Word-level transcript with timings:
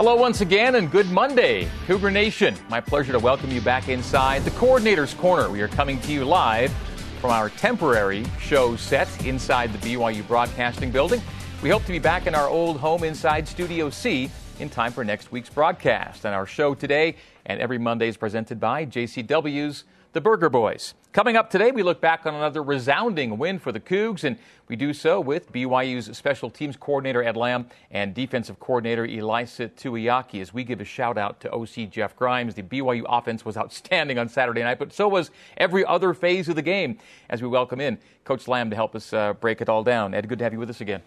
Hello, 0.00 0.16
once 0.16 0.40
again, 0.40 0.76
and 0.76 0.90
good 0.90 1.10
Monday, 1.10 1.68
Cougar 1.86 2.10
Nation. 2.10 2.56
My 2.70 2.80
pleasure 2.80 3.12
to 3.12 3.18
welcome 3.18 3.50
you 3.50 3.60
back 3.60 3.90
inside 3.90 4.42
the 4.46 4.50
Coordinator's 4.52 5.12
Corner. 5.12 5.50
We 5.50 5.60
are 5.60 5.68
coming 5.68 6.00
to 6.00 6.10
you 6.10 6.24
live 6.24 6.72
from 7.20 7.32
our 7.32 7.50
temporary 7.50 8.24
show 8.40 8.76
set 8.76 9.26
inside 9.26 9.74
the 9.74 9.78
BYU 9.86 10.26
Broadcasting 10.26 10.90
Building. 10.90 11.20
We 11.62 11.68
hope 11.68 11.84
to 11.84 11.92
be 11.92 11.98
back 11.98 12.26
in 12.26 12.34
our 12.34 12.48
old 12.48 12.78
home 12.78 13.04
inside 13.04 13.46
Studio 13.46 13.90
C 13.90 14.30
in 14.58 14.70
time 14.70 14.90
for 14.90 15.04
next 15.04 15.32
week's 15.32 15.50
broadcast. 15.50 16.24
And 16.24 16.34
our 16.34 16.46
show 16.46 16.74
today 16.74 17.16
and 17.44 17.60
every 17.60 17.76
Monday 17.76 18.08
is 18.08 18.16
presented 18.16 18.58
by 18.58 18.86
JCW's 18.86 19.84
The 20.12 20.20
Burger 20.20 20.50
Boys. 20.50 20.94
Coming 21.12 21.36
up 21.36 21.50
today, 21.50 21.70
we 21.70 21.84
look 21.84 22.00
back 22.00 22.26
on 22.26 22.34
another 22.34 22.64
resounding 22.64 23.38
win 23.38 23.60
for 23.60 23.70
the 23.70 23.78
Cougs, 23.78 24.24
and 24.24 24.38
we 24.66 24.74
do 24.74 24.92
so 24.92 25.20
with 25.20 25.52
BYU's 25.52 26.16
special 26.16 26.50
teams 26.50 26.76
coordinator 26.76 27.22
Ed 27.22 27.36
Lamb 27.36 27.68
and 27.92 28.12
defensive 28.12 28.58
coordinator 28.58 29.06
Ilaisa 29.06 29.70
Tuiaki 29.70 30.40
as 30.40 30.52
we 30.52 30.64
give 30.64 30.80
a 30.80 30.84
shout 30.84 31.16
out 31.16 31.38
to 31.42 31.52
OC 31.52 31.90
Jeff 31.90 32.16
Grimes. 32.16 32.56
The 32.56 32.64
BYU 32.64 33.04
offense 33.08 33.44
was 33.44 33.56
outstanding 33.56 34.18
on 34.18 34.28
Saturday 34.28 34.64
night, 34.64 34.80
but 34.80 34.92
so 34.92 35.06
was 35.06 35.30
every 35.56 35.84
other 35.84 36.12
phase 36.12 36.48
of 36.48 36.56
the 36.56 36.62
game 36.62 36.98
as 37.28 37.40
we 37.40 37.46
welcome 37.46 37.80
in 37.80 37.96
Coach 38.24 38.48
Lamb 38.48 38.68
to 38.70 38.76
help 38.76 38.96
us 38.96 39.12
uh, 39.12 39.34
break 39.34 39.60
it 39.60 39.68
all 39.68 39.84
down. 39.84 40.12
Ed, 40.12 40.28
good 40.28 40.38
to 40.38 40.44
have 40.44 40.52
you 40.52 40.58
with 40.58 40.70
us 40.70 40.80
again. 40.80 41.02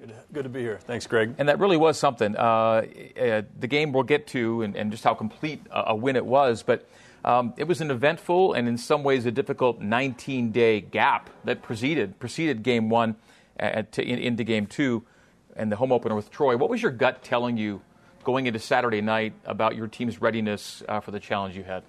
Good, 0.00 0.14
good 0.32 0.42
to 0.42 0.48
be 0.48 0.60
here. 0.62 0.78
Thanks, 0.78 1.06
Greg. 1.06 1.36
And 1.38 1.48
that 1.48 1.60
really 1.60 1.76
was 1.76 1.96
something. 1.96 2.36
Uh, 2.36 2.40
uh, 3.20 3.42
the 3.60 3.68
game 3.68 3.92
we'll 3.92 4.02
get 4.02 4.26
to 4.28 4.62
and, 4.62 4.74
and 4.74 4.90
just 4.90 5.04
how 5.04 5.14
complete 5.14 5.60
a, 5.70 5.90
a 5.90 5.94
win 5.94 6.16
it 6.16 6.26
was, 6.26 6.64
but 6.64 6.88
um, 7.28 7.52
it 7.58 7.64
was 7.64 7.82
an 7.82 7.90
eventful 7.90 8.54
and 8.54 8.66
in 8.66 8.78
some 8.78 9.04
ways 9.04 9.26
a 9.26 9.30
difficult 9.30 9.82
19 9.82 10.50
day 10.50 10.80
gap 10.80 11.28
that 11.44 11.60
preceded, 11.60 12.18
preceded 12.18 12.62
game 12.62 12.88
one 12.88 13.16
at, 13.58 13.92
to, 13.92 14.02
in, 14.02 14.18
into 14.18 14.44
game 14.44 14.66
two 14.66 15.04
and 15.54 15.70
the 15.70 15.76
home 15.76 15.92
opener 15.92 16.14
with 16.14 16.30
Troy. 16.30 16.56
What 16.56 16.70
was 16.70 16.80
your 16.80 16.90
gut 16.90 17.22
telling 17.22 17.58
you 17.58 17.82
going 18.24 18.46
into 18.46 18.58
Saturday 18.58 19.02
night 19.02 19.34
about 19.44 19.76
your 19.76 19.88
team's 19.88 20.22
readiness 20.22 20.82
uh, 20.88 21.00
for 21.00 21.10
the 21.10 21.20
challenge 21.20 21.54
you 21.54 21.64
had? 21.64 21.82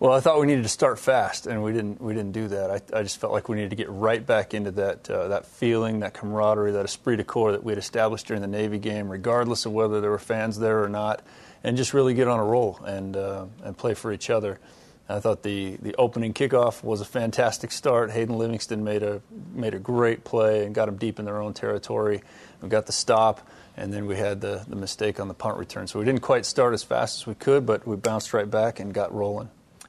Well, 0.00 0.12
I 0.12 0.20
thought 0.20 0.40
we 0.40 0.46
needed 0.46 0.62
to 0.62 0.68
start 0.68 0.98
fast, 0.98 1.48
and 1.48 1.62
we 1.62 1.72
didn't. 1.72 2.00
We 2.00 2.14
didn't 2.14 2.30
do 2.30 2.46
that. 2.46 2.70
I, 2.70 3.00
I 3.00 3.02
just 3.02 3.20
felt 3.20 3.32
like 3.32 3.48
we 3.48 3.56
needed 3.56 3.70
to 3.70 3.76
get 3.76 3.90
right 3.90 4.24
back 4.24 4.54
into 4.54 4.70
that 4.70 5.10
uh, 5.10 5.26
that 5.26 5.44
feeling, 5.44 5.98
that 6.00 6.14
camaraderie, 6.14 6.70
that 6.70 6.84
esprit 6.84 7.16
de 7.16 7.24
corps 7.24 7.50
that 7.50 7.64
we 7.64 7.72
had 7.72 7.78
established 7.78 8.28
during 8.28 8.40
the 8.40 8.46
Navy 8.46 8.78
game, 8.78 9.08
regardless 9.08 9.66
of 9.66 9.72
whether 9.72 10.00
there 10.00 10.12
were 10.12 10.20
fans 10.20 10.56
there 10.60 10.84
or 10.84 10.88
not 10.88 11.20
and 11.64 11.76
just 11.76 11.94
really 11.94 12.14
get 12.14 12.28
on 12.28 12.38
a 12.38 12.44
roll 12.44 12.80
and 12.84 13.16
uh, 13.16 13.46
and 13.62 13.76
play 13.76 13.94
for 13.94 14.12
each 14.12 14.30
other. 14.30 14.58
I 15.10 15.20
thought 15.20 15.42
the, 15.42 15.76
the 15.80 15.94
opening 15.94 16.34
kickoff 16.34 16.84
was 16.84 17.00
a 17.00 17.04
fantastic 17.06 17.72
start. 17.72 18.10
Hayden 18.10 18.36
Livingston 18.36 18.84
made 18.84 19.02
a 19.02 19.22
made 19.54 19.72
a 19.72 19.78
great 19.78 20.22
play 20.22 20.66
and 20.66 20.74
got 20.74 20.86
them 20.86 20.96
deep 20.96 21.18
in 21.18 21.24
their 21.24 21.40
own 21.40 21.54
territory. 21.54 22.22
We 22.60 22.68
got 22.68 22.84
the 22.84 22.92
stop, 22.92 23.48
and 23.76 23.90
then 23.90 24.06
we 24.06 24.16
had 24.16 24.42
the, 24.42 24.64
the 24.68 24.76
mistake 24.76 25.18
on 25.18 25.28
the 25.28 25.34
punt 25.34 25.56
return. 25.56 25.86
So 25.86 25.98
we 25.98 26.04
didn't 26.04 26.20
quite 26.20 26.44
start 26.44 26.74
as 26.74 26.82
fast 26.82 27.20
as 27.20 27.26
we 27.26 27.34
could, 27.34 27.64
but 27.64 27.86
we 27.86 27.96
bounced 27.96 28.34
right 28.34 28.50
back 28.50 28.80
and 28.80 28.92
got 28.92 29.14
rolling. 29.14 29.48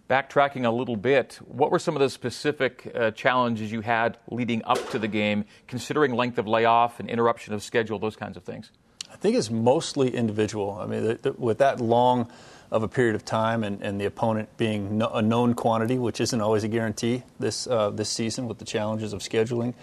Backtracking 0.10 0.66
a 0.66 0.72
little 0.72 0.96
bit, 0.96 1.38
what 1.46 1.70
were 1.70 1.80
some 1.80 1.96
of 1.96 2.00
the 2.00 2.10
specific 2.10 2.92
uh, 2.96 3.12
challenges 3.12 3.72
you 3.72 3.82
had 3.82 4.18
leading 4.32 4.64
up 4.64 4.90
to 4.92 5.00
the 5.00 5.08
game, 5.08 5.46
considering 5.68 6.16
length 6.16 6.40
of 6.40 6.48
layoff 6.48 7.00
and 7.00 7.10
interruption 7.10 7.54
of 7.54 7.62
schedule, 7.62 8.00
those 8.00 8.16
kinds 8.16 8.38
of 8.38 8.44
things? 8.44 8.72
I 9.12 9.16
think 9.16 9.36
it's 9.36 9.50
mostly 9.50 10.16
individual. 10.16 10.78
I 10.80 10.86
mean, 10.86 11.04
the, 11.04 11.14
the, 11.16 11.34
with 11.34 11.58
that 11.60 11.82
long 11.82 12.30
of 12.72 12.84
a 12.84 12.88
period 12.88 13.16
of 13.16 13.26
time 13.26 13.64
and, 13.64 13.82
and 13.82 14.00
the 14.00 14.06
opponent 14.06 14.50
being 14.58 15.00
no, 15.00 15.10
a 15.10 15.22
known 15.22 15.54
quantity, 15.56 15.98
which 15.98 16.22
isn't 16.22 16.40
always 16.40 16.64
a 16.64 16.68
guarantee 16.68 17.24
this 17.40 17.68
uh, 17.68 17.90
this 17.90 18.10
season 18.10 18.48
with 18.48 18.60
the 18.60 18.66
challenges 18.66 19.14
of 19.14 19.22
scheduling. 19.22 19.74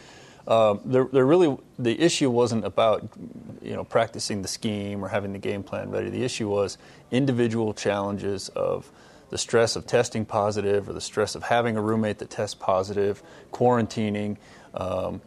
There, 0.85 1.09
there 1.13 1.27
really 1.27 1.57
the 1.79 2.01
issue 2.01 2.31
wasn't 2.31 2.65
about 2.65 3.09
you 3.61 3.75
know 3.75 3.85
practicing 3.85 4.43
the 4.43 4.49
scheme 4.49 5.05
or 5.05 5.09
having 5.09 5.33
the 5.33 5.39
game 5.39 5.65
plan 5.65 5.91
ready. 5.91 6.11
The 6.11 6.25
issue 6.25 6.49
was 6.49 6.79
individual 7.11 7.75
challenges 7.75 8.49
of 8.51 8.91
the 9.31 9.39
stress 9.39 9.77
of 9.77 9.87
testing 9.87 10.25
positive 10.25 10.89
or 10.89 10.93
the 10.93 11.01
stress 11.01 11.35
of 11.35 11.43
having 11.43 11.77
a 11.77 11.81
roommate 11.81 12.19
that 12.19 12.31
tests 12.31 12.55
positive, 12.55 13.23
quarantining, 13.53 14.37
um, 14.75 15.21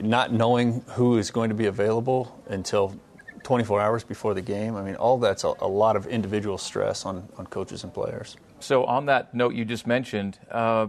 not 0.00 0.32
knowing 0.32 0.82
who 0.88 1.18
is 1.18 1.30
going 1.30 1.48
to 1.48 1.54
be 1.54 1.66
available 1.66 2.40
until 2.48 2.94
24 3.42 3.80
hours 3.80 4.04
before 4.04 4.34
the 4.34 4.42
game. 4.42 4.76
I 4.76 4.82
mean, 4.82 4.96
all 4.96 5.18
that's 5.18 5.44
a, 5.44 5.52
a 5.60 5.68
lot 5.68 5.96
of 5.96 6.06
individual 6.06 6.58
stress 6.58 7.04
on, 7.04 7.28
on 7.36 7.46
coaches 7.46 7.84
and 7.84 7.92
players. 7.92 8.36
So, 8.60 8.84
on 8.84 9.06
that 9.06 9.34
note 9.34 9.54
you 9.54 9.64
just 9.64 9.86
mentioned, 9.86 10.38
uh, 10.50 10.86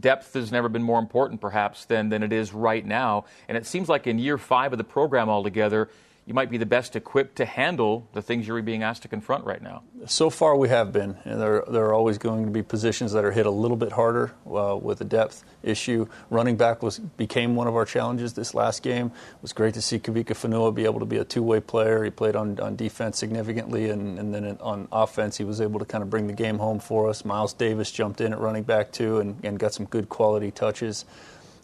depth 0.00 0.34
has 0.34 0.50
never 0.50 0.68
been 0.68 0.82
more 0.82 0.98
important, 0.98 1.40
perhaps, 1.40 1.84
than, 1.84 2.08
than 2.08 2.22
it 2.22 2.32
is 2.32 2.52
right 2.52 2.84
now. 2.84 3.24
And 3.48 3.56
it 3.56 3.66
seems 3.66 3.88
like 3.88 4.06
in 4.06 4.18
year 4.18 4.38
five 4.38 4.72
of 4.72 4.78
the 4.78 4.84
program 4.84 5.28
altogether, 5.28 5.90
you 6.26 6.34
might 6.34 6.50
be 6.50 6.58
the 6.58 6.66
best 6.66 6.96
equipped 6.96 7.36
to 7.36 7.44
handle 7.44 8.08
the 8.12 8.20
things 8.20 8.48
you're 8.48 8.60
being 8.60 8.82
asked 8.82 9.02
to 9.02 9.08
confront 9.08 9.44
right 9.44 9.62
now. 9.62 9.84
So 10.06 10.28
far, 10.28 10.56
we 10.56 10.68
have 10.68 10.92
been. 10.92 11.16
There, 11.24 11.62
there 11.68 11.84
are 11.84 11.94
always 11.94 12.18
going 12.18 12.46
to 12.46 12.50
be 12.50 12.64
positions 12.64 13.12
that 13.12 13.24
are 13.24 13.30
hit 13.30 13.46
a 13.46 13.50
little 13.50 13.76
bit 13.76 13.92
harder 13.92 14.32
uh, 14.44 14.76
with 14.76 14.98
the 14.98 15.04
depth 15.04 15.44
issue. 15.62 16.08
Running 16.28 16.56
back 16.56 16.82
was 16.82 16.98
became 16.98 17.54
one 17.54 17.68
of 17.68 17.76
our 17.76 17.84
challenges 17.84 18.32
this 18.32 18.54
last 18.54 18.82
game. 18.82 19.06
It 19.06 19.42
was 19.42 19.52
great 19.52 19.74
to 19.74 19.82
see 19.82 20.00
Kavika 20.00 20.34
Fonua 20.34 20.74
be 20.74 20.84
able 20.84 20.98
to 20.98 21.06
be 21.06 21.18
a 21.18 21.24
two-way 21.24 21.60
player. 21.60 22.02
He 22.02 22.10
played 22.10 22.34
on, 22.34 22.58
on 22.58 22.74
defense 22.74 23.18
significantly, 23.18 23.90
and, 23.90 24.18
and 24.18 24.34
then 24.34 24.58
on 24.60 24.88
offense, 24.90 25.36
he 25.36 25.44
was 25.44 25.60
able 25.60 25.78
to 25.78 25.84
kind 25.84 26.02
of 26.02 26.10
bring 26.10 26.26
the 26.26 26.32
game 26.32 26.58
home 26.58 26.80
for 26.80 27.08
us. 27.08 27.24
Miles 27.24 27.52
Davis 27.52 27.92
jumped 27.92 28.20
in 28.20 28.32
at 28.32 28.40
running 28.40 28.64
back 28.64 28.90
too, 28.90 29.20
and, 29.20 29.38
and 29.44 29.60
got 29.60 29.72
some 29.72 29.86
good 29.86 30.08
quality 30.08 30.50
touches. 30.50 31.04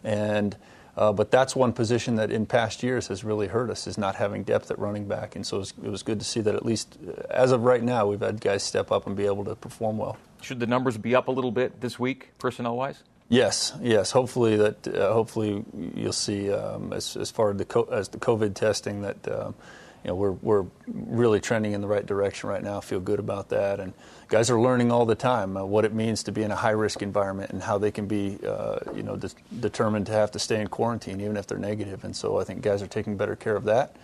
And 0.04 0.56
uh, 0.96 1.12
but 1.12 1.30
that's 1.30 1.56
one 1.56 1.72
position 1.72 2.16
that 2.16 2.30
in 2.30 2.44
past 2.44 2.82
years 2.82 3.08
has 3.08 3.24
really 3.24 3.46
hurt 3.46 3.70
us 3.70 3.86
is 3.86 3.96
not 3.96 4.16
having 4.16 4.42
depth 4.42 4.70
at 4.70 4.78
running 4.78 5.08
back. 5.08 5.34
And 5.34 5.46
so 5.46 5.56
it 5.56 5.60
was, 5.60 5.74
it 5.84 5.90
was 5.90 6.02
good 6.02 6.18
to 6.20 6.26
see 6.26 6.40
that 6.40 6.54
at 6.54 6.66
least 6.66 6.98
uh, 7.06 7.22
as 7.30 7.52
of 7.52 7.62
right 7.62 7.82
now, 7.82 8.06
we've 8.06 8.20
had 8.20 8.40
guys 8.40 8.62
step 8.62 8.92
up 8.92 9.06
and 9.06 9.16
be 9.16 9.24
able 9.24 9.44
to 9.44 9.54
perform 9.54 9.96
well. 9.96 10.18
Should 10.42 10.60
the 10.60 10.66
numbers 10.66 10.98
be 10.98 11.14
up 11.14 11.28
a 11.28 11.32
little 11.32 11.52
bit 11.52 11.80
this 11.80 11.98
week, 11.98 12.32
personnel 12.38 12.76
wise? 12.76 13.02
Yes, 13.28 13.72
yes. 13.80 14.10
Hopefully 14.10 14.56
that. 14.56 14.86
Uh, 14.86 15.12
hopefully 15.14 15.64
you'll 15.94 16.12
see 16.12 16.52
um, 16.52 16.92
as, 16.92 17.16
as 17.16 17.30
far 17.30 17.52
as 17.52 17.56
the, 17.56 17.64
co- 17.64 17.88
as 17.90 18.08
the 18.08 18.18
COVID 18.18 18.54
testing 18.54 19.00
that 19.02 19.26
um, 19.28 19.54
you 20.04 20.08
know, 20.08 20.14
we're, 20.16 20.32
we're 20.32 20.66
really 20.86 21.40
trending 21.40 21.72
in 21.72 21.80
the 21.80 21.86
right 21.86 22.04
direction 22.04 22.50
right 22.50 22.62
now. 22.62 22.80
Feel 22.80 23.00
good 23.00 23.20
about 23.20 23.50
that. 23.50 23.80
And 23.80 23.92
guys 24.32 24.48
are 24.48 24.58
learning 24.58 24.90
all 24.90 25.04
the 25.04 25.14
time 25.14 25.58
uh, 25.58 25.62
what 25.62 25.84
it 25.84 25.92
means 25.92 26.22
to 26.22 26.32
be 26.32 26.42
in 26.42 26.50
a 26.50 26.56
high 26.56 26.70
risk 26.70 27.02
environment 27.02 27.50
and 27.50 27.62
how 27.62 27.76
they 27.76 27.90
can 27.90 28.06
be, 28.06 28.38
uh, 28.48 28.78
you 28.94 29.02
know, 29.02 29.14
de- 29.14 29.28
determined 29.60 30.06
to 30.06 30.12
have 30.12 30.30
to 30.30 30.38
stay 30.38 30.58
in 30.58 30.68
quarantine 30.68 31.20
even 31.20 31.36
if 31.36 31.46
they're 31.46 31.58
negative. 31.58 32.02
And 32.02 32.16
so 32.16 32.40
I 32.40 32.44
think 32.44 32.62
guys 32.62 32.80
are 32.80 32.86
taking 32.86 33.18
better 33.18 33.36
care 33.36 33.54
of 33.54 33.64
that. 33.64 33.94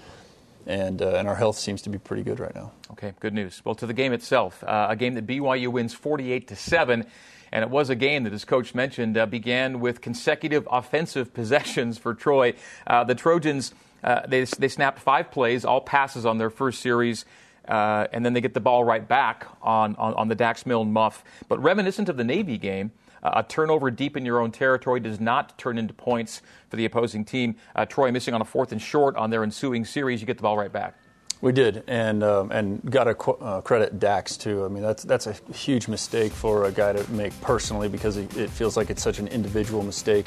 And, 0.67 1.01
uh, 1.01 1.15
and 1.15 1.27
our 1.27 1.35
health 1.35 1.57
seems 1.57 1.81
to 1.83 1.89
be 1.89 1.97
pretty 1.97 2.23
good 2.23 2.41
right 2.41 2.55
now. 2.55 2.73
Okay, 2.91 3.15
good 3.21 3.33
news. 3.33 3.63
Well, 3.65 3.75
to 3.77 3.87
the 3.87 3.95
game 3.95 4.13
itself, 4.13 4.63
uh, 4.65 4.89
a 4.91 4.97
game 4.97 5.15
that 5.15 5.27
BYU 5.27 5.69
wins 5.69 5.95
48 5.95 6.47
to 6.49 6.57
7. 6.57 7.07
And 7.51 7.63
it 7.65 7.71
was 7.71 7.89
a 7.89 7.95
game 7.95 8.25
that, 8.25 8.35
as 8.35 8.45
coach 8.45 8.75
mentioned, 8.75 9.17
uh, 9.17 9.25
began 9.25 9.81
with 9.81 10.03
consecutive 10.03 10.69
offensive 10.71 11.33
possessions 11.41 11.97
for 11.97 12.13
Troy. 12.13 12.53
Uh, 12.87 13.03
the 13.03 13.15
Trojans 13.15 13.73
they, 14.03 14.45
they 14.45 14.69
snapped 14.69 14.99
five 14.99 15.31
plays, 15.31 15.65
all 15.65 15.81
passes 15.81 16.27
on 16.27 16.37
their 16.37 16.51
first 16.51 16.83
series. 16.83 17.25
Uh, 17.69 18.07
and 18.13 18.25
then 18.25 18.33
they 18.33 18.41
get 18.41 18.55
the 18.55 18.61
ball 18.61 18.83
right 18.83 19.07
back 19.07 19.47
on, 19.63 19.95
on, 19.97 20.15
on, 20.15 20.29
the 20.29 20.35
Dax 20.35 20.65
Milne 20.65 20.93
muff. 20.93 21.23
But 21.49 21.63
reminiscent 21.63 22.09
of 22.09 22.17
the 22.17 22.25
Navy 22.25 22.57
game, 22.57 22.93
uh, 23.23 23.33
a 23.37 23.43
turnover 23.43 23.91
deep 23.91 24.17
in 24.17 24.25
your 24.25 24.41
own 24.41 24.51
territory 24.51 25.01
does 25.01 25.21
not 25.21 25.59
turn 25.59 25.77
into 25.77 25.93
points 25.93 26.41
for 26.71 26.77
the 26.77 26.87
opposing 26.87 27.25
team. 27.25 27.57
Uh, 27.77 27.85
Troy 27.85 28.11
missing 28.11 28.33
on 28.33 28.41
a 28.41 28.45
fourth 28.45 28.73
and 28.73 28.81
short 28.81 29.17
on 29.17 29.29
their 29.29 29.45
ensuing 29.45 29.85
series, 29.85 30.21
you 30.21 30.27
get 30.27 30.39
the 30.39 30.43
ball 30.43 30.57
right 30.57 30.73
back. 30.73 30.95
We 31.41 31.53
did, 31.53 31.85
and 31.87 32.25
um, 32.25 32.51
and 32.51 32.91
got 32.91 33.05
to 33.05 33.15
qu- 33.15 33.33
uh, 33.35 33.61
credit 33.61 34.01
Dax 34.01 34.37
too. 34.37 34.65
I 34.65 34.69
mean, 34.69 34.83
that's 34.83 35.05
that's 35.05 35.29
a 35.29 35.35
huge 35.53 35.87
mistake 35.87 36.33
for 36.33 36.65
a 36.65 36.73
guy 36.73 36.93
to 36.93 37.09
make 37.13 37.39
personally 37.41 37.89
because 37.89 38.17
it, 38.17 38.37
it 38.37 38.51
feels 38.51 38.77
like 38.77 38.91
it's 38.91 39.05
such 39.05 39.21
an 39.21 39.29
individual 39.29 39.85
mistake. 39.85 40.27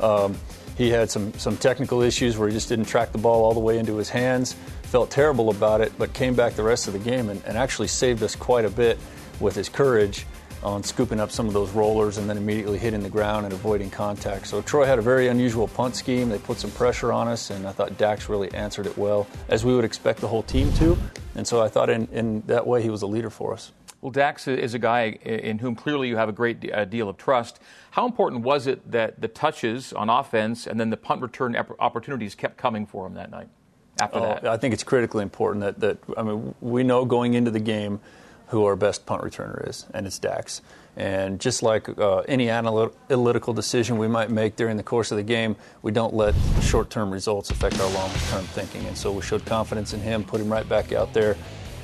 Um, 0.00 0.36
he 0.78 0.90
had 0.90 1.10
some, 1.10 1.34
some 1.34 1.56
technical 1.56 2.02
issues 2.02 2.38
where 2.38 2.48
he 2.48 2.54
just 2.54 2.68
didn't 2.68 2.84
track 2.84 3.10
the 3.10 3.18
ball 3.18 3.44
all 3.44 3.52
the 3.52 3.60
way 3.60 3.78
into 3.78 3.96
his 3.96 4.08
hands. 4.08 4.54
Felt 4.90 5.10
terrible 5.10 5.50
about 5.50 5.82
it, 5.82 5.92
but 5.98 6.14
came 6.14 6.34
back 6.34 6.54
the 6.54 6.62
rest 6.62 6.86
of 6.86 6.94
the 6.94 6.98
game 6.98 7.28
and, 7.28 7.42
and 7.44 7.58
actually 7.58 7.88
saved 7.88 8.22
us 8.22 8.34
quite 8.34 8.64
a 8.64 8.70
bit 8.70 8.98
with 9.38 9.54
his 9.54 9.68
courage 9.68 10.24
on 10.62 10.82
scooping 10.82 11.20
up 11.20 11.30
some 11.30 11.46
of 11.46 11.52
those 11.52 11.70
rollers 11.72 12.16
and 12.16 12.28
then 12.28 12.38
immediately 12.38 12.78
hitting 12.78 13.02
the 13.02 13.08
ground 13.10 13.44
and 13.44 13.52
avoiding 13.52 13.90
contact. 13.90 14.46
So 14.46 14.62
Troy 14.62 14.86
had 14.86 14.98
a 14.98 15.02
very 15.02 15.28
unusual 15.28 15.68
punt 15.68 15.94
scheme. 15.94 16.30
They 16.30 16.38
put 16.38 16.58
some 16.58 16.70
pressure 16.70 17.12
on 17.12 17.28
us, 17.28 17.50
and 17.50 17.66
I 17.66 17.72
thought 17.72 17.98
Dax 17.98 18.30
really 18.30 18.50
answered 18.54 18.86
it 18.86 18.96
well, 18.96 19.26
as 19.50 19.62
we 19.62 19.74
would 19.76 19.84
expect 19.84 20.20
the 20.20 20.28
whole 20.28 20.42
team 20.42 20.72
to. 20.74 20.96
And 21.34 21.46
so 21.46 21.62
I 21.62 21.68
thought 21.68 21.90
in, 21.90 22.08
in 22.10 22.42
that 22.46 22.66
way 22.66 22.82
he 22.82 22.88
was 22.88 23.02
a 23.02 23.06
leader 23.06 23.28
for 23.28 23.52
us. 23.52 23.72
Well, 24.00 24.10
Dax 24.10 24.48
is 24.48 24.72
a 24.72 24.78
guy 24.78 25.18
in 25.22 25.58
whom 25.58 25.74
clearly 25.74 26.08
you 26.08 26.16
have 26.16 26.30
a 26.30 26.32
great 26.32 26.60
deal 26.88 27.10
of 27.10 27.18
trust. 27.18 27.60
How 27.90 28.06
important 28.06 28.42
was 28.42 28.66
it 28.66 28.90
that 28.90 29.20
the 29.20 29.28
touches 29.28 29.92
on 29.92 30.08
offense 30.08 30.66
and 30.66 30.80
then 30.80 30.88
the 30.88 30.96
punt 30.96 31.20
return 31.20 31.56
opportunities 31.78 32.34
kept 32.34 32.56
coming 32.56 32.86
for 32.86 33.06
him 33.06 33.14
that 33.14 33.30
night? 33.30 33.48
After 33.98 34.18
oh, 34.18 34.22
that, 34.22 34.46
I 34.46 34.56
think 34.56 34.74
it's 34.74 34.84
critically 34.84 35.22
important 35.22 35.64
that, 35.64 35.80
that 35.80 35.98
I 36.16 36.22
mean 36.22 36.54
we 36.60 36.82
know 36.82 37.04
going 37.04 37.34
into 37.34 37.50
the 37.50 37.60
game 37.60 38.00
who 38.48 38.64
our 38.64 38.76
best 38.76 39.04
punt 39.04 39.22
returner 39.22 39.68
is, 39.68 39.86
and 39.92 40.06
it's 40.06 40.18
Dax. 40.18 40.62
And 40.96 41.38
just 41.38 41.62
like 41.62 41.88
uh, 41.98 42.20
any 42.20 42.50
analytical 42.50 43.52
decision 43.52 43.98
we 43.98 44.08
might 44.08 44.30
make 44.30 44.56
during 44.56 44.76
the 44.76 44.82
course 44.82 45.12
of 45.12 45.16
the 45.16 45.22
game, 45.22 45.54
we 45.82 45.92
don't 45.92 46.12
let 46.12 46.34
short-term 46.60 47.12
results 47.12 47.50
affect 47.50 47.78
our 47.78 47.88
long-term 47.90 48.44
thinking. 48.46 48.84
And 48.86 48.98
so 48.98 49.12
we 49.12 49.22
showed 49.22 49.44
confidence 49.44 49.92
in 49.92 50.00
him, 50.00 50.24
put 50.24 50.40
him 50.40 50.50
right 50.50 50.68
back 50.68 50.92
out 50.92 51.12
there 51.12 51.36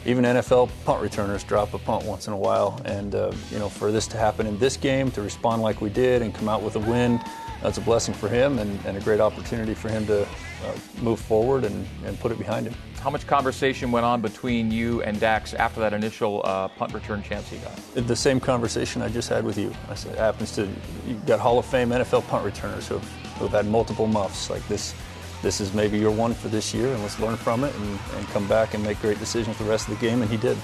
even 0.06 0.24
NFL 0.24 0.70
punt 0.84 1.02
returners 1.02 1.44
drop 1.44 1.72
a 1.72 1.78
punt 1.78 2.04
once 2.04 2.26
in 2.26 2.32
a 2.32 2.36
while. 2.36 2.80
And, 2.84 3.14
uh, 3.14 3.32
you 3.50 3.58
know, 3.58 3.68
for 3.68 3.90
this 3.90 4.06
to 4.08 4.18
happen 4.18 4.46
in 4.46 4.58
this 4.58 4.76
game, 4.76 5.10
to 5.12 5.22
respond 5.22 5.62
like 5.62 5.80
we 5.80 5.88
did 5.88 6.22
and 6.22 6.34
come 6.34 6.48
out 6.48 6.62
with 6.62 6.76
a 6.76 6.80
win, 6.80 7.20
that's 7.62 7.78
a 7.78 7.80
blessing 7.80 8.14
for 8.14 8.28
him 8.28 8.58
and, 8.58 8.78
and 8.84 8.98
a 8.98 9.00
great 9.00 9.20
opportunity 9.20 9.72
for 9.72 9.88
him 9.88 10.06
to 10.06 10.28
uh, 10.64 10.74
move 11.02 11.20
forward 11.20 11.64
and, 11.64 11.86
and 12.04 12.18
put 12.20 12.32
it 12.32 12.38
behind 12.38 12.66
him. 12.66 12.74
How 13.00 13.10
much 13.10 13.26
conversation 13.26 13.92
went 13.92 14.06
on 14.06 14.22
between 14.22 14.70
you 14.70 15.02
and 15.02 15.20
Dax 15.20 15.52
after 15.54 15.80
that 15.80 15.92
initial 15.92 16.40
uh, 16.44 16.68
punt 16.68 16.94
return 16.94 17.22
chance 17.22 17.48
he 17.50 17.58
got? 17.58 17.76
The 17.94 18.16
same 18.16 18.40
conversation 18.40 19.02
I 19.02 19.08
just 19.08 19.28
had 19.28 19.44
with 19.44 19.58
you. 19.58 19.72
I 19.90 19.94
said, 19.94 20.12
it 20.12 20.18
happens 20.18 20.52
to, 20.52 20.68
you've 21.06 21.26
got 21.26 21.38
Hall 21.38 21.58
of 21.58 21.66
Fame 21.66 21.90
NFL 21.90 22.26
punt 22.28 22.44
returners 22.44 22.88
who 22.88 22.94
have, 22.94 23.08
who 23.38 23.44
have 23.44 23.52
had 23.52 23.66
multiple 23.66 24.06
muffs 24.06 24.48
like 24.48 24.66
this 24.68 24.94
this 25.44 25.60
is 25.60 25.74
maybe 25.74 25.98
your 25.98 26.10
one 26.10 26.32
for 26.32 26.48
this 26.48 26.72
year, 26.72 26.90
and 26.90 27.02
let's 27.02 27.20
learn 27.20 27.36
from 27.36 27.64
it 27.64 27.74
and, 27.74 27.98
and 28.16 28.26
come 28.28 28.48
back 28.48 28.72
and 28.72 28.82
make 28.82 28.98
great 29.02 29.18
decisions 29.18 29.58
the 29.58 29.64
rest 29.64 29.86
of 29.88 30.00
the 30.00 30.00
game, 30.00 30.22
and 30.22 30.30
he 30.30 30.38
did. 30.38 30.56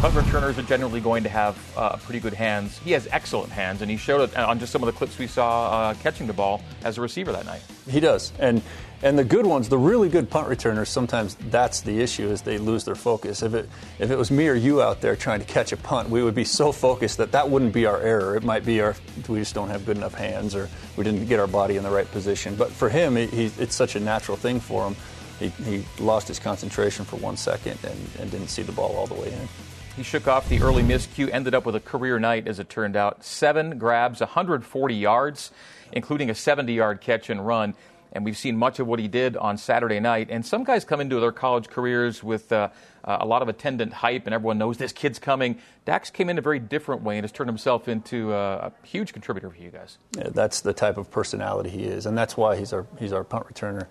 Punt 0.00 0.16
returners 0.16 0.58
are 0.58 0.62
generally 0.62 1.00
going 1.00 1.22
to 1.22 1.28
have 1.28 1.56
uh, 1.76 1.96
pretty 1.98 2.18
good 2.18 2.34
hands. 2.34 2.76
He 2.78 2.90
has 2.90 3.06
excellent 3.12 3.52
hands, 3.52 3.80
and 3.80 3.88
he 3.88 3.96
showed 3.96 4.28
it 4.28 4.36
on 4.36 4.58
just 4.58 4.72
some 4.72 4.82
of 4.82 4.86
the 4.86 4.92
clips 4.92 5.16
we 5.18 5.28
saw 5.28 5.70
uh, 5.70 5.94
catching 6.02 6.26
the 6.26 6.32
ball 6.32 6.60
as 6.82 6.98
a 6.98 7.00
receiver 7.00 7.30
that 7.30 7.46
night. 7.46 7.62
He 7.88 8.00
does, 8.00 8.32
and 8.40 8.60
and 9.04 9.18
the 9.18 9.24
good 9.24 9.44
ones, 9.44 9.68
the 9.68 9.76
really 9.76 10.08
good 10.08 10.30
punt 10.30 10.48
returners, 10.48 10.88
sometimes 10.88 11.34
that's 11.50 11.82
the 11.82 12.00
issue 12.00 12.30
is 12.30 12.40
they 12.40 12.56
lose 12.56 12.84
their 12.84 12.94
focus. 12.94 13.42
If 13.42 13.52
it 13.52 13.68
if 13.98 14.10
it 14.10 14.16
was 14.16 14.30
me 14.30 14.48
or 14.48 14.54
you 14.54 14.80
out 14.80 15.02
there 15.02 15.14
trying 15.14 15.40
to 15.40 15.46
catch 15.46 15.72
a 15.72 15.76
punt, 15.76 16.08
we 16.08 16.22
would 16.22 16.34
be 16.34 16.44
so 16.44 16.72
focused 16.72 17.18
that 17.18 17.30
that 17.32 17.50
wouldn't 17.50 17.74
be 17.74 17.84
our 17.84 18.00
error. 18.00 18.34
It 18.34 18.44
might 18.44 18.64
be 18.64 18.80
our 18.80 18.96
we 19.28 19.40
just 19.40 19.54
don't 19.54 19.68
have 19.68 19.84
good 19.84 19.98
enough 19.98 20.14
hands 20.14 20.54
or 20.54 20.70
we 20.96 21.04
didn't 21.04 21.26
get 21.26 21.38
our 21.38 21.46
body 21.46 21.76
in 21.76 21.82
the 21.82 21.90
right 21.90 22.10
position. 22.10 22.56
But 22.56 22.70
for 22.70 22.88
him, 22.88 23.14
he, 23.16 23.26
he, 23.26 23.44
it's 23.58 23.74
such 23.74 23.94
a 23.94 24.00
natural 24.00 24.38
thing 24.38 24.58
for 24.58 24.86
him. 24.86 24.96
He, 25.38 25.48
he 25.64 25.84
lost 26.00 26.26
his 26.26 26.38
concentration 26.38 27.04
for 27.04 27.16
one 27.16 27.36
second 27.36 27.78
and, 27.84 27.98
and 28.18 28.30
didn't 28.30 28.48
see 28.48 28.62
the 28.62 28.72
ball 28.72 28.96
all 28.96 29.06
the 29.06 29.14
way 29.14 29.30
in. 29.30 29.48
He 29.96 30.02
shook 30.02 30.26
off 30.26 30.48
the 30.48 30.60
early 30.60 30.82
miscue, 30.82 31.28
ended 31.30 31.54
up 31.54 31.66
with 31.66 31.76
a 31.76 31.80
career 31.80 32.18
night, 32.18 32.48
as 32.48 32.58
it 32.58 32.68
turned 32.68 32.96
out. 32.96 33.22
Seven 33.22 33.78
grabs, 33.78 34.20
140 34.20 34.94
yards, 34.94 35.52
including 35.92 36.30
a 36.30 36.34
70 36.34 36.72
yard 36.72 37.00
catch 37.00 37.28
and 37.30 37.46
run. 37.46 37.74
And 38.14 38.24
we've 38.24 38.36
seen 38.36 38.56
much 38.56 38.78
of 38.78 38.86
what 38.86 39.00
he 39.00 39.08
did 39.08 39.36
on 39.36 39.58
Saturday 39.58 39.98
night. 39.98 40.28
And 40.30 40.46
some 40.46 40.62
guys 40.62 40.84
come 40.84 41.00
into 41.00 41.18
their 41.18 41.32
college 41.32 41.68
careers 41.68 42.22
with 42.22 42.52
uh, 42.52 42.68
uh, 43.04 43.18
a 43.20 43.26
lot 43.26 43.42
of 43.42 43.48
attendant 43.48 43.92
hype, 43.92 44.26
and 44.26 44.34
everyone 44.34 44.56
knows 44.56 44.78
this 44.78 44.92
kid's 44.92 45.18
coming. 45.18 45.58
Dax 45.84 46.10
came 46.10 46.30
in 46.30 46.38
a 46.38 46.40
very 46.40 46.58
different 46.58 47.02
way 47.02 47.16
and 47.16 47.24
has 47.24 47.32
turned 47.32 47.48
himself 47.48 47.88
into 47.88 48.32
uh, 48.32 48.70
a 48.70 48.86
huge 48.86 49.12
contributor 49.12 49.50
for 49.50 49.56
you 49.56 49.70
guys. 49.70 49.98
Yeah, 50.16 50.28
that's 50.30 50.60
the 50.60 50.72
type 50.72 50.96
of 50.96 51.10
personality 51.10 51.70
he 51.70 51.82
is, 51.84 52.06
and 52.06 52.16
that's 52.16 52.36
why 52.36 52.56
he's 52.56 52.72
our 52.72 52.86
he's 52.98 53.12
our 53.12 53.24
punt 53.24 53.46
returner, 53.46 53.86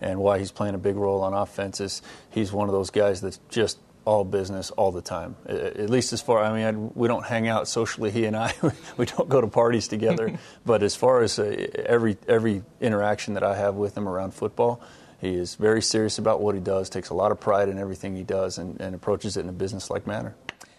and 0.00 0.18
why 0.18 0.38
he's 0.38 0.52
playing 0.52 0.74
a 0.74 0.78
big 0.78 0.96
role 0.96 1.22
on 1.22 1.32
offense. 1.32 1.80
Is 1.80 2.02
he's 2.30 2.52
one 2.52 2.68
of 2.68 2.72
those 2.72 2.90
guys 2.90 3.20
that's 3.20 3.40
just 3.48 3.78
all 4.08 4.24
business 4.24 4.70
all 4.70 4.90
the 4.90 5.02
time. 5.02 5.36
At 5.46 5.90
least 5.90 6.14
as 6.14 6.22
far, 6.22 6.42
I 6.42 6.50
mean, 6.54 6.66
I, 6.66 6.72
we 6.98 7.08
don't 7.08 7.26
hang 7.26 7.46
out 7.46 7.68
socially. 7.68 8.10
He 8.18 8.24
and 8.24 8.36
I, 8.36 8.54
we 8.96 9.04
don't 9.04 9.28
go 9.28 9.40
to 9.40 9.46
parties 9.46 9.86
together. 9.86 10.38
but 10.64 10.82
as 10.82 10.96
far 10.96 11.22
as 11.22 11.38
uh, 11.38 11.66
every 11.84 12.16
every 12.26 12.62
interaction 12.80 13.34
that 13.34 13.42
I 13.42 13.54
have 13.54 13.74
with 13.74 13.96
him 13.96 14.08
around 14.08 14.32
football, 14.32 14.80
he 15.20 15.34
is 15.34 15.56
very 15.56 15.82
serious 15.82 16.18
about 16.18 16.40
what 16.40 16.54
he 16.54 16.60
does. 16.60 16.88
Takes 16.88 17.10
a 17.10 17.14
lot 17.14 17.32
of 17.32 17.38
pride 17.38 17.68
in 17.68 17.78
everything 17.78 18.16
he 18.16 18.24
does, 18.24 18.56
and, 18.56 18.80
and 18.80 18.94
approaches 18.94 19.36
it 19.36 19.40
in 19.40 19.48
a 19.50 19.52
business-like 19.52 20.06
manner. 20.06 20.34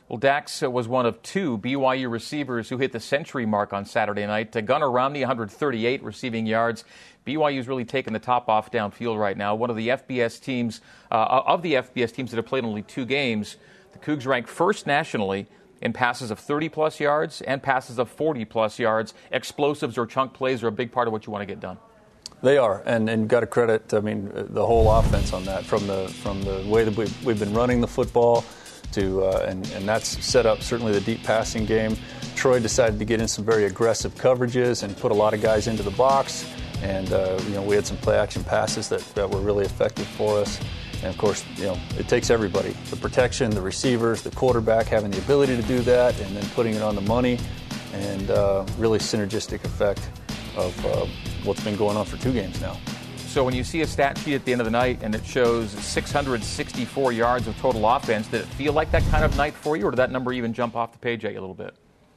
Well, 0.10 0.18
Dax 0.18 0.64
uh, 0.64 0.72
was 0.72 0.88
one 0.88 1.06
of 1.06 1.22
two 1.22 1.60
BYU 1.60 2.10
receivers 2.10 2.68
who 2.68 2.80
hit 2.80 2.92
the 2.94 3.00
century 3.00 3.46
mark 3.46 3.74
on 3.74 3.86
Saturday 3.86 4.26
night. 4.26 4.52
Gunnar 4.66 4.90
Romney, 4.90 5.20
138 5.20 6.02
receiving 6.02 6.48
yards. 6.48 6.84
BYU's 7.28 7.68
really 7.68 7.86
taken 7.86 8.14
the 8.14 8.20
top 8.20 8.50
off 8.50 8.72
downfield 8.72 9.20
right 9.20 9.38
now. 9.38 9.54
One 9.54 9.70
of 9.70 9.76
the 9.76 9.90
FBS 9.90 10.42
teams, 10.42 10.82
uh, 11.12 11.44
of 11.46 11.62
the 11.62 11.74
FBS 11.76 12.12
teams 12.12 12.32
that 12.32 12.38
have 12.38 12.48
played 12.48 12.66
only 12.66 12.82
two 12.82 13.06
games, 13.06 13.58
the 13.92 14.00
Cougs 14.00 14.26
rank 14.26 14.48
first 14.48 14.88
nationally 14.88 15.46
in 15.80 15.94
passes 15.94 16.32
of 16.32 16.40
30 16.40 16.70
plus 16.70 17.00
yards 17.00 17.42
and 17.42 17.62
passes 17.62 18.00
of 18.00 18.10
40 18.10 18.46
plus 18.46 18.80
yards. 18.80 19.14
Explosives 19.32 19.96
or 19.96 20.08
chunk 20.08 20.34
plays 20.34 20.64
are 20.64 20.70
a 20.70 20.72
big 20.72 20.92
part 20.92 21.08
of 21.08 21.12
what 21.12 21.28
you 21.28 21.32
want 21.32 21.44
to 21.44 21.46
get 21.46 21.60
done. 21.60 21.78
They 22.42 22.58
are, 22.58 22.82
and 22.86 23.10
and 23.10 23.28
got 23.28 23.42
to 23.42 23.48
credit. 23.48 23.94
I 23.94 24.00
mean, 24.00 24.32
the 24.34 24.66
whole 24.66 24.90
offense 24.90 25.34
on 25.34 25.44
that 25.44 25.66
from 25.66 25.86
the 25.88 26.08
from 26.08 26.42
the 26.42 26.64
way 26.68 26.86
that 26.86 26.96
we've, 26.96 27.26
we've 27.26 27.38
been 27.38 27.54
running 27.54 27.82
the 27.82 27.88
football 27.88 28.46
to, 28.94 29.24
uh, 29.24 29.46
and 29.48 29.70
and 29.72 29.88
that's 29.88 30.24
set 30.26 30.46
up 30.46 30.62
certainly 30.62 30.92
the 30.92 31.02
deep 31.02 31.24
passing 31.24 31.66
game. 31.66 31.98
Troy 32.36 32.60
decided 32.60 33.00
to 33.00 33.06
get 33.06 33.20
in 33.20 33.28
some 33.28 33.44
very 33.44 33.66
aggressive 33.66 34.16
coverages 34.16 34.84
and 34.84 34.96
put 34.98 35.12
a 35.12 35.16
lot 35.16 35.34
of 35.34 35.42
guys 35.42 35.68
into 35.68 35.84
the 35.84 35.92
box. 35.92 36.50
And 36.82 37.12
uh, 37.12 37.38
you 37.46 37.54
know, 37.56 37.62
we 37.62 37.76
had 37.76 37.86
some 37.86 37.98
play 37.98 38.18
action 38.18 38.44
passes 38.44 38.88
that, 38.90 39.02
that 39.16 39.30
were 39.30 39.42
really 39.42 39.66
effective 39.66 40.08
for 40.08 40.40
us. 40.40 40.60
And 41.02 41.08
of 41.08 41.18
course, 41.18 41.46
you 41.56 41.66
know, 41.66 41.78
it 41.98 42.08
takes 42.08 42.30
everybody 42.30 42.76
the 42.90 42.96
protection, 42.96 43.52
the 43.52 43.62
receivers, 43.62 44.22
the 44.22 44.32
quarterback 44.32 44.88
having 44.88 45.12
the 45.12 45.18
ability 45.20 45.56
to 45.56 45.64
do 45.64 45.80
that, 45.82 46.20
and 46.22 46.36
then 46.36 46.46
putting 46.52 46.76
it 46.76 46.82
on 46.82 46.96
the 46.96 47.02
money, 47.02 47.40
and 47.94 48.32
uh, 48.32 48.66
really 48.78 49.00
synergistic 49.00 49.64
effect 49.64 50.10
of 50.56 50.86
uh, 50.86 51.06
what's 51.44 51.64
been 51.64 51.76
going 51.76 51.96
on 51.96 52.06
for 52.06 52.18
two 52.18 52.34
games 52.34 52.60
now. 52.62 52.78
So 53.30 53.44
when 53.44 53.54
you 53.54 53.64
see 53.64 53.82
a 53.82 53.88
stat 53.88 54.18
sheet 54.18 54.34
at 54.34 54.44
the 54.44 54.52
end 54.52 54.60
of 54.60 54.66
the 54.66 54.72
night 54.72 55.04
and 55.04 55.14
it 55.14 55.24
shows 55.24 55.70
664 55.70 57.12
yards 57.12 57.48
of 57.48 57.56
total 57.60 57.88
offense, 57.88 58.26
did 58.26 58.42
it 58.42 58.48
feel 58.48 58.74
like 58.74 58.90
that 58.90 59.04
kind 59.04 59.24
of 59.24 59.38
night 59.38 59.54
for 59.54 59.78
you, 59.78 59.86
or 59.86 59.92
did 59.92 59.98
that 59.98 60.10
number 60.10 60.34
even 60.34 60.52
jump 60.52 60.76
off 60.76 60.94
the 60.94 60.98
page 60.98 61.24
at 61.24 61.34
you 61.34 61.40
a 61.40 61.42
little 61.42 61.54
bit? 61.54 61.76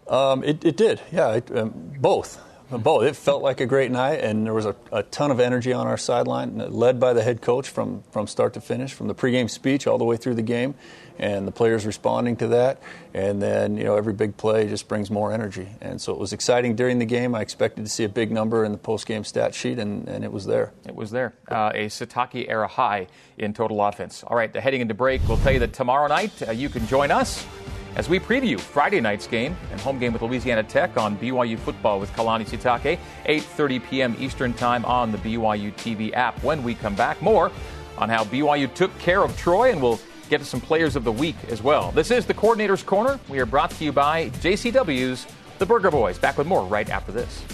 Um, 0.09 0.43
it, 0.43 0.65
it, 0.65 0.79
did, 0.79 1.03
yeah, 1.13 1.35
it, 1.35 1.55
um, 1.55 1.93
both 1.99 2.41
both. 2.79 3.05
It 3.05 3.17
felt 3.17 3.43
like 3.43 3.61
a 3.61 3.67
great 3.67 3.91
night, 3.91 4.21
and 4.21 4.47
there 4.47 4.55
was 4.55 4.67
a, 4.67 4.75
a, 4.91 5.03
ton 5.03 5.31
of 5.31 5.41
energy 5.41 5.75
on 5.75 5.87
our 5.87 5.99
sideline, 5.99 6.57
led 6.57 6.99
by 6.99 7.13
the 7.13 7.23
head 7.23 7.43
coach 7.43 7.69
from, 7.69 8.03
from 8.11 8.27
start 8.27 8.55
to 8.55 8.61
finish, 8.61 8.95
from 8.95 9.09
the 9.09 9.15
pregame 9.15 9.51
speech 9.51 9.87
all 9.87 9.99
the 9.99 10.05
way 10.05 10.17
through 10.17 10.35
the 10.35 10.43
game, 10.43 10.75
and 11.19 11.47
the 11.47 11.53
players 11.53 11.87
responding 11.87 12.37
to 12.37 12.49
that. 12.49 12.83
And 13.15 13.43
then, 13.43 13.77
you 13.77 13.85
know, 13.85 13.97
every 13.97 14.13
big 14.13 14.37
play 14.37 14.69
just 14.69 14.89
brings 14.89 15.11
more 15.11 15.33
energy. 15.33 15.69
And 15.81 16.01
so 16.01 16.13
it 16.13 16.19
was 16.19 16.33
exciting 16.33 16.77
during 16.77 16.99
the 16.99 17.05
game. 17.05 17.35
I 17.35 17.41
expected 17.41 17.85
to 17.85 17.91
see 17.91 18.05
a 18.05 18.09
big 18.09 18.31
number 18.31 18.65
in 18.65 18.73
the 18.73 18.79
postgame 18.79 19.25
stat 19.25 19.55
sheet, 19.55 19.79
and, 19.79 20.09
and 20.09 20.25
it 20.25 20.33
was 20.33 20.47
there. 20.47 20.73
It 20.87 20.95
was 20.95 21.11
there. 21.11 21.35
Uh, 21.51 21.73
a 21.75 21.87
Sitake 21.87 22.49
era 22.49 22.67
high 22.67 23.07
in 23.39 23.53
total 23.53 23.83
offense. 23.83 24.25
All 24.25 24.37
right, 24.37 24.55
heading 24.55 24.81
into 24.81 24.95
break, 24.95 25.21
we'll 25.29 25.39
tell 25.39 25.53
you 25.53 25.61
that 25.61 25.73
tomorrow 25.73 26.09
night 26.09 26.33
uh, 26.47 26.53
you 26.53 26.69
can 26.69 26.87
join 26.87 27.11
us 27.11 27.47
as 27.95 28.09
we 28.09 28.19
preview 28.19 28.59
Friday 28.59 29.01
night's 29.01 29.27
game 29.27 29.57
and 29.71 29.81
home 29.81 29.99
game 29.99 30.13
with 30.13 30.23
Louisiana 30.23 30.63
Tech 30.63 30.97
on 30.97 31.17
BYU 31.19 31.59
football 31.59 32.01
with 32.01 32.11
Kalani 32.13 32.47
Sitake, 32.47 32.99
8:30 33.27 33.85
p.m. 33.89 34.17
Eastern 34.19 34.55
Time 34.55 34.85
on 34.85 35.13
the 35.13 35.19
BYU 35.19 35.73
TV 35.75 36.13
app. 36.15 36.43
When 36.43 36.63
we 36.63 36.75
come 36.75 36.95
back, 36.95 37.21
more 37.21 37.51
on 37.99 38.09
how 38.09 38.25
BYU 38.25 38.73
took 38.73 38.97
care 38.99 39.23
of 39.23 39.37
Troy, 39.37 39.71
and 39.71 39.83
we'll 39.83 40.01
get 40.33 40.41
to 40.41 40.47
some 40.47 40.63
players 40.63 40.97
of 40.97 41.05
the 41.05 41.13
week 41.13 41.37
as 41.51 41.63
well. 41.63 41.93
This 41.93 42.11
is 42.11 42.25
the 42.25 42.33
Coordinator's 42.33 42.83
Corner. 42.83 43.21
We 43.29 43.39
are 43.39 43.45
brought 43.45 43.71
to 43.73 43.85
you 43.85 43.93
by 43.93 44.31
JCW's 44.31 45.27
The 45.59 45.67
Burger 45.67 45.91
Boys. 45.91 46.19
Back 46.19 46.39
with 46.39 46.47
more 46.47 46.65
right 46.65 46.89
after 46.89 47.13
this. 47.13 47.45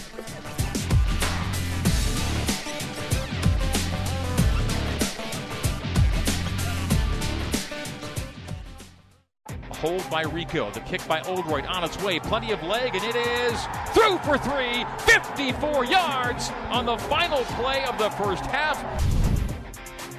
A 9.48 9.74
hold 9.74 10.08
by 10.08 10.22
Rehkow. 10.22 10.72
The 10.72 10.78
kick 10.78 11.04
by 11.08 11.20
Oldroyd 11.22 11.66
on 11.66 11.82
its 11.82 12.00
way. 12.00 12.20
Plenty 12.20 12.52
of 12.52 12.62
leg, 12.62 12.94
and 12.94 13.02
it 13.02 13.16
is 13.16 13.60
through 13.92 14.18
for 14.18 14.38
three. 14.38 14.84
54 15.00 15.84
yards 15.84 16.50
on 16.70 16.86
the 16.86 16.96
final 16.96 17.42
play 17.56 17.84
of 17.86 17.98
the 17.98 18.10
first 18.10 18.46
half. 18.46 19.17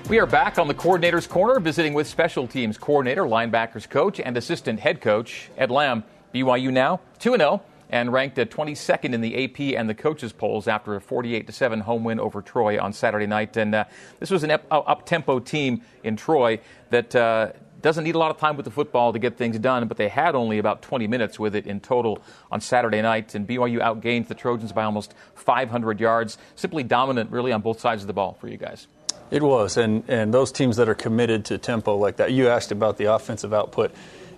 We 0.09 0.17
are 0.17 0.25
back 0.25 0.57
on 0.57 0.67
the 0.67 0.73
coordinator's 0.73 1.27
corner, 1.27 1.59
visiting 1.59 1.93
with 1.93 2.07
special 2.07 2.47
teams 2.47 2.79
coordinator, 2.79 3.25
linebackers 3.25 3.87
coach, 3.87 4.19
and 4.19 4.35
assistant 4.37 4.79
head 4.79 5.01
coach 5.01 5.51
Ed 5.55 5.69
Lamb. 5.69 6.03
BYU 6.33 6.71
now 6.71 6.99
2 7.19 7.37
0 7.37 7.61
and 7.91 8.11
ranked 8.11 8.39
at 8.39 8.49
22nd 8.49 9.13
in 9.13 9.21
the 9.21 9.43
AP 9.43 9.79
and 9.79 9.87
the 9.87 9.93
coaches 9.93 10.33
polls 10.33 10.67
after 10.67 10.95
a 10.95 11.01
48 11.01 11.53
7 11.53 11.81
home 11.81 12.03
win 12.03 12.19
over 12.19 12.41
Troy 12.41 12.81
on 12.81 12.91
Saturday 12.91 13.27
night. 13.27 13.55
And 13.55 13.75
uh, 13.75 13.83
this 14.19 14.31
was 14.31 14.43
an 14.43 14.49
up 14.49 15.05
tempo 15.05 15.37
team 15.39 15.83
in 16.03 16.15
Troy 16.15 16.59
that. 16.89 17.15
Uh, 17.15 17.51
doesn't 17.81 18.03
need 18.03 18.15
a 18.15 18.17
lot 18.17 18.29
of 18.29 18.37
time 18.37 18.57
with 18.57 18.65
the 18.65 18.71
football 18.71 19.13
to 19.13 19.19
get 19.19 19.37
things 19.37 19.57
done, 19.57 19.87
but 19.87 19.95
they 19.95 20.09
had 20.09 20.35
only 20.35 20.57
about 20.57 20.81
20 20.81 21.07
minutes 21.07 21.39
with 21.39 21.55
it 21.55 21.65
in 21.65 21.79
total 21.79 22.21
on 22.51 22.59
Saturday 22.59 23.01
night. 23.01 23.33
And 23.35 23.47
BYU 23.47 23.79
outgained 23.79 24.27
the 24.27 24.35
Trojans 24.35 24.73
by 24.73 24.83
almost 24.83 25.13
500 25.35 25.97
yards. 25.97 26.37
Simply 26.55 26.83
dominant, 26.83 27.31
really, 27.31 27.53
on 27.53 27.61
both 27.61 27.79
sides 27.79 28.03
of 28.03 28.07
the 28.07 28.13
ball 28.13 28.35
for 28.41 28.49
you 28.49 28.57
guys. 28.57 28.87
It 29.31 29.43
was, 29.43 29.77
and 29.77 30.03
and 30.07 30.33
those 30.33 30.51
teams 30.51 30.77
that 30.77 30.89
are 30.89 30.95
committed 30.95 31.45
to 31.45 31.57
tempo 31.57 31.95
like 31.95 32.17
that. 32.17 32.31
You 32.31 32.49
asked 32.49 32.71
about 32.71 32.97
the 32.97 33.05
offensive 33.05 33.53
output. 33.53 33.91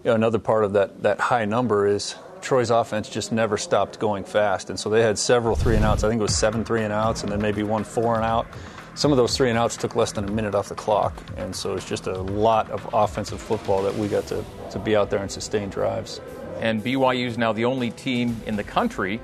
You 0.03 0.09
know, 0.11 0.15
another 0.15 0.39
part 0.39 0.63
of 0.63 0.73
that 0.73 1.03
that 1.03 1.19
high 1.19 1.45
number 1.45 1.87
is 1.87 2.15
Troy's 2.41 2.71
offense 2.71 3.07
just 3.09 3.31
never 3.31 3.57
stopped 3.57 3.99
going 3.99 4.23
fast, 4.23 4.69
and 4.69 4.79
so 4.79 4.89
they 4.89 5.01
had 5.01 5.17
several 5.17 5.55
three 5.55 5.75
and 5.75 5.85
outs. 5.85 6.03
I 6.03 6.09
think 6.09 6.19
it 6.19 6.23
was 6.23 6.35
seven 6.35 6.65
three 6.65 6.83
and 6.83 6.91
outs, 6.91 7.23
and 7.23 7.31
then 7.31 7.41
maybe 7.41 7.63
one 7.63 7.83
four 7.83 8.15
and 8.15 8.25
out 8.25 8.47
some 8.93 9.11
of 9.11 9.17
those 9.17 9.35
three 9.37 9.49
and 9.49 9.57
outs 9.57 9.77
took 9.77 9.95
less 9.95 10.11
than 10.11 10.25
a 10.25 10.31
minute 10.31 10.53
off 10.53 10.69
the 10.69 10.75
clock. 10.75 11.13
And 11.37 11.55
so 11.55 11.75
it's 11.75 11.87
just 11.87 12.07
a 12.07 12.21
lot 12.21 12.69
of 12.71 12.87
offensive 12.93 13.41
football 13.41 13.83
that 13.83 13.95
we 13.95 14.07
got 14.07 14.27
to, 14.27 14.43
to 14.71 14.79
be 14.79 14.95
out 14.95 15.09
there 15.09 15.21
and 15.21 15.31
sustain 15.31 15.69
drives. 15.69 16.19
And 16.59 16.83
BYU 16.83 17.25
is 17.25 17.37
now 17.37 17.53
the 17.53 17.65
only 17.65 17.91
team 17.91 18.41
in 18.45 18.55
the 18.55 18.63
country 18.63 19.19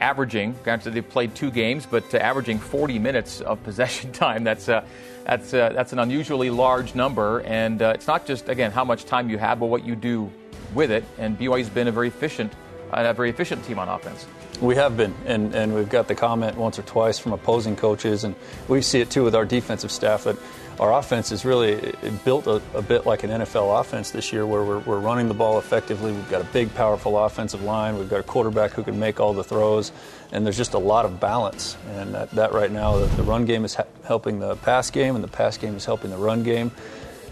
averaging, 0.00 0.54
granted 0.64 0.94
they've 0.94 1.08
played 1.08 1.34
two 1.34 1.50
games, 1.50 1.86
but 1.86 2.14
uh, 2.14 2.18
averaging 2.18 2.58
40 2.58 2.98
minutes 3.08 3.40
of 3.40 3.62
possession 3.62 4.12
time. 4.12 4.44
That's, 4.44 4.68
uh, 4.68 4.84
that's, 5.24 5.52
uh, 5.52 5.70
that's 5.70 5.92
an 5.92 5.98
unusually 5.98 6.50
large 6.50 6.94
number. 6.94 7.40
And 7.40 7.82
uh, 7.82 7.92
it's 7.94 8.06
not 8.06 8.26
just, 8.26 8.48
again, 8.48 8.70
how 8.70 8.84
much 8.84 9.04
time 9.04 9.30
you 9.30 9.38
have, 9.38 9.60
but 9.60 9.66
what 9.66 9.84
you 9.84 9.96
do 9.96 10.30
with 10.74 10.90
it. 10.90 11.04
And 11.18 11.38
BYU's 11.38 11.68
been 11.68 11.88
a 11.88 11.92
very 11.92 12.08
efficient, 12.08 12.52
a 12.90 13.12
very 13.14 13.30
efficient 13.30 13.64
team 13.64 13.78
on 13.78 13.88
offense. 13.88 14.26
We 14.60 14.74
have 14.76 14.96
been, 14.96 15.14
and, 15.26 15.54
and 15.54 15.74
we've 15.74 15.88
got 15.88 16.08
the 16.08 16.14
comment 16.14 16.56
once 16.56 16.78
or 16.78 16.82
twice 16.82 17.18
from 17.18 17.34
opposing 17.34 17.76
coaches, 17.76 18.24
and 18.24 18.34
we 18.68 18.80
see 18.80 19.00
it 19.00 19.10
too 19.10 19.22
with 19.22 19.34
our 19.34 19.44
defensive 19.44 19.90
staff 19.90 20.24
that 20.24 20.36
our 20.78 20.92
offense 20.98 21.32
is 21.32 21.44
really 21.44 21.94
built 22.24 22.46
a, 22.46 22.60
a, 22.74 22.82
bit 22.82 23.06
like 23.06 23.24
an 23.24 23.30
NFL 23.30 23.80
offense 23.80 24.10
this 24.10 24.32
year, 24.32 24.46
where 24.46 24.62
we're, 24.62 24.80
we're, 24.80 25.00
running 25.00 25.28
the 25.28 25.34
ball 25.34 25.58
effectively. 25.58 26.12
We've 26.12 26.30
got 26.30 26.42
a 26.42 26.46
big, 26.46 26.74
powerful 26.74 27.18
offensive 27.18 27.62
line. 27.62 27.98
We've 27.98 28.10
got 28.10 28.20
a 28.20 28.24
quarterback 28.24 28.72
who 28.72 28.82
can 28.82 28.98
make 28.98 29.18
all 29.18 29.32
the 29.32 29.44
throws, 29.44 29.92
and 30.32 30.44
there's 30.44 30.56
just 30.56 30.74
a 30.74 30.78
lot 30.78 31.04
of 31.04 31.18
balance. 31.18 31.76
And 31.94 32.14
that, 32.14 32.30
that 32.32 32.52
right 32.52 32.70
now, 32.70 32.98
the, 32.98 33.06
the, 33.16 33.22
run 33.22 33.46
game 33.46 33.64
is 33.64 33.74
ha- 33.74 33.84
helping 34.04 34.38
the 34.38 34.56
pass 34.56 34.90
game, 34.90 35.14
and 35.14 35.24
the 35.24 35.28
pass 35.28 35.56
game 35.56 35.76
is 35.76 35.84
helping 35.84 36.10
the 36.10 36.18
run 36.18 36.42
game. 36.42 36.70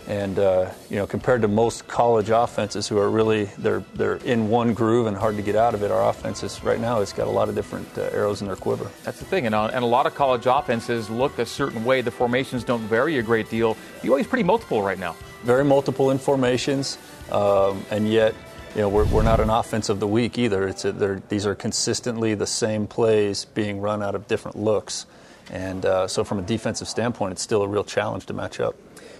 And 0.07 0.39
uh, 0.39 0.71
you 0.91 0.97
know, 0.97 1.07
compared 1.07 1.43
to 1.43 1.49
most 1.49 1.89
college 1.89 2.29
offenses 2.29 2.87
who 2.87 2.99
are 2.99 3.09
really 3.09 3.45
they're 3.57 3.83
they're 3.95 4.17
in 4.17 4.49
one 4.49 4.75
groove 4.75 5.07
and 5.07 5.17
hard 5.17 5.37
to 5.37 5.43
get 5.43 5.57
out 5.57 5.73
of 5.73 5.83
it, 5.83 5.91
our 5.91 6.11
offenses 6.11 6.63
right 6.63 6.79
now 6.79 7.01
it's 7.01 7.15
got 7.15 7.27
a 7.27 7.31
lot 7.31 7.49
of 7.49 7.55
different 7.55 7.89
uh, 7.97 8.03
arrows 8.13 8.43
in 8.43 8.47
their 8.47 8.57
quiver. 8.57 8.91
That's 9.05 9.19
the 9.19 9.25
thing, 9.25 9.47
and, 9.47 9.55
uh, 9.55 9.71
and 9.73 9.83
a 9.83 9.87
lot 9.87 10.07
of 10.07 10.15
college 10.15 10.45
offenses 10.47 11.09
look 11.09 11.39
a 11.39 11.47
certain 11.47 11.85
way. 11.85 12.03
The 12.03 12.11
formations 12.11 12.65
don't 12.65 12.83
vary 12.83 13.19
a 13.19 13.23
great 13.23 13.49
deal. 13.49 13.77
BYU's 14.03 14.27
pretty 14.27 14.45
multiple 14.45 14.83
right 14.83 14.99
now. 14.99 15.17
Very 15.43 15.65
multiple 15.65 16.11
in 16.11 16.19
formations, 16.19 16.99
um, 17.33 17.83
and 17.91 18.11
yet 18.11 18.35
you 18.75 18.81
know, 18.81 18.89
we're, 18.89 19.05
we're 19.05 19.23
not 19.23 19.39
an 19.39 19.51
offense 19.51 19.89
of 19.89 20.01
the 20.01 20.07
week 20.07 20.37
either. 20.37 20.67
It's 20.67 20.85
a, 20.85 21.23
these 21.29 21.47
are 21.47 21.55
consistently 21.55 22.35
the 22.35 22.47
same 22.47 22.89
plays 22.89 23.45
being 23.45 23.81
run 23.81 24.03
out 24.03 24.17
of 24.17 24.27
different 24.27 24.59
looks. 24.59 25.07
And 25.51 25.87
uh, 25.87 26.09
so, 26.09 26.25
from 26.25 26.41
a 26.41 26.43
defensive 26.43 26.89
standpoint, 26.89 27.33
it's 27.33 27.43
still 27.43 27.63
a 27.63 27.69
real 27.69 27.85
challenge 27.85 28.27
to 28.27 28.33
match 28.33 28.61
up. 28.61 28.75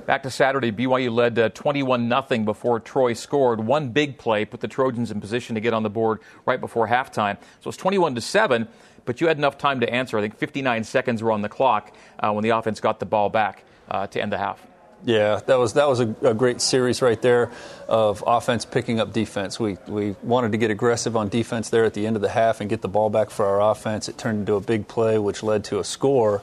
Back 0.07 0.23
to 0.25 0.31
Saturday, 0.31 0.71
BYU 0.71 1.11
led 1.11 1.39
uh, 1.39 1.49
21 1.49 2.13
uh, 2.13 2.27
0 2.29 2.45
before 2.45 2.79
Troy 2.79 3.15
scored. 3.15 3.61
One 3.61 3.89
big 3.89 4.19
play 4.19 4.45
put 4.45 4.61
the 4.61 4.69
Trojans 4.69 5.11
in 5.11 5.19
position 5.19 5.55
to 5.55 5.63
get 5.63 5.73
on 5.73 5.83
the 5.83 5.89
board 5.89 6.21
right 6.45 6.61
before 6.61 6.89
halftime. 6.89 7.39
So 7.61 7.69
it's 7.69 7.79
21 7.79 8.15
to 8.17 8.21
7, 8.21 8.69
but 9.07 9.23
you 9.23 9.29
had 9.29 9.39
enough 9.39 9.57
time 9.57 9.81
to 9.81 9.91
answer. 9.91 10.19
I 10.19 10.21
think 10.21 10.37
59 10.37 10.85
seconds 10.85 11.23
were 11.23 11.33
on 11.33 11.41
the 11.41 11.49
clock 11.49 11.91
uh, 12.19 12.33
when 12.33 12.43
the 12.43 12.51
offense 12.51 12.81
got 12.81 13.01
the 13.01 13.07
ball 13.07 13.31
back 13.31 13.65
uh, 13.91 14.07
to 14.09 14.21
end 14.21 14.31
the 14.31 14.39
half. 14.39 14.61
Yeah, 15.07 15.41
that 15.47 15.59
was 15.59 15.75
that 15.75 15.87
was 15.87 16.01
a, 16.01 16.15
a, 16.23 16.33
great 16.33 16.63
series 16.63 17.03
right 17.03 17.21
there 17.21 17.51
of 17.89 18.25
offense 18.27 18.65
picking 18.65 19.01
up 19.01 19.13
defense. 19.13 19.61
We 19.61 19.77
we 19.87 20.17
wanted 20.23 20.53
to 20.53 20.59
get 20.59 20.71
aggressive 20.71 21.15
on 21.15 21.29
defense 21.29 21.69
there 21.69 21.85
at 21.85 21.93
the 21.93 22.07
end 22.07 22.17
of 22.17 22.23
the 22.23 22.31
half 22.31 22.63
and 22.63 22.71
get 22.71 22.81
the 22.81 22.89
ball 22.89 23.11
back 23.11 23.29
for 23.29 23.45
our 23.45 23.71
offense. 23.71 24.09
It 24.09 24.17
turned 24.17 24.41
into 24.41 24.55
a 24.55 24.63
big 24.63 24.89
play, 24.89 25.19
which 25.19 25.43
led 25.43 25.65
to 25.65 25.79
a 25.79 25.85
score 25.85 26.43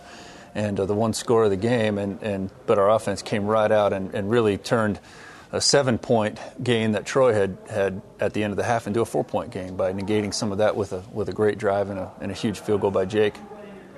and 0.56 0.80
uh, 0.80 0.86
the 0.86 0.96
one 0.96 1.14
score 1.14 1.46
of 1.46 1.50
the 1.50 1.58
game. 1.58 1.98
And, 1.98 2.22
and 2.22 2.50
but 2.66 2.78
our 2.78 2.90
offense 2.90 3.22
came 3.22 3.46
right 3.46 3.72
out 3.72 3.94
and, 3.94 4.14
and 4.14 4.30
really 4.30 4.58
turned 4.58 5.00
a 5.52 5.62
seven 5.62 5.98
point 5.98 6.40
gain 6.64 6.94
that 6.94 7.06
Troy 7.06 7.34
had 7.34 7.58
had 7.70 8.02
at 8.20 8.34
the 8.34 8.44
end 8.44 8.52
of 8.52 8.58
the 8.58 8.64
half 8.64 8.88
into 8.88 9.02
a 9.02 9.06
four 9.06 9.24
point 9.24 9.52
gain 9.52 9.76
by 9.76 9.94
negating 9.94 10.34
some 10.34 10.52
of 10.52 10.60
that 10.60 10.76
with 10.76 10.94
a 10.94 11.04
with 11.12 11.30
a 11.30 11.34
great 11.34 11.58
drive 11.58 11.90
and 11.90 12.00
a, 12.00 12.12
and 12.22 12.32
a 12.32 12.34
huge 12.34 12.60
field 12.60 12.82
goal 12.82 12.92
by 12.92 13.06
Jake. 13.06 13.36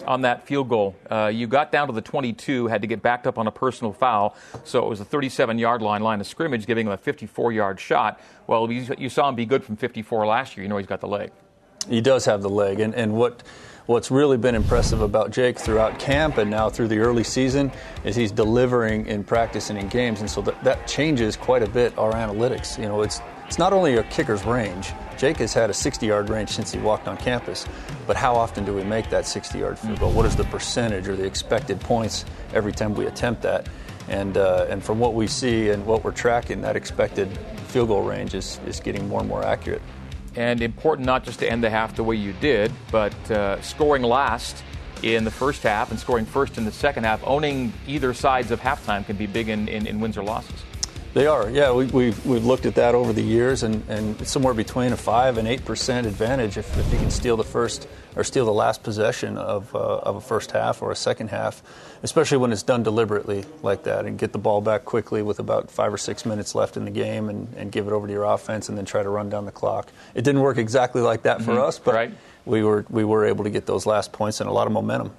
On 0.07 0.21
that 0.21 0.45
field 0.45 0.67
goal, 0.67 0.97
uh, 1.09 1.31
you 1.33 1.47
got 1.47 1.71
down 1.71 1.87
to 1.87 1.93
the 1.93 2.01
22, 2.01 2.67
had 2.67 2.81
to 2.81 2.87
get 2.87 3.01
backed 3.01 3.25
up 3.25 3.37
on 3.37 3.47
a 3.47 3.51
personal 3.51 3.93
foul, 3.93 4.35
so 4.65 4.85
it 4.85 4.89
was 4.89 4.99
a 4.99 5.05
37 5.05 5.57
yard 5.57 5.81
line 5.81 6.01
line 6.01 6.19
of 6.19 6.27
scrimmage, 6.27 6.65
giving 6.65 6.87
him 6.87 6.91
a 6.91 6.97
54 6.97 7.53
yard 7.53 7.79
shot. 7.79 8.19
Well, 8.45 8.69
you, 8.69 8.93
you 8.97 9.07
saw 9.07 9.29
him 9.29 9.35
be 9.35 9.45
good 9.45 9.63
from 9.63 9.77
54 9.77 10.25
last 10.25 10.57
year. 10.57 10.63
You 10.63 10.69
know 10.69 10.77
he's 10.77 10.87
got 10.87 10.99
the 10.99 11.07
leg. 11.07 11.31
He 11.87 12.01
does 12.01 12.25
have 12.25 12.41
the 12.41 12.49
leg, 12.49 12.79
and 12.79 12.93
and 12.95 13.13
what 13.13 13.43
what's 13.85 14.09
really 14.09 14.37
been 14.37 14.55
impressive 14.55 15.01
about 15.01 15.31
Jake 15.31 15.59
throughout 15.59 15.99
camp 15.99 16.37
and 16.37 16.49
now 16.49 16.69
through 16.69 16.87
the 16.87 16.99
early 16.99 17.23
season 17.23 17.71
is 18.03 18.15
he's 18.15 18.31
delivering 18.31 19.07
in 19.07 19.23
practice 19.23 19.69
and 19.69 19.77
in 19.77 19.89
games, 19.89 20.21
and 20.21 20.29
so 20.29 20.41
that, 20.41 20.63
that 20.63 20.87
changes 20.87 21.35
quite 21.35 21.63
a 21.63 21.69
bit 21.69 21.97
our 21.97 22.13
analytics. 22.13 22.79
You 22.79 22.87
know, 22.87 23.01
it's 23.01 23.21
it's 23.47 23.59
not 23.59 23.73
only 23.73 23.97
a 23.97 24.03
kicker's 24.03 24.45
range. 24.45 24.93
Jake 25.17 25.37
has 25.37 25.53
had 25.53 25.69
a 25.69 25.73
60-yard 25.73 26.29
range 26.29 26.49
since 26.49 26.71
he 26.71 26.79
walked 26.79 27.07
on 27.07 27.17
campus, 27.17 27.67
but 28.07 28.15
how 28.15 28.33
often 28.35 28.65
do 28.65 28.73
we 28.73 28.83
make 28.83 29.09
that 29.09 29.25
60-yard 29.25 29.77
field 29.77 29.99
goal? 29.99 30.11
What 30.11 30.25
is 30.25 30.35
the 30.35 30.45
percentage 30.45 31.07
or 31.07 31.15
the 31.15 31.25
expected 31.25 31.79
points 31.79 32.25
every 32.53 32.71
time 32.71 32.95
we 32.95 33.05
attempt 33.05 33.41
that? 33.43 33.67
And 34.07 34.37
uh, 34.37 34.65
and 34.69 34.83
from 34.83 34.99
what 34.99 35.13
we 35.13 35.27
see 35.27 35.69
and 35.69 35.85
what 35.85 36.03
we're 36.03 36.11
tracking, 36.11 36.61
that 36.61 36.75
expected 36.75 37.37
field 37.67 37.89
goal 37.89 38.03
range 38.03 38.33
is, 38.33 38.59
is 38.65 38.79
getting 38.79 39.07
more 39.07 39.19
and 39.19 39.29
more 39.29 39.43
accurate 39.43 39.81
and 40.35 40.61
important 40.61 41.05
not 41.05 41.23
just 41.23 41.39
to 41.39 41.49
end 41.49 41.63
the 41.63 41.69
half 41.69 41.95
the 41.95 42.03
way 42.03 42.15
you 42.15 42.33
did, 42.33 42.71
but 42.91 43.13
uh, 43.31 43.61
scoring 43.61 44.03
last 44.03 44.63
in 45.01 45.23
the 45.23 45.31
first 45.31 45.63
half 45.63 45.91
and 45.91 45.99
scoring 45.99 46.25
first 46.25 46.57
in 46.57 46.65
the 46.65 46.71
second 46.71 47.03
half. 47.03 47.21
Owning 47.25 47.73
either 47.87 48.13
sides 48.13 48.51
of 48.51 48.59
halftime 48.61 49.05
can 49.05 49.17
be 49.17 49.27
big 49.27 49.49
in, 49.49 49.67
in, 49.67 49.85
in 49.85 49.99
wins 49.99 50.17
or 50.17 50.23
losses. 50.23 50.63
They 51.13 51.27
are, 51.27 51.47
yeah. 51.47 51.71
We, 51.71 51.85
we've, 51.85 52.25
we've 52.25 52.43
looked 52.43 52.65
at 52.65 52.75
that 52.75 52.95
over 52.95 53.13
the 53.13 53.21
years, 53.21 53.61
and, 53.61 53.87
and 53.87 54.27
somewhere 54.27 54.55
between 54.55 54.93
a 54.93 54.97
5 54.97 55.37
and 55.37 55.47
8% 55.47 56.05
advantage 56.05 56.57
if, 56.57 56.75
if 56.75 56.91
you 56.91 56.97
can 56.97 57.11
steal 57.11 57.37
the 57.37 57.43
first 57.43 57.87
or 58.15 58.23
steal 58.23 58.45
the 58.45 58.53
last 58.53 58.81
possession 58.81 59.37
of, 59.37 59.75
uh, 59.75 59.97
of 59.99 60.15
a 60.15 60.21
first 60.21 60.51
half 60.51 60.81
or 60.81 60.91
a 60.91 60.95
second 60.95 61.29
half, 61.29 61.61
especially 62.01 62.39
when 62.39 62.51
it's 62.51 62.63
done 62.63 62.81
deliberately 62.81 63.45
like 63.61 63.83
that 63.83 64.05
and 64.05 64.17
get 64.17 64.31
the 64.31 64.39
ball 64.39 64.59
back 64.59 64.85
quickly 64.85 65.21
with 65.21 65.37
about 65.37 65.69
five 65.69 65.93
or 65.93 65.99
six 65.99 66.25
minutes 66.25 66.55
left 66.55 66.77
in 66.77 66.85
the 66.85 66.91
game 66.91 67.29
and, 67.29 67.47
and 67.57 67.71
give 67.71 67.85
it 67.85 67.93
over 67.93 68.07
to 68.07 68.13
your 68.13 68.23
offense 68.23 68.67
and 68.69 68.77
then 68.77 68.85
try 68.85 69.03
to 69.03 69.09
run 69.09 69.29
down 69.29 69.45
the 69.45 69.51
clock. 69.51 69.91
It 70.15 70.23
didn't 70.23 70.41
work 70.41 70.57
exactly 70.57 71.01
like 71.01 71.23
that 71.23 71.43
for 71.43 71.51
mm-hmm. 71.51 71.61
us, 71.61 71.77
but 71.77 71.93
right. 71.93 72.11
we, 72.45 72.63
were, 72.63 72.85
we 72.89 73.03
were 73.03 73.25
able 73.25 73.43
to 73.43 73.51
get 73.51 73.67
those 73.67 73.85
last 73.85 74.11
points 74.13 74.41
and 74.41 74.49
a 74.49 74.53
lot 74.53 74.65
of 74.65 74.73
momentum. 74.73 75.11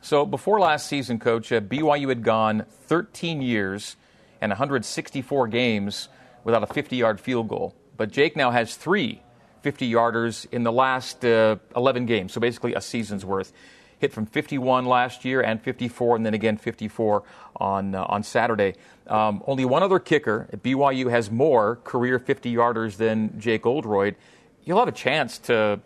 So 0.00 0.24
before 0.24 0.60
last 0.60 0.86
season, 0.86 1.18
Coach, 1.18 1.50
uh, 1.50 1.60
BYU 1.60 2.08
had 2.08 2.22
gone 2.22 2.66
13 2.86 3.42
years 3.42 3.96
and 4.40 4.50
164 4.50 5.48
games 5.48 6.08
without 6.44 6.62
a 6.62 6.66
50 6.66 6.96
yard 6.96 7.20
field 7.20 7.48
goal. 7.48 7.74
But 7.96 8.10
Jake 8.10 8.36
now 8.36 8.50
has 8.50 8.76
three 8.76 9.22
50 9.62 9.92
yarders 9.92 10.46
in 10.50 10.62
the 10.62 10.72
last 10.72 11.24
uh, 11.24 11.56
11 11.76 12.06
games, 12.06 12.32
so 12.32 12.40
basically 12.40 12.74
a 12.74 12.80
season's 12.80 13.24
worth. 13.24 13.52
Hit 13.98 14.12
from 14.14 14.24
51 14.24 14.86
last 14.86 15.26
year 15.26 15.42
and 15.42 15.60
54, 15.60 16.16
and 16.16 16.24
then 16.24 16.32
again 16.32 16.56
54 16.56 17.22
on, 17.56 17.94
uh, 17.94 18.04
on 18.04 18.22
Saturday. 18.22 18.74
Um, 19.06 19.42
only 19.46 19.66
one 19.66 19.82
other 19.82 19.98
kicker 19.98 20.48
at 20.50 20.62
BYU 20.62 21.10
has 21.10 21.30
more 21.30 21.76
career 21.76 22.18
50 22.18 22.54
yarders 22.54 22.96
than 22.96 23.38
Jake 23.38 23.66
Oldroyd. 23.66 24.16
You'll 24.64 24.78
have 24.78 24.88
a 24.88 24.92
chance 24.92 25.36
to 25.40 25.80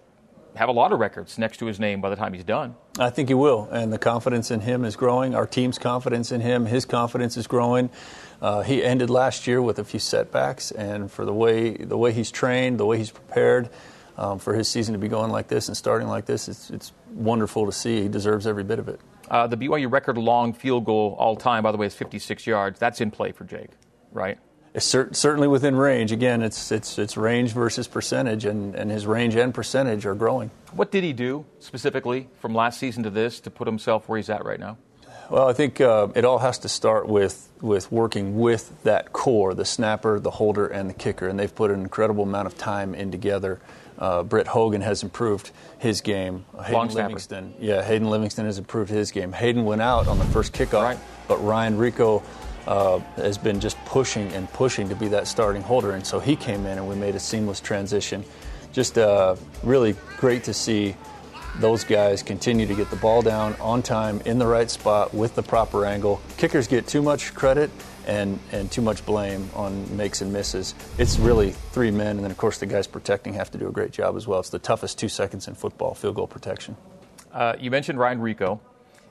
have 0.57 0.69
a 0.69 0.73
lot 0.73 0.93
of 0.93 1.01
records 1.01 1.39
next 1.39 1.59
to 1.59 1.67
his 1.67 1.81
name 1.81 2.01
by 2.01 2.11
the 2.11 2.17
time 2.17 2.33
he's 2.33 2.45
done. 2.45 2.77
I 2.99 3.11
think 3.11 3.29
he 3.29 3.35
will, 3.35 3.69
and 3.71 3.93
the 3.93 3.99
confidence 3.99 4.51
in 4.51 4.61
him 4.61 4.85
is 4.85 4.97
growing. 4.97 5.35
Our 5.35 5.47
team's 5.47 5.79
confidence 5.79 6.33
in 6.33 6.41
him, 6.41 6.67
his 6.67 6.85
confidence 6.85 7.37
is 7.37 7.47
growing. 7.47 7.91
Uh, 8.41 8.63
he 8.63 8.85
ended 8.85 9.11
last 9.11 9.47
year 9.47 9.61
with 9.61 9.79
a 9.79 9.85
few 9.85 10.01
setbacks, 10.01 10.71
and 10.71 11.11
for 11.11 11.25
the 11.25 11.33
way 11.33 11.77
the 11.77 11.97
way 11.97 12.13
he's 12.13 12.31
trained, 12.31 12.79
the 12.79 12.87
way 12.87 12.99
he's 12.99 13.11
prepared 13.11 13.71
um, 14.17 14.39
for 14.39 14.55
his 14.55 14.69
season 14.69 14.93
to 14.93 14.99
be 14.99 15.09
going 15.09 15.31
like 15.31 15.49
this 15.49 15.69
and 15.69 15.77
starting 15.77 16.09
like 16.09 16.27
this, 16.27 16.49
it's, 16.49 16.71
it's 16.71 16.93
wonderful 17.13 17.67
to 17.67 17.73
see. 17.73 18.03
He 18.03 18.09
deserves 18.09 18.47
every 18.47 18.65
bit 18.65 18.79
of 18.79 18.89
it. 18.89 19.01
Uh, 19.31 19.47
the 19.47 19.57
BYU 19.57 19.91
record 19.91 20.19
long 20.19 20.53
field 20.53 20.85
goal 20.85 21.17
all 21.19 21.37
time, 21.37 21.63
by 21.63 21.73
the 21.73 21.79
way, 21.79 21.87
is 21.87 21.95
56 21.95 22.47
yards. 22.47 22.79
That's 22.79 23.01
in 23.01 23.11
play 23.11 23.33
for 23.33 23.45
Jake, 23.45 23.71
right? 24.13 24.39
Certainly 24.77 25.47
within 25.47 25.77
range. 25.77 26.11
Again, 26.11 26.43
it's 26.43 26.73
it's 26.73 26.99
it's 26.99 27.17
range 27.17 27.53
versus 27.53 27.87
percentage, 27.87 28.45
and, 28.45 28.75
and 28.75 28.91
his 28.91 29.07
range 29.07 29.37
and 29.37 29.55
percentage 29.55 30.05
are 30.05 30.17
growing. 30.17 30.51
What 30.73 30.91
did 30.91 31.05
he 31.05 31.13
do 31.13 31.45
specifically 31.61 32.29
from 32.41 32.55
last 32.57 32.81
season 32.81 33.05
to 33.05 33.11
this 33.11 33.39
to 33.41 33.51
put 33.51 33.69
himself 33.69 34.09
where 34.09 34.17
he's 34.17 34.31
at 34.31 34.45
right 34.45 34.59
now? 34.59 34.77
Well, 35.31 35.49
I 35.49 35.53
think 35.53 35.81
uh, 35.81 36.09
it 36.15 36.25
all 36.25 36.39
has 36.39 36.59
to 36.61 36.69
start 36.69 37.09
with 37.09 37.49
with 37.61 37.91
working 37.93 38.39
with 38.39 38.83
that 38.83 39.13
core, 39.13 39.55
the 39.55 39.65
snapper, 39.65 40.19
the 40.19 40.33
holder, 40.33 40.67
and 40.67 40.91
the 40.91 40.95
kicker, 40.95 41.29
and 41.29 41.39
they've 41.39 41.55
put 41.55 41.71
an 41.71 41.81
incredible 41.81 42.25
amount 42.25 42.47
of 42.47 42.59
time 42.59 42.97
in 42.97 43.13
together. 43.13 43.61
Uh, 43.97 44.25
Britt 44.25 44.49
Hogan 44.49 44.81
has 44.81 45.05
improved 45.05 45.53
his 45.79 46.01
game. 46.01 46.45
Hayden 46.65 46.89
Livingston, 46.89 47.55
yeah, 47.61 47.81
Hayden 47.83 48.11
Livingston 48.11 48.45
has 48.45 48.59
improved 48.59 48.91
his 48.91 49.13
game. 49.13 49.33
Hayden 49.33 49.65
went 49.65 49.83
out 49.83 50.09
on 50.09 50.19
the 50.19 50.25
first 50.27 50.53
kickoff, 50.53 50.83
right. 50.83 50.99
but 51.29 51.39
Ryan 51.39 51.79
Rehkow 51.79 52.23
uh, 52.67 52.99
has 53.17 53.39
been 53.39 53.61
just 53.61 53.83
pushing 53.85 54.33
and 54.33 54.51
pushing 54.53 54.89
to 54.89 54.95
be 54.95 55.09
that 55.09 55.27
starting 55.27 55.63
holder, 55.63 55.93
and 55.93 56.07
so 56.07 56.21
he 56.21 56.37
came 56.37 56.67
in 56.67 56.79
and 56.79 56.89
we 56.89 56.95
made 56.95 57.15
a 57.15 57.21
seamless 57.21 57.61
transition. 57.61 58.25
Just 58.73 58.99
uh, 58.99 59.37
really 59.63 59.95
great 60.19 60.45
to 60.45 60.55
see 60.55 60.97
those 61.61 61.85
guys 61.85 62.23
continue 62.23 62.67
to 62.67 62.75
get 62.75 62.91
the 62.91 62.97
ball 62.97 63.23
down 63.23 63.55
on 63.61 63.83
time 63.83 64.21
in 64.25 64.39
the 64.39 64.47
right 64.47 64.71
spot 64.71 65.15
with 65.15 65.35
the 65.35 65.43
proper 65.43 65.87
angle. 65.87 66.21
Kickers 66.37 66.67
get 66.67 66.87
too 66.87 67.01
much 67.01 67.33
credit 67.35 67.71
and, 68.07 68.39
and 68.51 68.71
too 68.71 68.83
much 68.83 69.07
blame 69.07 69.49
on 69.55 69.97
makes 69.97 70.21
and 70.21 70.33
misses. 70.33 70.75
It's 70.99 71.19
really 71.19 71.53
three 71.73 71.91
men, 71.91 72.17
and 72.17 72.25
then, 72.25 72.31
of 72.31 72.37
course, 72.37 72.59
the 72.59 72.67
guys 72.67 72.87
protecting 72.87 73.35
have 73.35 73.51
to 73.53 73.59
do 73.59 73.69
a 73.69 73.73
great 73.73 73.93
job 73.93 74.17
as 74.17 74.27
well. 74.27 74.41
It's 74.41 74.51
the 74.51 74.59
toughest 74.59 74.99
two 74.99 75.09
seconds 75.09 75.47
in 75.47 75.55
football, 75.55 75.95
field 75.95 76.17
goal 76.17 76.27
protection. 76.27 76.77
Uh, 77.33 77.55
you 77.59 77.71
mentioned 77.71 77.99
Ryan 77.99 78.19
Rehkow. 78.21 78.59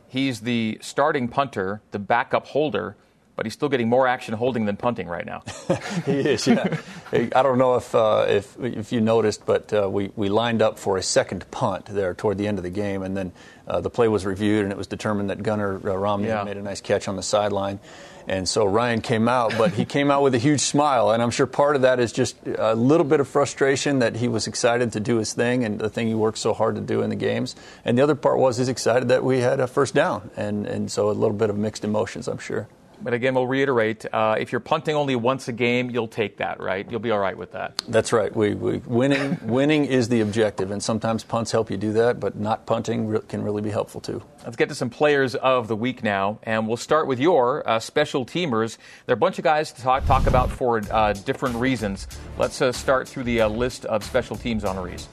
He's 0.07 0.41
the 0.41 0.77
starting 0.81 1.27
punter, 1.27 1.81
the 1.91 1.99
backup 1.99 2.47
holder 2.47 2.95
but 3.35 3.45
he's 3.45 3.53
still 3.53 3.69
getting 3.69 3.89
more 3.89 4.07
action 4.07 4.33
holding 4.33 4.65
than 4.65 4.77
punting 4.77 5.07
right 5.07 5.25
now. 5.25 5.43
he 6.05 6.19
is, 6.19 6.47
yeah. 6.47 6.77
I 7.11 7.43
don't 7.43 7.57
know 7.57 7.75
if 7.75 7.93
uh, 7.95 8.25
if 8.27 8.59
if 8.59 8.91
you 8.91 9.01
noticed, 9.01 9.45
but 9.45 9.73
uh, 9.73 9.89
we 9.89 10.11
we 10.15 10.29
lined 10.29 10.61
up 10.61 10.77
for 10.77 10.97
a 10.97 11.03
second 11.03 11.49
punt 11.51 11.85
there 11.87 12.13
toward 12.13 12.37
the 12.37 12.47
end 12.47 12.59
of 12.59 12.63
the 12.63 12.69
game, 12.69 13.03
and 13.03 13.17
then 13.17 13.31
uh, 13.67 13.81
the 13.81 13.89
play 13.89 14.07
was 14.07 14.25
reviewed, 14.25 14.63
and 14.63 14.71
it 14.71 14.77
was 14.77 14.87
determined 14.87 15.29
that 15.29 15.41
Gunnar 15.41 15.75
uh, 15.75 15.95
Romney 15.95 16.27
yeah. 16.27 16.43
made 16.43 16.57
a 16.57 16.61
nice 16.61 16.81
catch 16.81 17.07
on 17.07 17.15
the 17.15 17.23
sideline. 17.23 17.79
And 18.27 18.47
so 18.47 18.65
Ryan 18.65 19.01
came 19.01 19.27
out, 19.27 19.53
but 19.57 19.73
he 19.73 19.85
came 19.85 20.09
out 20.09 20.23
with 20.23 20.33
a 20.33 20.37
huge 20.37 20.61
smile. 20.61 21.11
And 21.11 21.21
I'm 21.21 21.29
sure 21.29 21.45
part 21.45 21.75
of 21.75 21.81
that 21.81 21.99
is 21.99 22.13
just 22.13 22.37
a 22.45 22.75
little 22.75 23.05
bit 23.05 23.19
of 23.19 23.27
frustration 23.27 23.99
that 23.99 24.15
he 24.15 24.27
was 24.27 24.47
excited 24.47 24.93
to 24.93 24.99
do 24.99 25.17
his 25.17 25.33
thing 25.33 25.65
and 25.65 25.79
the 25.79 25.89
thing 25.89 26.07
he 26.07 26.15
worked 26.15 26.37
so 26.37 26.53
hard 26.53 26.75
to 26.75 26.81
do 26.81 27.01
in 27.01 27.09
the 27.09 27.15
games. 27.15 27.55
And 27.83 27.97
the 27.97 28.01
other 28.01 28.15
part 28.15 28.37
was 28.37 28.57
he's 28.57 28.69
excited 28.69 29.09
that 29.09 29.23
we 29.23 29.39
had 29.39 29.59
a 29.59 29.67
first 29.67 29.93
down. 29.93 30.31
And, 30.37 30.65
and 30.65 30.91
so 30.91 31.09
a 31.09 31.11
little 31.11 31.35
bit 31.35 31.49
of 31.49 31.57
mixed 31.57 31.83
emotions, 31.83 32.27
I'm 32.27 32.37
sure. 32.37 32.67
But 33.03 33.13
again, 33.13 33.35
we'll 33.35 33.47
reiterate: 33.47 34.05
uh, 34.11 34.35
if 34.39 34.51
you're 34.51 34.61
punting 34.61 34.95
only 34.95 35.15
once 35.15 35.47
a 35.47 35.51
game, 35.51 35.89
you'll 35.89 36.07
take 36.07 36.37
that, 36.37 36.59
right? 36.59 36.89
You'll 36.89 36.99
be 36.99 37.11
all 37.11 37.19
right 37.19 37.37
with 37.37 37.51
that. 37.51 37.81
That's 37.87 38.13
right. 38.13 38.33
We, 38.35 38.53
we 38.53 38.77
winning 38.79 39.37
winning 39.43 39.85
is 39.85 40.09
the 40.09 40.21
objective, 40.21 40.71
and 40.71 40.81
sometimes 40.81 41.23
punts 41.23 41.51
help 41.51 41.69
you 41.69 41.77
do 41.77 41.93
that, 41.93 42.19
but 42.19 42.35
not 42.35 42.65
punting 42.65 43.07
re- 43.07 43.19
can 43.27 43.43
really 43.43 43.61
be 43.61 43.69
helpful 43.69 44.01
too. 44.01 44.23
Let's 44.43 44.55
get 44.55 44.69
to 44.69 44.75
some 44.75 44.89
players 44.89 45.35
of 45.35 45.67
the 45.67 45.75
week 45.75 46.03
now, 46.03 46.39
and 46.43 46.67
we'll 46.67 46.77
start 46.77 47.07
with 47.07 47.19
your 47.19 47.67
uh, 47.67 47.79
special 47.79 48.25
teamers. 48.25 48.77
There 49.05 49.13
are 49.13 49.17
a 49.17 49.17
bunch 49.17 49.37
of 49.37 49.43
guys 49.43 49.71
to 49.73 49.81
talk, 49.81 50.05
talk 50.05 50.27
about 50.27 50.51
for 50.51 50.81
uh, 50.91 51.13
different 51.13 51.55
reasons. 51.55 52.07
Let's 52.37 52.61
uh, 52.61 52.71
start 52.71 53.07
through 53.07 53.23
the 53.23 53.41
uh, 53.41 53.49
list 53.49 53.85
of 53.85 54.03
special 54.03 54.35
teams 54.35 54.63
honorees. 54.63 55.07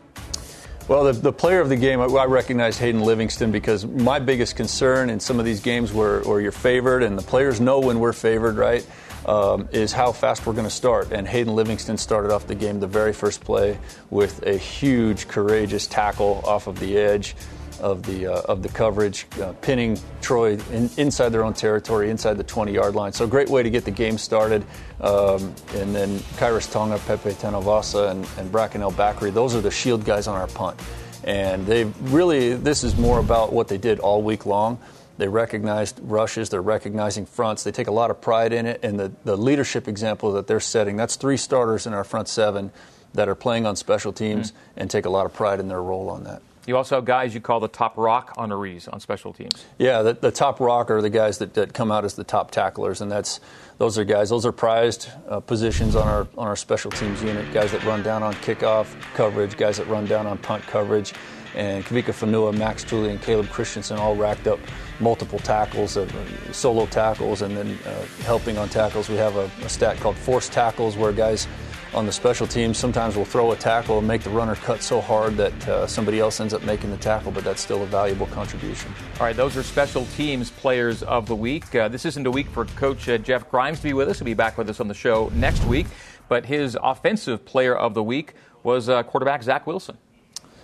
Well, 0.90 1.04
the, 1.04 1.12
the, 1.12 1.32
player 1.32 1.61
of 1.61 1.68
the 1.68 1.76
game, 1.76 2.00
I, 2.00 2.25
recognize 2.25 2.76
Hayden 2.78 3.02
Livingston 3.02 3.52
because 3.52 3.87
my 3.87 4.18
biggest 4.18 4.56
concern 4.56 5.09
in 5.09 5.20
some 5.20 5.38
of 5.38 5.44
these 5.44 5.61
games 5.61 5.92
where, 5.92 6.18
where 6.23 6.40
you're 6.40 6.50
favored 6.50 7.04
and 7.04 7.16
the 7.16 7.23
players 7.23 7.61
know 7.61 7.78
when 7.78 8.00
we're 8.00 8.12
favored, 8.12 8.56
right, 8.56 8.85
um, 9.25 9.68
is 9.70 9.92
how 9.92 10.11
fast 10.11 10.44
we're 10.44 10.52
going 10.52 10.66
to 10.66 10.68
start. 10.68 11.12
And 11.12 11.28
Hayden 11.28 11.54
Livingston 11.54 11.97
started 11.97 12.32
off 12.32 12.49
the 12.49 12.56
game 12.56 12.80
the 12.80 12.88
very 12.88 13.12
first 13.12 13.44
play 13.44 13.78
with 14.11 14.44
a 14.44 14.56
huge, 14.56 15.28
courageous 15.28 15.87
tackle 15.87 16.42
off 16.44 16.66
of 16.66 16.80
the 16.80 16.99
edge 16.99 17.37
of 17.80 18.02
the 18.02 18.26
uh, 18.26 18.42
of 18.42 18.62
the 18.62 18.68
coverage, 18.68 19.26
uh, 19.40 19.52
pinning 19.60 19.99
Troy 20.20 20.58
in, 20.72 20.90
inside 20.96 21.30
their 21.30 21.44
own 21.44 21.54
territory, 21.54 22.10
inside 22.10 22.37
the 22.37 22.44
20-yard 22.44 22.94
line. 22.94 23.12
So 23.12 23.25
a 23.25 23.28
great 23.28 23.49
way 23.49 23.62
to 23.62 23.70
get 23.70 23.84
the 23.84 23.90
game 23.90 24.18
started. 24.18 24.64
Um, 25.00 25.54
and 25.75 25.94
then 25.94 26.18
Khyiris 26.38 26.70
Tonga, 26.70 26.99
Pepe 27.06 27.30
Tanuvasa, 27.30 28.10
and, 28.10 28.26
and 28.38 28.52
Bracken 28.52 28.82
El-Bakri, 28.82 29.32
those 29.32 29.54
are 29.54 29.60
the 29.60 29.70
shield 29.70 30.04
guys 30.04 30.26
on 30.26 30.37
our 30.37 30.46
punt. 30.49 30.78
And 31.25 31.66
they 31.66 31.84
really, 31.84 32.54
this 32.54 32.84
is 32.84 32.96
more 32.96 33.18
about 33.18 33.52
what 33.52 33.68
they 33.68 33.78
did 33.78 33.99
all 34.00 34.22
week 34.22 34.46
long. 34.46 34.78
They 35.18 35.28
recognized 35.28 36.00
rushes, 36.02 36.49
they're 36.49 36.62
recognizing 36.62 37.26
fronts. 37.26 37.62
They 37.62 37.72
take 37.72 37.88
a 37.88 37.92
lot 37.92 38.10
of 38.10 38.22
pride 38.22 38.54
in 38.54 38.64
it. 38.64 38.80
And 38.82 38.99
the, 38.99 39.12
the 39.25 39.37
leadership 39.37 39.87
example 39.87 40.32
that 40.32 40.46
they're 40.46 40.60
setting, 40.60 40.96
that's 40.96 41.16
three 41.16 41.37
starters 41.37 41.87
in 41.87 41.92
our 41.92 42.04
front 42.04 42.26
seven 42.28 42.70
that 43.12 43.28
are 43.28 43.34
playing 43.34 43.66
on 43.66 43.76
special 43.76 44.12
teams 44.12 44.52
mm-hmm. 44.52 44.80
and 44.80 44.90
take 44.90 45.04
a 45.04 45.10
lot 45.10 45.26
of 45.26 45.34
pride 45.34 45.60
in 45.60 45.68
their 45.68 45.82
role 45.82 46.08
on 46.08 46.25
that. 46.25 46.40
You 46.67 46.76
also 46.76 46.97
have 46.97 47.05
guys 47.05 47.35
you 47.35 47.40
call 47.40 47.61
the 47.61 47.69
top 47.69 47.97
rock 47.97 48.37
honorees 48.37 48.93
on 48.93 49.00
special 49.00 49.33
teams. 49.33 49.64
Yeah, 49.79 50.02
the, 50.02 50.12
the 50.12 50.31
top 50.31 50.61
rock 50.61 50.90
are 50.90 51.00
the 51.00 51.11
guys 51.11 51.38
that, 51.38 51.55
that 51.55 51.73
come 51.73 51.90
out 51.90 52.05
as 52.05 52.14
the 52.14 52.25
top 52.25 52.50
tacklers, 52.50 53.00
and 53.00 53.11
that's 53.11 53.40
those 53.79 53.99
are 53.99 54.05
guys. 54.05 54.29
Those 54.29 54.45
are 54.45 54.52
prized 54.52 55.09
uh, 55.29 55.40
positions 55.40 55.97
on 55.97 56.07
our 56.07 56.29
on 56.37 56.47
our 56.49 56.57
special 56.57 56.90
teams 56.90 57.23
unit. 57.23 57.52
Guys 57.52 57.73
that 57.73 57.83
run 57.85 58.02
down 58.02 58.23
on 58.23 58.35
kickoff 58.35 58.87
coverage, 59.14 59.57
guys 59.57 59.79
that 59.79 59.87
run 59.87 60.05
down 60.05 60.26
on 60.26 60.37
punt 60.38 60.62
coverage, 60.64 61.14
and 61.55 61.85
Kavika 61.85 62.12
Fonua, 62.12 62.57
Max 62.57 62.85
Tooley, 62.85 63.11
and 63.11 63.21
Caleb 63.23 63.49
Christensen 63.49 63.99
all 63.99 64.14
racked 64.14 64.47
up 64.47 64.61
multiple 65.00 65.38
tackles, 65.38 65.97
uh, 65.97 66.07
solo 66.52 66.87
tackles, 66.87 67.40
and 67.43 67.57
then 67.57 67.79
uh, 67.87 68.05
helping 68.23 68.59
on 68.59 68.69
tackles. 68.69 69.09
We 69.09 69.17
have 69.17 69.37
a, 69.37 69.50
a 69.64 69.69
stat 69.69 69.97
called 69.99 70.17
forced 70.17 70.52
tackles, 70.52 70.97
where 70.97 71.12
guys 71.12 71.49
on 71.92 72.06
the 72.06 72.12
special 72.12 72.47
teams, 72.47 72.78
sometimes 72.78 73.16
we'll 73.16 73.25
throw 73.25 73.52
a 73.52 73.56
tackle 73.56 73.99
and 73.99 74.06
make 74.06 74.23
the 74.23 74.30
runner 74.30 74.54
cut 74.54 74.82
so 74.82 75.00
hard 75.00 75.37
that 75.37 75.68
uh, 75.68 75.87
somebody 75.87 76.20
else 76.20 76.40
ends 76.40 76.54
up 76.54 76.62
making 76.62 76.90
the 76.90 76.97
tackle, 76.97 77.32
but 77.32 77.44
that's 77.44 77.61
still 77.61 77.82
a 77.82 77.87
valuable 77.87 78.26
contribution. 78.26 78.92
All 79.18 79.26
right, 79.26 79.37
those 79.37 79.56
are 79.56 79.62
special 79.62 80.06
teams 80.16 80.50
players 80.50 81.02
of 81.02 81.26
the 81.26 81.36
week. 81.36 81.75
Uh, 81.75 81.88
this 81.88 82.04
isn't 82.04 82.26
a 82.26 82.30
week 82.30 82.49
for 82.49 82.65
Coach 82.65 83.08
uh, 83.08 83.19
Jeff 83.19 83.50
Grimes 83.50 83.78
to 83.78 83.84
be 83.84 83.93
with 83.93 84.08
us. 84.08 84.19
He'll 84.19 84.26
be 84.26 84.34
back 84.34 84.56
with 84.56 84.71
us 84.71 84.80
on 84.80 84.88
the 84.88 84.95
show 84.95 85.30
next 85.34 85.65
week. 85.65 85.86
But 86.28 86.47
his 86.47 86.78
offensive 86.80 87.45
player 87.45 87.75
of 87.76 87.95
the 87.95 88.04
week 88.04 88.34
was 88.62 88.88
uh, 88.88 89.02
quarterback 89.02 89.43
Zach 89.43 89.67
Wilson. 89.67 89.99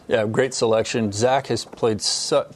Yeah, 0.08 0.24
great 0.26 0.54
selection. 0.54 1.10
Zach 1.10 1.48
has 1.48 1.64
played 1.64 2.00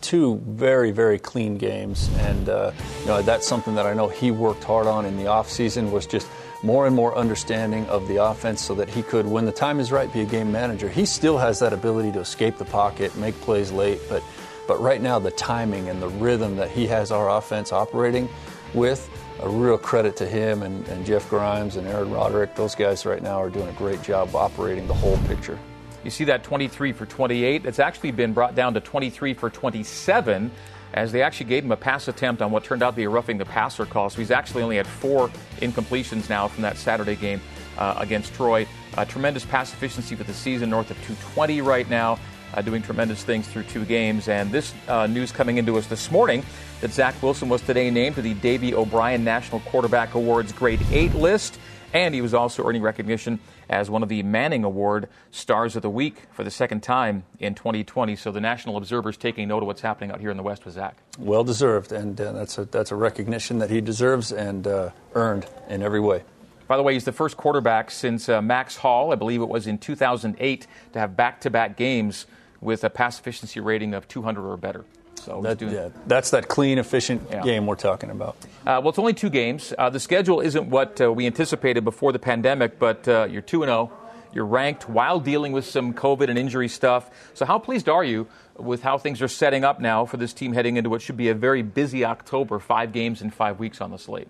two 0.01 0.41
very, 0.47 0.93
very 0.93 1.19
clean 1.19 1.59
games, 1.59 2.09
and 2.19 2.49
uh, 2.49 2.71
you 3.01 3.07
know 3.07 3.23
that's 3.23 3.49
something 3.49 3.75
that 3.75 3.87
I 3.87 3.95
know 3.95 4.07
he 4.09 4.31
worked 4.31 4.63
hard 4.63 4.87
on 4.87 5.05
in 5.05 5.17
the 5.17 5.25
offseason 5.25 5.91
was 5.91 6.07
just 6.07 6.29
more 6.63 6.87
and 6.87 6.95
more 6.95 7.17
understanding 7.17 7.87
of 7.87 8.07
the 8.09 8.23
offense 8.23 8.61
so 8.61 8.75
that 8.75 8.89
he 8.89 9.03
could, 9.03 9.27
when 9.27 9.47
the 9.47 9.53
time 9.53 9.81
is 9.81 9.91
right, 9.91 10.13
be 10.13 10.21
a 10.21 10.27
game 10.27 10.53
manager. 10.53 10.89
He 10.89 11.07
still 11.07 11.39
has 11.39 11.59
that 11.61 11.73
ability 11.73 12.13
to 12.13 12.21
escape 12.21 12.59
the 12.59 12.65
pocket, 12.65 13.17
make 13.17 13.35
plays 13.41 13.73
late, 13.73 14.01
but 14.09 14.23
but 14.71 14.81
right 14.81 15.03
now 15.03 15.19
the 15.19 15.33
timing 15.33 15.89
and 15.89 16.01
the 16.01 16.09
rhythm 16.09 16.55
that 16.55 16.71
he 16.71 16.87
has 16.87 17.11
our 17.11 17.29
offense 17.29 17.73
operating 17.73 18.29
with, 18.73 19.11
a 19.41 19.49
real 19.49 19.77
credit 19.77 20.15
to 20.19 20.27
him 20.29 20.63
and, 20.63 20.87
and 20.87 21.05
Jeff 21.05 21.29
Grimes 21.29 21.75
and 21.75 21.89
Aaron 21.89 22.13
Roderick. 22.13 22.55
Those 22.55 22.77
guys 22.77 23.05
right 23.05 23.21
now 23.21 23.43
are 23.43 23.51
doing 23.51 23.67
a 23.67 23.73
great 23.73 24.01
job 24.01 24.33
operating 24.37 24.87
the 24.87 24.95
whole 24.95 25.19
picture. 25.27 25.59
You 26.05 26.11
see 26.11 26.23
that 26.25 26.45
23 26.45 26.93
for 26.93 27.05
28. 27.05 27.67
It's 27.67 27.81
actually 27.81 28.13
been 28.13 28.33
brought 28.33 28.55
down 28.55 28.75
to 28.75 28.81
23 28.81 29.35
for 29.35 29.51
27 29.51 30.53
as 30.95 31.13
they 31.13 31.23
actually 31.23 31.47
gave 31.47 31.65
him 31.65 31.73
a 31.73 31.77
pass 31.77 32.09
attempt 32.09 32.43
on 32.43 32.51
what 32.51 32.65
turned 32.65 32.83
out 32.83 32.91
to 32.91 32.97
be 32.97 33.05
a 33.05 33.09
roughing 33.09 33.39
the 33.39 33.45
passer 33.45 33.87
call. 33.87 34.11
So 34.11 34.19
he's 34.19 34.31
actually 34.31 34.63
only 34.63 34.77
had 34.77 34.87
four 34.87 35.29
incompletions 35.59 36.29
now 36.29 36.49
from 36.49 36.63
that 36.63 36.77
Saturday 36.77 37.17
game 37.17 37.41
uh, 37.79 37.95
against 37.99 38.35
Troy. 38.35 38.67
Uh, 38.97 39.05
tremendous 39.05 39.45
pass 39.45 39.73
efficiency 39.73 40.15
for 40.15 40.25
the 40.25 40.35
season, 40.35 40.71
north 40.71 40.91
of 40.91 40.97
220 40.99 41.61
right 41.61 41.89
now, 41.89 42.19
uh, 42.55 42.63
doing 42.63 42.83
tremendous 42.83 43.23
things 43.23 43.47
through 43.47 43.63
two 43.65 43.85
games. 43.85 44.29
And 44.29 44.51
this 44.51 44.75
uh, 44.89 45.07
news 45.07 45.31
coming 45.31 45.59
into 45.59 45.79
us 45.79 45.87
this 45.87 46.11
morning 46.11 46.45
that 46.81 46.93
Zach 46.93 47.21
Wilson 47.23 47.49
was 47.49 47.63
today 47.63 47.91
named 47.91 48.17
to 48.17 48.23
the 48.23 48.35
Davey 48.35 48.75
O'Brien 48.75 49.23
National 49.23 49.61
Quarterback 49.61 50.15
Awards 50.15 50.53
Great 50.53 50.81
8 50.91 51.15
list. 51.15 51.59
And 51.93 52.15
he 52.15 52.21
was 52.21 52.35
also 52.35 52.67
earning 52.67 52.83
recognition 52.83 53.41
as 53.69 53.91
one 53.91 54.03
of 54.03 54.09
the 54.09 54.23
Manning 54.23 54.65
Award 54.65 55.09
Stars 55.31 55.75
of 55.77 55.83
the 55.83 55.91
Week 55.91 56.23
for 56.31 56.45
the 56.45 56.51
second 56.51 56.83
time 56.83 57.25
in 57.39 57.55
2020. 57.55 58.15
So 58.17 58.31
the 58.31 58.41
national 58.41 58.77
observers 58.77 59.17
taking 59.17 59.49
note 59.49 59.63
of 59.63 59.67
what's 59.67 59.81
happening 59.81 60.11
out 60.11 60.21
here 60.21 60.31
in 60.31 60.37
the 60.37 60.43
West 60.43 60.65
with 60.65 60.75
Zach. 60.75 60.97
Well 61.19 61.45
deserved, 61.45 61.93
and 61.93 62.21
uh, 62.21 62.33
that's 62.33 62.59
a 62.59 62.65
that's 62.65 62.93
a 62.93 62.97
recognition 62.97 63.59
that 63.59 63.71
he 63.71 63.81
deserves 63.81 64.33
and 64.33 64.67
uh, 64.67 64.91
earned 65.15 65.47
in 65.69 65.83
every 65.83 66.01
way. 66.01 66.23
By 66.69 66.77
the 66.77 66.85
way, 66.85 66.93
he's 66.93 67.05
the 67.05 67.11
first 67.11 67.37
quarterback 67.37 67.91
since 67.91 68.29
uh, 68.29 68.41
Max 68.41 68.77
Hall, 68.77 69.13
I 69.13 69.17
believe 69.17 69.43
it 69.43 69.49
was 69.49 69.67
in 69.67 69.77
2008, 69.77 70.67
to 70.93 70.99
have 71.01 71.17
back-to-back 71.17 71.77
games 71.77 72.27
with 72.61 72.85
a 72.85 72.91
pass 72.91 73.19
efficiency 73.19 73.59
rating 73.59 73.93
of 73.93 74.07
200 74.07 74.49
or 74.49 74.57
better. 74.57 74.85
So 75.21 75.41
that, 75.43 75.59
doing, 75.59 75.75
yeah, 75.75 75.89
that's 76.07 76.31
that 76.31 76.49
clean, 76.49 76.79
efficient 76.79 77.29
yeah. 77.31 77.43
game 77.43 77.67
we're 77.67 77.77
talking 77.77 78.11
about. 78.11 78.37
Uh, 78.67 78.81
well, 78.81 78.89
it's 78.89 78.99
only 78.99 79.13
two 79.13 79.31
games. 79.31 79.75
Uh, 79.77 79.91
the 79.91 80.01
schedule 80.01 80.41
isn't 80.41 80.71
what 80.71 81.01
uh, 81.01 81.13
we 81.13 81.27
anticipated 81.27 81.85
before 81.85 82.13
the 82.13 82.19
pandemic, 82.19 82.79
but 82.79 83.07
uh, 83.07 83.29
you're 83.31 83.43
two 83.43 83.63
and 83.63 83.69
zero. 83.69 83.91
Oh. 83.93 83.97
You're 84.33 84.47
ranked 84.47 84.89
while 84.89 85.19
dealing 85.19 85.53
with 85.53 85.65
some 85.65 85.93
COVID 85.93 86.29
and 86.29 86.39
injury 86.39 86.69
stuff. 86.69 87.11
So, 87.35 87.45
how 87.45 87.59
pleased 87.59 87.89
are 87.89 88.05
you 88.05 88.29
with 88.57 88.83
how 88.83 88.97
things 88.97 89.21
are 89.23 89.29
setting 89.29 89.65
up 89.65 89.81
now 89.81 90.05
for 90.05 90.19
this 90.19 90.33
team 90.33 90.53
heading 90.53 90.77
into 90.77 90.89
what 90.89 91.03
should 91.03 91.17
be 91.17 91.29
a 91.29 91.35
very 91.35 91.63
busy 91.63 92.05
October? 92.05 92.59
Five 92.61 92.93
games 92.93 93.23
in 93.23 93.31
five 93.31 93.59
weeks 93.59 93.81
on 93.81 93.91
the 93.91 93.99
slate. 93.99 94.29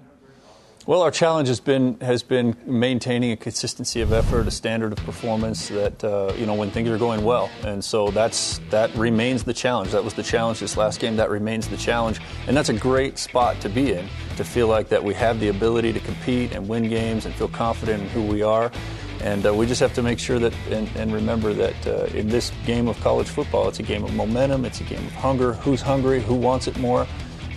Well, 0.86 1.02
our 1.02 1.10
challenge 1.10 1.48
has 1.48 1.60
been 1.60 2.00
has 2.00 2.22
been 2.22 2.56
maintaining 2.64 3.32
a 3.32 3.36
consistency 3.36 4.00
of 4.00 4.14
effort, 4.14 4.48
a 4.48 4.50
standard 4.50 4.92
of 4.92 4.98
performance 5.04 5.68
that 5.68 6.02
uh, 6.02 6.32
you 6.38 6.46
know 6.46 6.54
when 6.54 6.70
things 6.70 6.88
are 6.88 6.96
going 6.96 7.22
well, 7.22 7.50
and 7.64 7.84
so 7.84 8.10
that's 8.10 8.58
that 8.70 8.92
remains 8.94 9.44
the 9.44 9.52
challenge. 9.52 9.90
That 9.90 10.04
was 10.04 10.14
the 10.14 10.22
challenge 10.22 10.60
this 10.60 10.78
last 10.78 10.98
game. 10.98 11.16
That 11.16 11.28
remains 11.28 11.68
the 11.68 11.76
challenge, 11.76 12.18
and 12.48 12.56
that's 12.56 12.70
a 12.70 12.74
great 12.74 13.18
spot 13.18 13.60
to 13.60 13.68
be 13.68 13.92
in. 13.92 14.08
To 14.38 14.44
feel 14.44 14.68
like 14.68 14.88
that 14.88 15.04
we 15.04 15.12
have 15.14 15.38
the 15.38 15.48
ability 15.48 15.92
to 15.92 16.00
compete 16.00 16.52
and 16.52 16.66
win 16.66 16.88
games 16.88 17.26
and 17.26 17.34
feel 17.34 17.48
confident 17.48 18.02
in 18.02 18.08
who 18.08 18.22
we 18.22 18.42
are. 18.42 18.72
And 19.22 19.44
uh, 19.44 19.52
we 19.52 19.66
just 19.66 19.80
have 19.80 19.92
to 19.94 20.02
make 20.02 20.18
sure 20.18 20.38
that 20.38 20.54
and, 20.70 20.88
and 20.96 21.12
remember 21.12 21.52
that 21.52 21.86
uh, 21.86 22.04
in 22.16 22.28
this 22.28 22.52
game 22.64 22.88
of 22.88 22.98
college 23.00 23.28
football, 23.28 23.68
it's 23.68 23.80
a 23.80 23.82
game 23.82 24.02
of 24.02 24.14
momentum, 24.14 24.64
it's 24.64 24.80
a 24.80 24.84
game 24.84 25.06
of 25.06 25.12
hunger. 25.12 25.52
Who's 25.52 25.82
hungry? 25.82 26.22
Who 26.22 26.34
wants 26.34 26.68
it 26.68 26.78
more? 26.78 27.06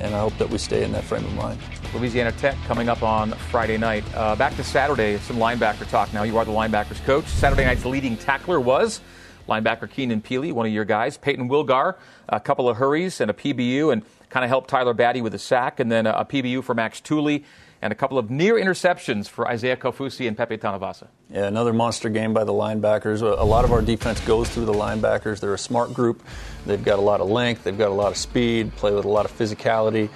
And 0.01 0.15
I 0.15 0.19
hope 0.19 0.38
that 0.38 0.49
we 0.49 0.58
stay 0.58 0.84
in 0.84 0.91
that 0.91 1.03
frame 1.03 1.23
of 1.25 1.34
mind. 1.36 1.60
Louisiana 1.93 2.32
Tech 2.34 2.56
coming 2.65 2.89
up 2.89 3.03
on 3.03 3.32
Friday 3.32 3.77
night. 3.77 4.03
Uh, 4.15 4.36
back 4.36 4.56
to 4.56 4.63
Saturday, 4.63 5.17
some 5.19 5.38
linebacker 5.38 5.88
talk 5.89 6.12
now. 6.13 6.23
You 6.23 6.38
are 6.38 6.45
the 6.45 6.51
linebackers 6.51 7.03
coach. 7.06 7.25
Saturday 7.25 7.65
night's 7.65 7.86
leading 7.86 8.17
tackler 8.17 8.60
was 8.60 9.01
linebacker 9.47 9.89
Keenan 9.89 10.21
Pili, 10.21 10.51
one 10.51 10.65
of 10.65 10.71
your 10.71 10.86
guys. 10.86 11.17
Payton 11.17 11.49
Wilgar, 11.49 11.95
a 12.29 12.39
couple 12.39 12.69
of 12.69 12.77
hurries 12.77 13.21
and 13.21 13.29
a 13.29 13.34
PBU, 13.34 13.91
and 13.91 14.03
kind 14.29 14.43
of 14.43 14.49
helped 14.49 14.69
Tyler 14.69 14.93
Batty 14.93 15.21
with 15.21 15.34
a 15.36 15.39
sack, 15.39 15.79
and 15.79 15.91
then 15.91 16.08
a 16.08 16.25
PBU 16.25 16.63
for 16.63 16.73
Max 16.73 17.01
Tooley 17.01 17.43
and 17.84 17.91
a 17.91 17.96
couple 17.96 18.17
of 18.17 18.32
near 18.32 18.56
interceptions 18.56 19.28
for 19.28 19.46
Isaiah 19.46 19.76
Kaufusi 19.76 20.26
and 20.26 20.38
Pepe 20.38 20.58
Tanuvasa. 20.58 21.08
Yeah, 21.30 21.48
another 21.48 21.74
monster 21.74 22.08
game 22.08 22.34
by 22.34 22.46
the 22.46 22.54
linebackers. 22.54 23.22
A 23.22 23.43
lot 23.43 23.65
of 23.65 23.74
our 23.74 23.82
defense 23.82 24.22
goes 24.22 24.50
through 24.50 24.65
the 24.65 24.74
linebackers. 24.74 25.41
They're 25.41 25.54
a 25.54 25.58
smart 25.60 25.93
group. 25.93 26.24
They've 26.65 26.84
got 26.84 26.98
a 26.98 27.02
lot 27.02 27.19
of 27.19 27.30
length, 27.30 27.65
they've 27.65 27.78
got 27.78 27.89
a 27.89 27.93
lot 27.93 28.12
of 28.13 28.17
speed, 28.17 28.74
play 28.78 28.93
with 28.93 29.04
a 29.04 29.10
lot 29.10 29.26
of 29.26 29.38
physicality 29.38 30.10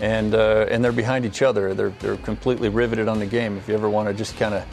and 0.00 0.34
uh, 0.34 0.66
and 0.68 0.84
they're 0.84 0.92
behind 0.92 1.24
each 1.24 1.40
other. 1.40 1.72
They're 1.72 1.94
they're 2.00 2.16
completely 2.18 2.68
riveted 2.68 3.08
on 3.08 3.20
the 3.20 3.26
game. 3.26 3.56
If 3.56 3.68
you 3.68 3.74
ever 3.74 3.88
want 3.88 4.08
to 4.08 4.14
just 4.14 4.36
kind 4.36 4.54
of 4.54 4.64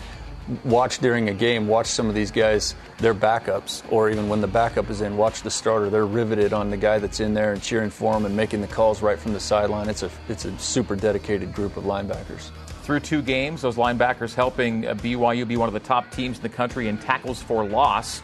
watch 0.63 0.99
during 0.99 1.29
a 1.29 1.33
game, 1.33 1.67
watch 1.67 1.87
some 1.87 2.07
of 2.09 2.15
these 2.15 2.31
guys, 2.31 2.75
their 2.97 3.13
backups, 3.13 3.83
or 3.91 4.09
even 4.09 4.27
when 4.27 4.41
the 4.41 4.47
backup 4.47 4.89
is 4.89 5.01
in, 5.01 5.17
watch 5.17 5.41
the 5.41 5.51
starter. 5.51 5.89
They're 5.89 6.05
riveted 6.05 6.53
on 6.53 6.69
the 6.69 6.77
guy 6.77 6.99
that's 6.99 7.19
in 7.19 7.33
there 7.33 7.53
and 7.53 7.61
cheering 7.61 7.89
for 7.89 8.15
him 8.15 8.25
and 8.25 8.35
making 8.35 8.61
the 8.61 8.67
calls 8.67 9.01
right 9.01 9.17
from 9.17 9.33
the 9.33 9.39
sideline. 9.39 9.89
It's 9.89 10.03
a 10.03 10.11
it's 10.27 10.45
a 10.45 10.57
super 10.59 10.95
dedicated 10.95 11.53
group 11.53 11.77
of 11.77 11.85
linebackers. 11.85 12.51
Through 12.83 13.01
two 13.01 13.21
games, 13.21 13.61
those 13.61 13.75
linebackers 13.75 14.33
helping 14.33 14.87
uh, 14.87 14.95
BYU 14.95 15.47
be 15.47 15.55
one 15.55 15.69
of 15.69 15.73
the 15.73 15.79
top 15.79 16.11
teams 16.11 16.37
in 16.37 16.43
the 16.43 16.49
country 16.49 16.87
in 16.87 16.97
tackles 16.97 17.41
for 17.41 17.63
loss. 17.63 18.21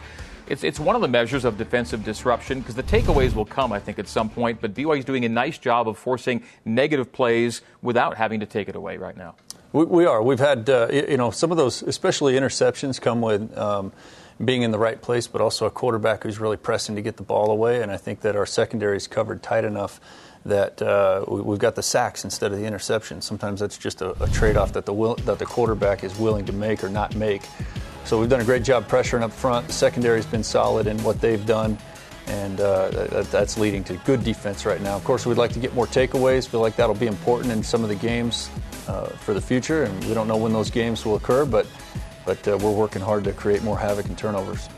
It's, 0.48 0.64
it's 0.64 0.80
one 0.80 0.96
of 0.96 1.02
the 1.02 1.08
measures 1.08 1.44
of 1.44 1.58
defensive 1.58 2.04
disruption 2.04 2.60
because 2.60 2.74
the 2.74 2.82
takeaways 2.82 3.34
will 3.34 3.44
come, 3.44 3.72
I 3.72 3.78
think, 3.78 3.98
at 3.98 4.08
some 4.08 4.30
point. 4.30 4.60
But 4.60 4.74
BYU 4.74 4.98
is 4.98 5.04
doing 5.04 5.24
a 5.24 5.28
nice 5.28 5.58
job 5.58 5.88
of 5.88 5.98
forcing 5.98 6.42
negative 6.64 7.12
plays 7.12 7.62
without 7.82 8.16
having 8.16 8.40
to 8.40 8.46
take 8.46 8.68
it 8.68 8.74
away 8.74 8.96
right 8.96 9.16
now. 9.16 9.36
We, 9.72 9.84
we 9.84 10.06
are. 10.06 10.22
We've 10.22 10.38
had, 10.38 10.70
uh, 10.70 10.88
you 10.90 11.16
know, 11.16 11.30
some 11.30 11.50
of 11.50 11.58
those, 11.58 11.82
especially 11.82 12.34
interceptions, 12.34 13.00
come 13.00 13.20
with 13.20 13.56
um, 13.56 13.92
being 14.42 14.62
in 14.62 14.70
the 14.70 14.78
right 14.78 15.00
place, 15.00 15.26
but 15.26 15.40
also 15.40 15.66
a 15.66 15.70
quarterback 15.70 16.22
who's 16.22 16.38
really 16.38 16.56
pressing 16.56 16.96
to 16.96 17.02
get 17.02 17.16
the 17.18 17.22
ball 17.22 17.50
away. 17.50 17.82
And 17.82 17.92
I 17.92 17.98
think 17.98 18.22
that 18.22 18.34
our 18.34 18.46
secondary 18.46 18.96
is 18.96 19.06
covered 19.06 19.42
tight 19.42 19.64
enough 19.64 20.00
that 20.46 20.80
uh, 20.80 21.24
we've 21.28 21.58
got 21.58 21.74
the 21.74 21.82
sacks 21.82 22.24
instead 22.24 22.52
of 22.52 22.58
the 22.58 22.64
interceptions. 22.64 23.24
Sometimes 23.24 23.60
that's 23.60 23.76
just 23.76 24.00
a, 24.00 24.22
a 24.22 24.28
trade-off 24.28 24.72
that 24.72 24.86
the 24.86 24.92
will, 24.92 25.16
that 25.16 25.38
the 25.38 25.44
quarterback 25.44 26.02
is 26.02 26.18
willing 26.18 26.46
to 26.46 26.52
make 26.52 26.82
or 26.82 26.88
not 26.88 27.14
make. 27.14 27.42
So 28.04 28.18
we've 28.18 28.30
done 28.30 28.40
a 28.40 28.44
great 28.44 28.62
job 28.62 28.88
pressuring 28.88 29.22
up 29.22 29.32
front. 29.32 29.66
The 29.66 29.74
secondary's 29.74 30.24
been 30.24 30.44
solid 30.44 30.86
in 30.86 30.96
what 31.02 31.20
they've 31.20 31.44
done, 31.44 31.76
and 32.28 32.58
uh, 32.58 32.88
that, 32.88 33.30
that's 33.30 33.58
leading 33.58 33.84
to 33.84 33.94
good 34.06 34.24
defense 34.24 34.64
right 34.64 34.80
now. 34.80 34.96
Of 34.96 35.04
course, 35.04 35.26
we'd 35.26 35.36
like 35.36 35.52
to 35.52 35.58
get 35.58 35.74
more 35.74 35.86
takeaways. 35.86 36.48
Feel 36.48 36.60
like 36.60 36.76
that'll 36.76 36.94
be 36.94 37.08
important 37.08 37.52
in 37.52 37.62
some 37.62 37.82
of 37.82 37.90
the 37.90 37.96
games 37.96 38.48
for 39.18 39.34
the 39.34 39.40
future, 39.40 39.84
and 39.84 40.04
we 40.04 40.14
don't 40.14 40.28
know 40.28 40.36
when 40.36 40.52
those 40.52 40.70
games 40.70 41.04
will 41.04 41.16
occur, 41.16 41.44
but 41.44 41.66
but 42.24 42.46
uh, 42.46 42.58
we're 42.60 42.70
working 42.72 43.00
hard 43.00 43.24
to 43.24 43.32
create 43.32 43.62
more 43.62 43.78
havoc 43.78 44.06
and 44.06 44.18
turnovers. 44.18 44.68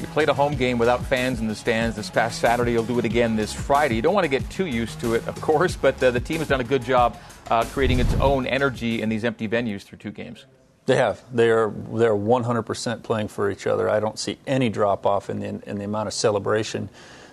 You 0.00 0.06
played 0.08 0.28
a 0.28 0.34
home 0.34 0.54
game 0.54 0.78
without 0.78 1.04
fans 1.04 1.40
in 1.40 1.46
the 1.48 1.54
stands 1.54 1.96
this 1.96 2.10
past 2.10 2.40
Saturday. 2.40 2.72
You'll 2.72 2.84
do 2.84 2.98
it 2.98 3.04
again 3.04 3.36
this 3.36 3.52
Friday. 3.52 3.96
You 3.96 4.02
don't 4.02 4.14
want 4.14 4.24
to 4.24 4.28
get 4.28 4.48
too 4.50 4.66
used 4.66 5.00
to 5.00 5.14
it, 5.14 5.26
of 5.26 5.40
course, 5.40 5.76
but 5.76 6.00
uh, 6.02 6.10
the 6.10 6.20
team 6.20 6.38
has 6.38 6.48
done 6.48 6.60
a 6.60 6.64
good 6.64 6.82
job 6.84 7.16
uh, 7.50 7.64
creating 7.64 8.00
its 8.00 8.12
own 8.14 8.46
energy 8.46 9.02
in 9.02 9.08
these 9.08 9.24
empty 9.24 9.48
venues 9.48 9.82
through 9.82 9.98
two 9.98 10.10
games. 10.10 10.46
They 10.86 10.96
have. 10.96 11.22
They 11.32 11.50
are. 11.50 11.70
They're 11.92 12.16
100% 12.16 13.02
playing 13.02 13.28
for 13.28 13.50
each 13.50 13.66
other. 13.66 13.90
I 13.90 14.00
don't 14.00 14.18
see 14.18 14.38
any 14.46 14.70
drop 14.70 15.04
off 15.04 15.28
in 15.28 15.40
the 15.40 15.62
in 15.68 15.78
the 15.78 15.84
amount 15.84 16.06
of 16.06 16.14
celebration 16.14 16.88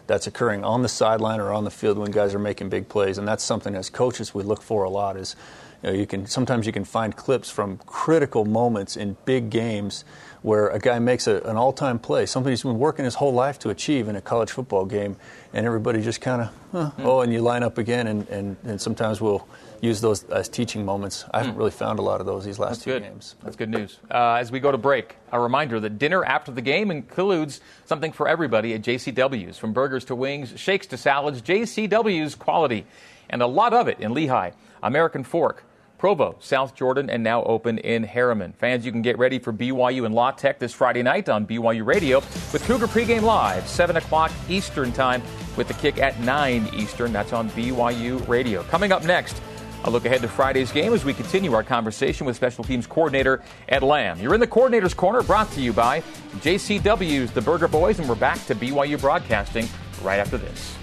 that's 0.07 0.27
occurring 0.27 0.63
on 0.63 0.81
the 0.81 0.89
sideline 0.89 1.39
or 1.39 1.51
on 1.51 1.63
the 1.63 1.71
field 1.71 1.97
when 1.97 2.11
guys 2.11 2.33
are 2.33 2.39
making 2.39 2.69
big 2.69 2.87
plays, 2.89 3.17
and 3.17 3.27
that's 3.27 3.43
something 3.43 3.75
as 3.75 3.89
coaches 3.89 4.33
we 4.33 4.43
look 4.43 4.61
for 4.61 4.83
a 4.83 4.89
lot. 4.89 5.17
Is 5.17 5.35
you, 5.83 5.89
know, 5.89 5.95
you 5.95 6.05
can 6.05 6.25
sometimes 6.25 6.65
you 6.65 6.73
can 6.73 6.85
find 6.85 7.15
clips 7.15 7.49
from 7.49 7.77
critical 7.85 8.45
moments 8.45 8.97
in 8.97 9.17
big 9.25 9.49
games 9.49 10.05
where 10.41 10.67
a 10.69 10.77
guy 10.77 10.99
makes 10.99 11.25
a, 11.25 11.41
an 11.41 11.57
all-time 11.57 11.97
play, 11.97 12.23
something 12.23 12.51
he's 12.51 12.61
been 12.61 12.77
working 12.77 13.03
his 13.03 13.15
whole 13.15 13.33
life 13.33 13.57
to 13.57 13.71
achieve 13.71 14.07
in 14.07 14.15
a 14.15 14.21
college 14.21 14.51
football 14.51 14.85
game, 14.85 15.15
and 15.53 15.65
everybody 15.65 16.03
just 16.03 16.21
kind 16.21 16.43
of, 16.43 16.49
huh, 16.71 16.91
mm. 16.97 17.03
oh, 17.03 17.21
and 17.21 17.33
you 17.33 17.41
line 17.41 17.63
up 17.63 17.79
again, 17.79 18.05
and, 18.05 18.29
and, 18.29 18.55
and 18.63 18.79
sometimes 18.79 19.19
we'll 19.19 19.47
use 19.85 20.01
those 20.01 20.23
as 20.25 20.49
teaching 20.49 20.83
moments. 20.85 21.25
I 21.31 21.39
haven't 21.39 21.55
mm. 21.55 21.59
really 21.59 21.71
found 21.71 21.99
a 21.99 22.01
lot 22.01 22.19
of 22.19 22.25
those 22.25 22.43
these 22.45 22.59
last 22.59 22.69
That's 22.69 22.83
two 22.83 22.91
good. 22.91 23.03
games. 23.03 23.35
That's 23.43 23.55
good 23.55 23.69
news. 23.69 23.99
Uh, 24.09 24.33
as 24.33 24.51
we 24.51 24.59
go 24.59 24.71
to 24.71 24.77
break, 24.77 25.15
a 25.31 25.39
reminder 25.39 25.79
that 25.79 25.97
dinner 25.97 26.23
after 26.23 26.51
the 26.51 26.61
game 26.61 26.91
includes 26.91 27.61
something 27.85 28.11
for 28.11 28.27
everybody 28.27 28.73
at 28.73 28.81
JCW's, 28.81 29.57
from 29.57 29.73
burgers 29.73 30.05
to 30.05 30.15
wings, 30.15 30.53
shakes 30.59 30.87
to 30.87 30.97
salads, 30.97 31.41
JCW's 31.41 32.35
quality, 32.35 32.85
and 33.29 33.41
a 33.41 33.47
lot 33.47 33.73
of 33.73 33.87
it 33.87 33.99
in 33.99 34.13
Lehi. 34.13 34.53
American 34.83 35.23
Fork 35.23 35.63
Provo, 35.97 36.35
South 36.39 36.75
Jordan, 36.75 37.09
and 37.09 37.23
now 37.23 37.43
open 37.43 37.77
in 37.79 38.05
Herriman. 38.05 38.53
Fans, 38.55 38.85
you 38.85 38.91
can 38.91 39.01
get 39.01 39.17
ready 39.17 39.39
for 39.39 39.53
BYU 39.53 40.05
and 40.05 40.13
La 40.13 40.31
Tech 40.31 40.59
this 40.59 40.73
Friday 40.73 41.01
night 41.01 41.29
on 41.29 41.47
BYU 41.47 41.85
Radio 41.85 42.19
with 42.51 42.63
Cougar 42.65 42.87
Pregame 42.87 43.21
Live, 43.21 43.67
7 43.67 43.95
o'clock 43.97 44.31
Eastern 44.49 44.91
Time, 44.91 45.23
with 45.55 45.67
the 45.67 45.73
kick 45.73 45.97
at 45.97 46.19
9 46.19 46.69
Eastern. 46.73 47.13
That's 47.13 47.33
on 47.33 47.49
BYU 47.51 48.27
Radio. 48.27 48.63
Coming 48.63 48.91
up 48.91 49.03
next, 49.03 49.41
a 49.83 49.89
look 49.89 50.05
ahead 50.05 50.21
to 50.21 50.27
Friday's 50.27 50.71
game 50.71 50.93
as 50.93 51.05
we 51.05 51.13
continue 51.13 51.53
our 51.53 51.63
conversation 51.63 52.25
with 52.25 52.35
Special 52.35 52.63
Teams 52.63 52.87
Coordinator 52.87 53.43
Ed 53.69 53.83
Lamb. 53.83 54.19
You're 54.19 54.33
in 54.33 54.39
the 54.39 54.47
Coordinator's 54.47 54.93
Corner, 54.93 55.21
brought 55.21 55.51
to 55.51 55.61
you 55.61 55.73
by 55.73 56.01
JCW's 56.37 57.31
The 57.31 57.41
Burger 57.41 57.67
Boys, 57.67 57.99
and 57.99 58.07
we're 58.07 58.15
back 58.15 58.43
to 58.45 58.55
BYU 58.55 58.99
Broadcasting 58.99 59.67
right 60.01 60.19
after 60.19 60.37
this. 60.37 60.75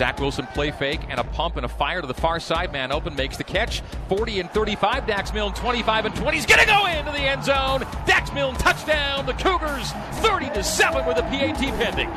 Zach 0.00 0.18
Wilson 0.18 0.46
play 0.46 0.70
fake 0.70 1.02
and 1.10 1.20
a 1.20 1.24
pump 1.24 1.56
and 1.56 1.66
a 1.66 1.68
fire 1.68 2.00
to 2.00 2.06
the 2.06 2.14
far 2.14 2.40
side. 2.40 2.72
Man 2.72 2.90
open 2.90 3.14
makes 3.14 3.36
the 3.36 3.44
catch. 3.44 3.82
40 4.08 4.40
and 4.40 4.50
35. 4.50 5.06
Dax 5.06 5.34
Milne 5.34 5.52
25 5.52 6.06
and 6.06 6.16
20. 6.16 6.36
He's 6.38 6.46
going 6.46 6.58
to 6.58 6.66
go 6.66 6.86
into 6.86 7.12
the 7.12 7.18
end 7.18 7.44
zone. 7.44 7.80
Dax 8.06 8.32
Milne 8.32 8.54
touchdown. 8.54 9.26
The 9.26 9.34
Cougars 9.34 9.92
30 10.22 10.48
to 10.54 10.64
7 10.64 11.04
with 11.04 11.18
a 11.18 11.22
PAT 11.24 11.58
pending. 11.76 12.10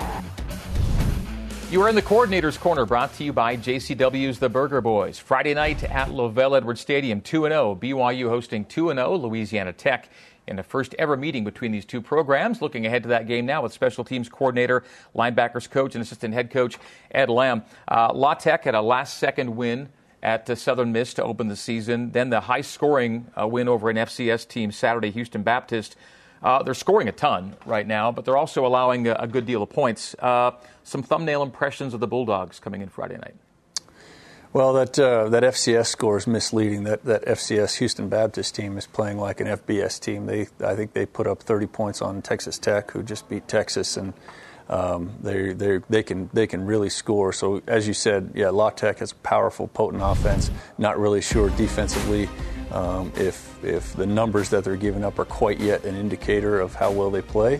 You 1.73 1.81
are 1.81 1.89
in 1.89 1.95
the 1.95 2.01
coordinator's 2.01 2.57
corner, 2.57 2.85
brought 2.85 3.13
to 3.15 3.23
you 3.25 3.33
by 3.33 3.57
JCW's 3.57 4.39
The 4.39 4.47
Burger 4.47 4.79
Boys. 4.79 5.19
Friday 5.19 5.53
night 5.53 5.83
at 5.83 6.07
LaVell 6.07 6.55
Edwards 6.55 6.79
Stadium, 6.79 7.19
2 7.19 7.41
0. 7.49 7.75
BYU 7.81 8.29
hosting 8.29 8.63
2 8.63 8.93
0 8.93 9.15
Louisiana 9.17 9.73
Tech 9.73 10.07
in 10.47 10.55
the 10.55 10.63
first 10.63 10.93
ever 10.99 11.15
meeting 11.15 11.43
between 11.43 11.71
these 11.71 11.85
two 11.85 12.01
programs. 12.01 12.61
Looking 12.61 12.85
ahead 12.85 13.03
to 13.03 13.09
that 13.09 13.27
game 13.27 13.45
now 13.45 13.63
with 13.63 13.73
special 13.73 14.03
teams 14.03 14.29
coordinator, 14.29 14.83
linebackers 15.15 15.69
coach, 15.69 15.95
and 15.95 16.01
assistant 16.01 16.33
head 16.33 16.51
coach 16.51 16.77
Ed 17.11 17.29
Lamb. 17.29 17.63
Uh, 17.87 18.11
La 18.13 18.33
Tech 18.33 18.63
had 18.63 18.75
a 18.75 18.81
last 18.81 19.17
second 19.17 19.55
win 19.55 19.89
at 20.21 20.49
uh, 20.49 20.55
Southern 20.55 20.91
Miss 20.91 21.13
to 21.15 21.23
open 21.23 21.47
the 21.47 21.55
season. 21.55 22.11
Then 22.11 22.29
the 22.29 22.41
high 22.41 22.61
scoring 22.61 23.27
uh, 23.39 23.47
win 23.47 23.67
over 23.67 23.89
an 23.89 23.97
FCS 23.97 24.47
team 24.47 24.71
Saturday, 24.71 25.11
Houston 25.11 25.43
Baptist. 25.43 25.95
Uh, 26.41 26.61
they're 26.61 26.73
scoring 26.73 27.07
a 27.07 27.11
ton 27.11 27.55
right 27.65 27.87
now, 27.87 28.11
but 28.11 28.25
they're 28.25 28.37
also 28.37 28.65
allowing 28.65 29.07
a, 29.07 29.13
a 29.13 29.27
good 29.27 29.45
deal 29.45 29.63
of 29.63 29.69
points. 29.69 30.13
Uh, 30.19 30.51
some 30.83 31.03
thumbnail 31.03 31.41
impressions 31.41 31.93
of 31.93 31.99
the 31.99 32.07
Bulldogs 32.07 32.59
coming 32.59 32.81
in 32.81 32.89
Friday 32.89 33.15
night. 33.15 33.35
Well, 34.53 34.73
that 34.73 34.99
uh, 34.99 35.29
that 35.29 35.41
FCS 35.41 35.87
score 35.87 36.15
is 36.15 36.27
misleading. 36.27 36.83
That 36.83 37.03
that 37.05 37.25
FCS 37.25 37.79
Houston 37.79 38.07
Baptist 38.07 38.53
team 38.53 38.77
is 38.77 38.85
playing 38.85 39.17
like 39.17 39.41
an 39.41 39.47
FBS 39.47 39.99
team. 39.99 40.27
They 40.27 40.41
I 40.63 40.75
think 40.75 40.93
they 40.93 41.07
put 41.07 41.25
up 41.25 41.41
30 41.41 41.65
points 41.65 42.03
on 42.03 42.21
Texas 42.21 42.59
Tech, 42.59 42.91
who 42.91 43.01
just 43.01 43.27
beat 43.27 43.47
Texas, 43.47 43.97
and 43.97 44.13
um, 44.69 45.11
they 45.23 45.53
they 45.53 45.79
they 45.89 46.03
can 46.03 46.29
they 46.33 46.45
can 46.45 46.67
really 46.67 46.89
score. 46.89 47.33
So 47.33 47.63
as 47.65 47.87
you 47.87 47.95
said, 47.95 48.33
yeah, 48.35 48.51
La 48.51 48.69
Tech 48.69 48.99
has 48.99 49.11
a 49.11 49.15
powerful, 49.15 49.69
potent 49.69 50.03
offense. 50.05 50.51
Not 50.77 50.99
really 50.99 51.21
sure 51.21 51.49
defensively 51.49 52.29
um, 52.71 53.11
if 53.15 53.63
if 53.63 53.95
the 53.95 54.05
numbers 54.05 54.49
that 54.49 54.63
they're 54.63 54.75
giving 54.75 55.03
up 55.03 55.17
are 55.17 55.25
quite 55.25 55.59
yet 55.59 55.83
an 55.83 55.95
indicator 55.95 56.59
of 56.59 56.75
how 56.75 56.91
well 56.91 57.09
they 57.09 57.23
play. 57.23 57.59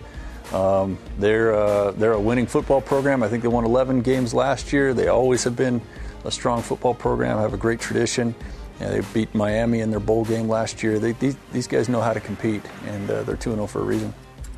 Um, 0.52 1.00
they're 1.18 1.56
uh, 1.56 1.90
they're 1.94 2.14
a 2.14 2.22
winning 2.22 2.46
football 2.46 2.82
program. 2.82 3.24
I 3.24 3.30
think 3.30 3.42
they 3.42 3.50
won 3.50 3.66
11 3.66 4.04
games 4.04 4.36
last 4.36 4.72
year. 4.72 4.94
They 4.94 5.08
always 5.08 5.44
have 5.44 5.56
been 5.56 5.82
a 6.24 6.32
strong 6.32 6.62
football 6.62 6.94
program, 6.94 7.38
have 7.40 7.54
a 7.54 7.58
great 7.58 7.80
tradition. 7.80 8.36
Yeah, 8.80 8.90
they 8.90 9.02
beat 9.14 9.34
Miami 9.36 9.82
in 9.82 9.92
their 9.92 10.00
bowl 10.00 10.26
game 10.26 10.48
last 10.48 10.82
year. 10.82 11.00
They, 11.00 11.12
these, 11.14 11.38
these 11.52 11.68
guys 11.68 11.90
know 11.90 12.02
how 12.02 12.14
to 12.14 12.20
compete, 12.20 12.64
and 12.88 13.10
uh, 13.10 13.24
they're 13.24 13.36
2 13.36 13.54
0 13.54 13.68
for 13.68 13.82
a 13.82 13.84
reason. 13.84 14.14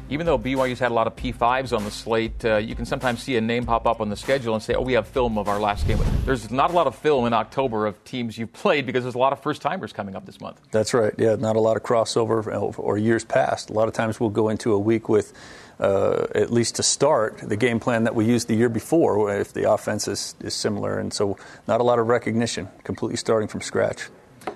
Even 0.08 0.28
though 0.28 0.38
BYU's 0.38 0.78
had 0.78 0.92
a 0.92 0.94
lot 0.94 1.08
of 1.08 1.16
P5s 1.16 1.76
on 1.76 1.84
the 1.84 1.90
slate, 1.90 2.46
uh, 2.46 2.58
you 2.58 2.76
can 2.76 2.86
sometimes 2.86 3.24
see 3.24 3.38
a 3.38 3.42
name 3.42 3.66
pop 3.66 3.88
up 3.88 4.02
on 4.02 4.10
the 4.10 4.16
schedule 4.16 4.54
and 4.54 4.62
say, 4.62 4.76
oh, 4.76 4.82
we 4.82 4.94
have 4.94 5.08
film 5.08 5.40
of 5.40 5.48
our 5.48 5.60
last 5.60 5.88
game. 5.88 5.98
There's 6.26 6.52
not 6.52 6.70
a 6.70 6.74
lot 6.74 6.86
of 6.86 6.96
film 6.96 7.26
in 7.26 7.34
October 7.34 7.88
of 7.88 8.02
teams 8.04 8.38
you've 8.38 8.54
played 8.54 8.86
because 8.86 9.04
there's 9.04 9.16
a 9.16 9.20
lot 9.20 9.34
of 9.34 9.42
first 9.42 9.64
timers 9.64 9.94
coming 9.94 10.16
up 10.16 10.28
this 10.28 10.40
month. 10.40 10.62
That's 10.70 10.94
right. 10.94 11.14
Yeah, 11.18 11.36
not 11.36 11.56
a 11.56 11.60
lot 11.60 11.76
of 11.76 11.82
crossover 11.82 12.78
or 12.78 12.98
years 13.00 13.26
past. 13.26 13.72
A 13.72 13.74
lot 13.74 13.88
of 13.88 13.96
times 13.96 14.20
we'll 14.20 14.30
go 14.30 14.50
into 14.50 14.74
a 14.74 14.80
week 14.80 15.10
with 15.10 15.34
uh, 15.80 16.28
at 16.34 16.52
least 16.52 16.76
to 16.76 16.84
start, 16.84 17.38
the 17.38 17.58
game 17.58 17.80
plan 17.80 18.04
that 18.06 18.16
we 18.16 18.26
used 18.26 18.48
the 18.48 18.56
year 18.56 18.70
before, 18.70 19.34
if 19.36 19.54
the 19.54 19.70
offense 19.70 20.08
is, 20.08 20.36
is 20.42 20.54
similar. 20.54 21.00
And 21.00 21.14
so, 21.14 21.38
not 21.68 21.82
a 21.82 21.84
lot 21.84 22.00
of 22.00 22.08
recognition, 22.08 22.70
completely 22.84 23.18
starting 23.18 23.48
from 23.48 23.62
scratch. 23.62 24.10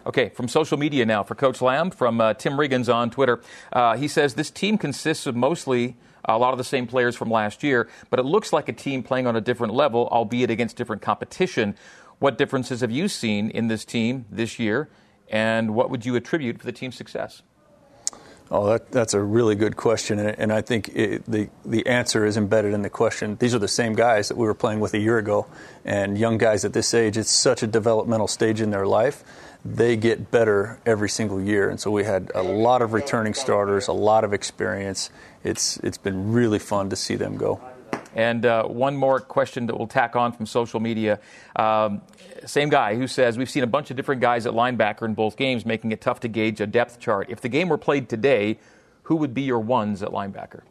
Okay, 0.05 0.29
from 0.29 0.47
social 0.47 0.77
media 0.77 1.05
now 1.05 1.23
for 1.23 1.35
Coach 1.35 1.61
Lamb, 1.61 1.91
from 1.91 2.21
uh, 2.21 2.33
Tim 2.35 2.53
Riggins 2.53 2.93
on 2.93 3.09
Twitter. 3.09 3.41
Uh, 3.73 3.97
he 3.97 4.07
says 4.07 4.35
this 4.35 4.51
team 4.51 4.77
consists 4.77 5.25
of 5.25 5.35
mostly 5.35 5.97
a 6.25 6.37
lot 6.37 6.51
of 6.51 6.57
the 6.57 6.63
same 6.63 6.85
players 6.87 7.15
from 7.15 7.29
last 7.29 7.63
year, 7.63 7.89
but 8.09 8.19
it 8.19 8.23
looks 8.23 8.53
like 8.53 8.69
a 8.69 8.73
team 8.73 9.03
playing 9.03 9.25
on 9.27 9.35
a 9.35 9.41
different 9.41 9.73
level, 9.73 10.07
albeit 10.11 10.49
against 10.49 10.75
different 10.75 11.01
competition. 11.01 11.75
What 12.19 12.37
differences 12.37 12.81
have 12.81 12.91
you 12.91 13.07
seen 13.07 13.49
in 13.49 13.67
this 13.67 13.85
team 13.85 14.25
this 14.29 14.59
year, 14.59 14.89
and 15.29 15.73
what 15.73 15.89
would 15.89 16.05
you 16.05 16.15
attribute 16.15 16.59
for 16.59 16.65
the 16.65 16.71
team's 16.71 16.95
success? 16.95 17.41
Oh, 18.51 18.67
that, 18.69 18.91
that's 18.91 19.13
a 19.13 19.21
really 19.21 19.53
good 19.53 19.77
question, 19.77 20.17
and, 20.17 20.51
I 20.51 20.61
think 20.61 20.89
it, 20.89 21.23
the 21.25 21.49
the 21.65 21.85
answer 21.85 22.25
is 22.25 22.35
embedded 22.35 22.73
in 22.73 22.81
the 22.81 22.89
question. 22.89 23.37
These 23.39 23.53
are 23.53 23.59
the 23.59 23.67
same 23.67 23.93
guys 23.93 24.29
that 24.29 24.37
we 24.37 24.47
were 24.47 24.55
playing 24.55 24.79
with 24.79 24.95
a 24.95 24.97
year 24.97 25.19
ago, 25.19 25.45
and 25.85 26.17
young 26.17 26.39
guys 26.39 26.65
at 26.65 26.73
this 26.73 26.95
age. 26.95 27.15
It's 27.15 27.29
such 27.29 27.61
a 27.61 27.67
developmental 27.67 28.27
stage 28.27 28.59
in 28.59 28.71
their 28.71 28.87
life 28.87 29.23
they 29.63 29.97
get 29.97 30.31
better 30.31 30.79
every 30.85 31.09
single 31.09 31.41
year. 31.41 31.69
And 31.69 31.79
so 31.79 31.91
we 31.91 32.03
had 32.03 32.31
a 32.33 32.43
lot 32.43 32.81
of 32.81 32.93
returning 32.93 33.33
starters, 33.33 33.87
a 33.87 33.93
lot 33.93 34.23
of 34.23 34.33
experience. 34.33 35.09
It's 35.43 35.77
it's 35.77 35.97
been 35.97 36.31
really 36.31 36.59
fun 36.59 36.89
to 36.89 36.95
see 36.95 37.15
them 37.15 37.37
go. 37.37 37.61
And 38.15 38.45
uh, 38.45 38.63
one 38.63 38.95
more 38.95 39.19
question 39.19 39.67
that 39.67 39.77
we'll 39.77 39.87
tack 39.87 40.15
on 40.15 40.31
from 40.31 40.45
social 40.45 40.79
media. 40.79 41.19
Um, 41.55 42.01
same 42.45 42.69
guy 42.69 42.95
who 42.95 43.07
says, 43.07 43.37
We've 43.37 43.49
seen 43.49 43.63
a 43.63 43.67
bunch 43.67 43.91
of 43.91 43.97
different 43.97 44.21
guys 44.21 44.45
at 44.45 44.53
linebacker 44.53 45.03
in 45.03 45.13
both 45.13 45.37
games, 45.37 45.65
making 45.65 45.91
it 45.91 46.01
tough 46.01 46.19
to 46.21 46.27
gauge 46.27 46.61
a 46.61 46.67
depth 46.67 46.99
chart. 46.99 47.27
If 47.29 47.41
the 47.41 47.49
game 47.49 47.69
were 47.69 47.77
played 47.77 48.09
today, 48.09 48.57
who 49.03 49.15
would 49.17 49.33
be 49.33 49.43
your 49.43 49.59
ones 49.59 50.01
at 50.03 50.09
linebacker? 50.09 50.61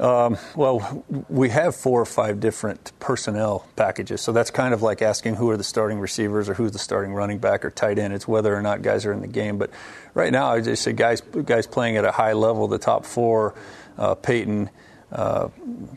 Um, 0.00 0.36
well, 0.56 1.04
we 1.28 1.50
have 1.50 1.76
four 1.76 2.00
or 2.00 2.06
five 2.06 2.40
different 2.40 2.90
personnel 2.98 3.68
packages, 3.76 4.20
so 4.20 4.32
that's 4.32 4.50
kind 4.50 4.74
of 4.74 4.82
like 4.82 5.00
asking 5.00 5.36
who 5.36 5.48
are 5.50 5.56
the 5.56 5.62
starting 5.62 6.00
receivers 6.00 6.48
or 6.48 6.54
who's 6.54 6.72
the 6.72 6.78
starting 6.78 7.12
running 7.12 7.38
back 7.38 7.64
or 7.64 7.70
tight 7.70 8.00
end. 8.00 8.12
It's 8.12 8.26
whether 8.26 8.52
or 8.52 8.62
not 8.62 8.82
guys 8.82 9.06
are 9.06 9.12
in 9.12 9.20
the 9.20 9.28
game. 9.28 9.58
But 9.58 9.70
right 10.14 10.32
now, 10.32 10.48
I 10.48 10.60
just 10.60 10.82
say 10.82 10.92
guys 10.92 11.20
guys 11.20 11.68
playing 11.68 11.98
at 11.98 12.04
a 12.04 12.10
high 12.10 12.32
level. 12.32 12.66
The 12.66 12.78
top 12.78 13.04
four: 13.04 13.54
uh, 13.96 14.16
Payton, 14.16 14.70
uh, 15.12 15.48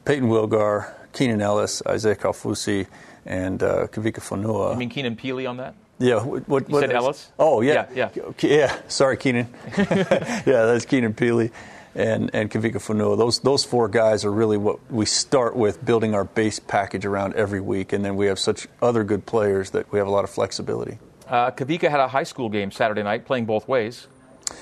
Payton 0.03 0.29
Wilgar, 0.29 0.93
Keenan 1.13 1.41
Ellis, 1.41 1.81
Isaiah 1.87 2.15
Kaufusi, 2.15 2.87
and 3.25 3.63
uh, 3.63 3.87
Kavika 3.87 4.19
Fonua. 4.19 4.73
You 4.73 4.77
mean 4.77 4.89
Keenan 4.89 5.15
Pili 5.15 5.49
on 5.49 5.57
that? 5.57 5.75
Yeah, 5.97 6.23
what, 6.23 6.47
what, 6.47 6.69
you 6.69 6.79
said 6.79 6.91
Ellis? 6.91 7.31
Oh, 7.39 7.61
yeah, 7.61 7.87
yeah, 7.95 8.09
yeah. 8.13 8.31
yeah 8.41 8.77
sorry, 8.87 9.17
Keenan. 9.17 9.47
yeah, 9.77 10.43
that's 10.45 10.85
Keenan 10.85 11.13
Pili 11.13 11.51
and, 11.95 12.29
and 12.33 12.51
Kavika 12.51 12.75
Fonua. 12.75 13.17
Those, 13.17 13.39
those 13.39 13.63
four 13.63 13.87
guys 13.87 14.25
are 14.25 14.31
really 14.31 14.57
what 14.57 14.79
we 14.91 15.05
start 15.05 15.55
with 15.55 15.83
building 15.83 16.13
our 16.13 16.25
base 16.25 16.59
package 16.59 17.05
around 17.05 17.35
every 17.35 17.61
week, 17.61 17.93
and 17.93 18.03
then 18.03 18.17
we 18.17 18.25
have 18.27 18.37
such 18.37 18.67
other 18.81 19.03
good 19.03 19.25
players 19.25 19.69
that 19.71 19.91
we 19.91 19.99
have 19.99 20.07
a 20.07 20.11
lot 20.11 20.25
of 20.25 20.29
flexibility. 20.29 20.99
Uh, 21.27 21.49
Kavika 21.51 21.89
had 21.89 22.01
a 22.01 22.09
high 22.09 22.23
school 22.23 22.49
game 22.49 22.71
Saturday 22.71 23.01
night, 23.01 23.25
playing 23.25 23.45
both 23.45 23.67
ways. 23.67 24.07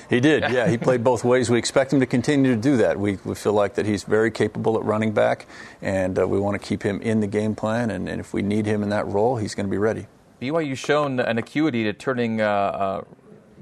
He 0.10 0.20
did, 0.20 0.44
yeah. 0.52 0.68
He 0.70 0.78
played 0.78 1.04
both 1.04 1.24
ways. 1.24 1.50
We 1.50 1.58
expect 1.58 1.92
him 1.92 2.00
to 2.00 2.06
continue 2.06 2.56
to 2.56 2.62
do 2.62 2.78
that. 2.78 3.00
We, 3.00 3.18
we 3.26 3.36
feel 3.36 3.54
like 3.54 3.76
that 3.76 3.86
he's 3.86 4.04
very 4.04 4.32
capable 4.32 4.78
at 4.78 4.84
running 4.84 5.12
back, 5.12 5.48
and 5.82 6.18
uh, 6.18 6.28
we 6.28 6.40
want 6.40 6.60
to 6.62 6.66
keep 6.66 6.84
him 6.84 7.02
in 7.02 7.20
the 7.20 7.28
game 7.28 7.56
plan. 7.56 7.90
And, 7.90 8.08
and, 8.08 8.20
if 8.20 8.34
we 8.34 8.42
need 8.42 8.66
him 8.66 8.84
in 8.84 8.90
that 8.90 9.08
role, 9.08 9.38
he's 9.38 9.56
going 9.56 9.66
to 9.66 9.72
be 9.72 9.78
ready. 9.78 10.08
BYU's 10.42 10.80
shown 10.80 11.20
an 11.20 11.38
acuity 11.38 11.84
to 11.86 11.94
turning 11.94 12.42
uh, 12.42 12.46
uh, 12.46 13.02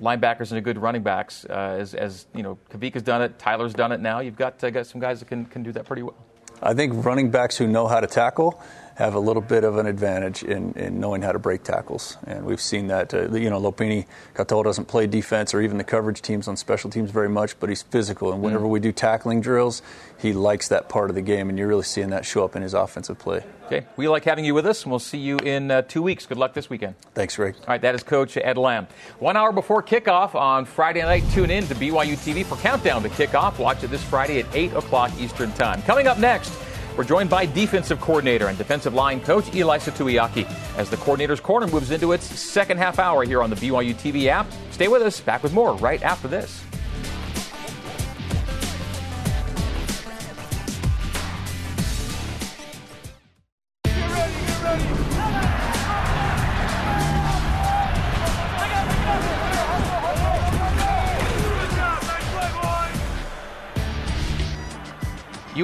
linebackers 0.02 0.52
into 0.52 0.62
good 0.62 0.78
running 0.78 1.04
backs. 1.04 1.46
Uh, 1.50 1.78
as, 1.80 1.94
as, 1.94 2.28
you 2.34 2.44
know, 2.44 2.58
Kavika's 2.70 3.04
done 3.04 3.22
it, 3.22 3.40
Tyler's 3.40 3.74
done 3.74 3.92
it. 3.92 4.00
Now 4.00 4.20
you've 4.20 4.36
got 4.36 4.64
uh, 4.64 4.70
got 4.70 4.88
some 4.88 5.00
guys 5.00 5.20
that 5.20 5.28
can 5.28 5.46
can 5.46 5.64
do 5.64 5.72
that 5.74 5.86
pretty 5.86 6.04
well. 6.04 6.18
I 6.62 6.74
think 6.74 7.06
running 7.06 7.32
backs 7.32 7.58
who 7.58 7.68
know 7.68 7.88
how 7.88 8.00
to 8.00 8.08
tackle 8.08 8.62
have 8.96 9.16
a 9.16 9.20
little 9.20 9.42
bit 9.42 9.64
of 9.64 9.78
an 9.78 9.86
advantage 9.86 10.44
in, 10.44 10.74
in 10.74 11.00
knowing 11.00 11.22
how 11.22 11.32
to 11.32 11.40
break 11.40 11.64
tackles. 11.64 12.18
And 12.28 12.46
we've 12.46 12.62
seen 12.62 12.88
that. 12.88 13.14
Uh, 13.14 13.32
you 13.32 13.50
know, 13.50 13.60
Lopini 13.60 14.06
Katoa 14.36 14.64
doesn't 14.64 14.86
play 14.86 15.08
defense 15.08 15.54
or 15.54 15.62
even 15.62 15.78
the 15.78 15.84
coverage 15.84 16.22
teams 16.22 16.48
on 16.48 16.58
special 16.58 16.90
teams 16.90 17.12
very 17.12 17.30
much, 17.30 17.60
but 17.60 17.70
he's 17.70 17.82
physical. 17.82 18.32
And 18.32 18.42
whenever 18.42 18.66
mm. 18.66 18.70
we 18.70 18.80
do 18.80 18.92
tackling 18.92 19.42
drills, 19.42 19.82
he 20.22 20.34
likes 20.34 20.68
that 20.68 20.88
part 20.88 21.10
of 21.10 21.16
the 21.16 21.22
game, 21.22 21.50
and 21.50 21.58
you're 21.58 21.68
really 21.68 21.84
seeing 21.84 22.12
that 22.12 22.26
show 22.26 22.46
up 22.46 22.56
in 22.56 22.62
his 22.62 22.74
offensive 22.74 23.18
play. 23.18 23.44
Okay, 23.66 23.88
we 23.96 24.08
like 24.08 24.24
having 24.26 24.46
you 24.46 24.54
with 24.54 24.68
us, 24.68 24.84
and 24.84 24.92
we'll 24.92 25.00
see 25.00 25.18
you 25.18 25.38
in 25.38 25.72
uh, 25.72 25.82
two 25.82 26.02
weeks. 26.02 26.26
Good 26.26 26.38
luck 26.38 26.54
this 26.54 26.70
weekend. 26.70 26.96
Thanks, 27.16 27.36
Greg. 27.36 27.56
All 27.62 27.68
right, 27.68 27.82
that 27.82 27.96
is 27.96 28.04
Coach 28.04 28.38
Ed 28.38 28.58
Lamb. 28.58 28.88
One 29.20 29.38
hour 29.38 29.52
before 29.52 29.82
kickoff 29.82 30.36
on 30.36 30.66
Friday 30.66 31.02
night, 31.02 31.24
tune 31.32 31.50
in 31.50 31.66
to 31.68 31.76
BYU 31.76 32.18
TV 32.18 32.46
for 32.46 32.58
Countdown 32.58 33.02
to 33.04 33.10
Kickoff. 33.10 33.58
Watch 33.58 33.84
it 33.84 33.88
this 33.88 34.04
Friday 34.04 34.40
at 34.40 34.46
8 34.54 34.74
o'clock 34.74 35.12
Eastern 35.20 35.52
Time. 35.54 35.82
Coming 35.84 36.08
up 36.08 36.20
next, 36.20 36.52
we're 36.98 37.04
joined 37.04 37.30
by 37.30 37.46
defensive 37.46 38.00
coordinator 38.02 38.48
and 38.48 38.58
defensive 38.58 38.94
line 38.94 39.22
coach 39.22 39.46
Ilaisa 39.46 39.92
Tuiaki 39.92 40.46
as 40.78 40.90
the 40.90 40.98
coordinator's 40.98 41.40
corner 41.40 41.68
moves 41.68 41.92
into 41.92 42.12
its 42.12 42.26
second 42.26 42.78
half 42.78 43.00
hour 43.00 43.24
here 43.24 43.42
on 43.42 43.50
the 43.50 43.56
BYU 43.56 43.94
TV 43.96 44.28
app. 44.28 44.48
Stay 44.72 44.88
with 44.88 45.02
us. 45.02 45.20
Back 45.20 45.44
with 45.44 45.54
more 45.54 45.74
right 45.76 46.02
after 46.04 46.28
this. 46.28 46.64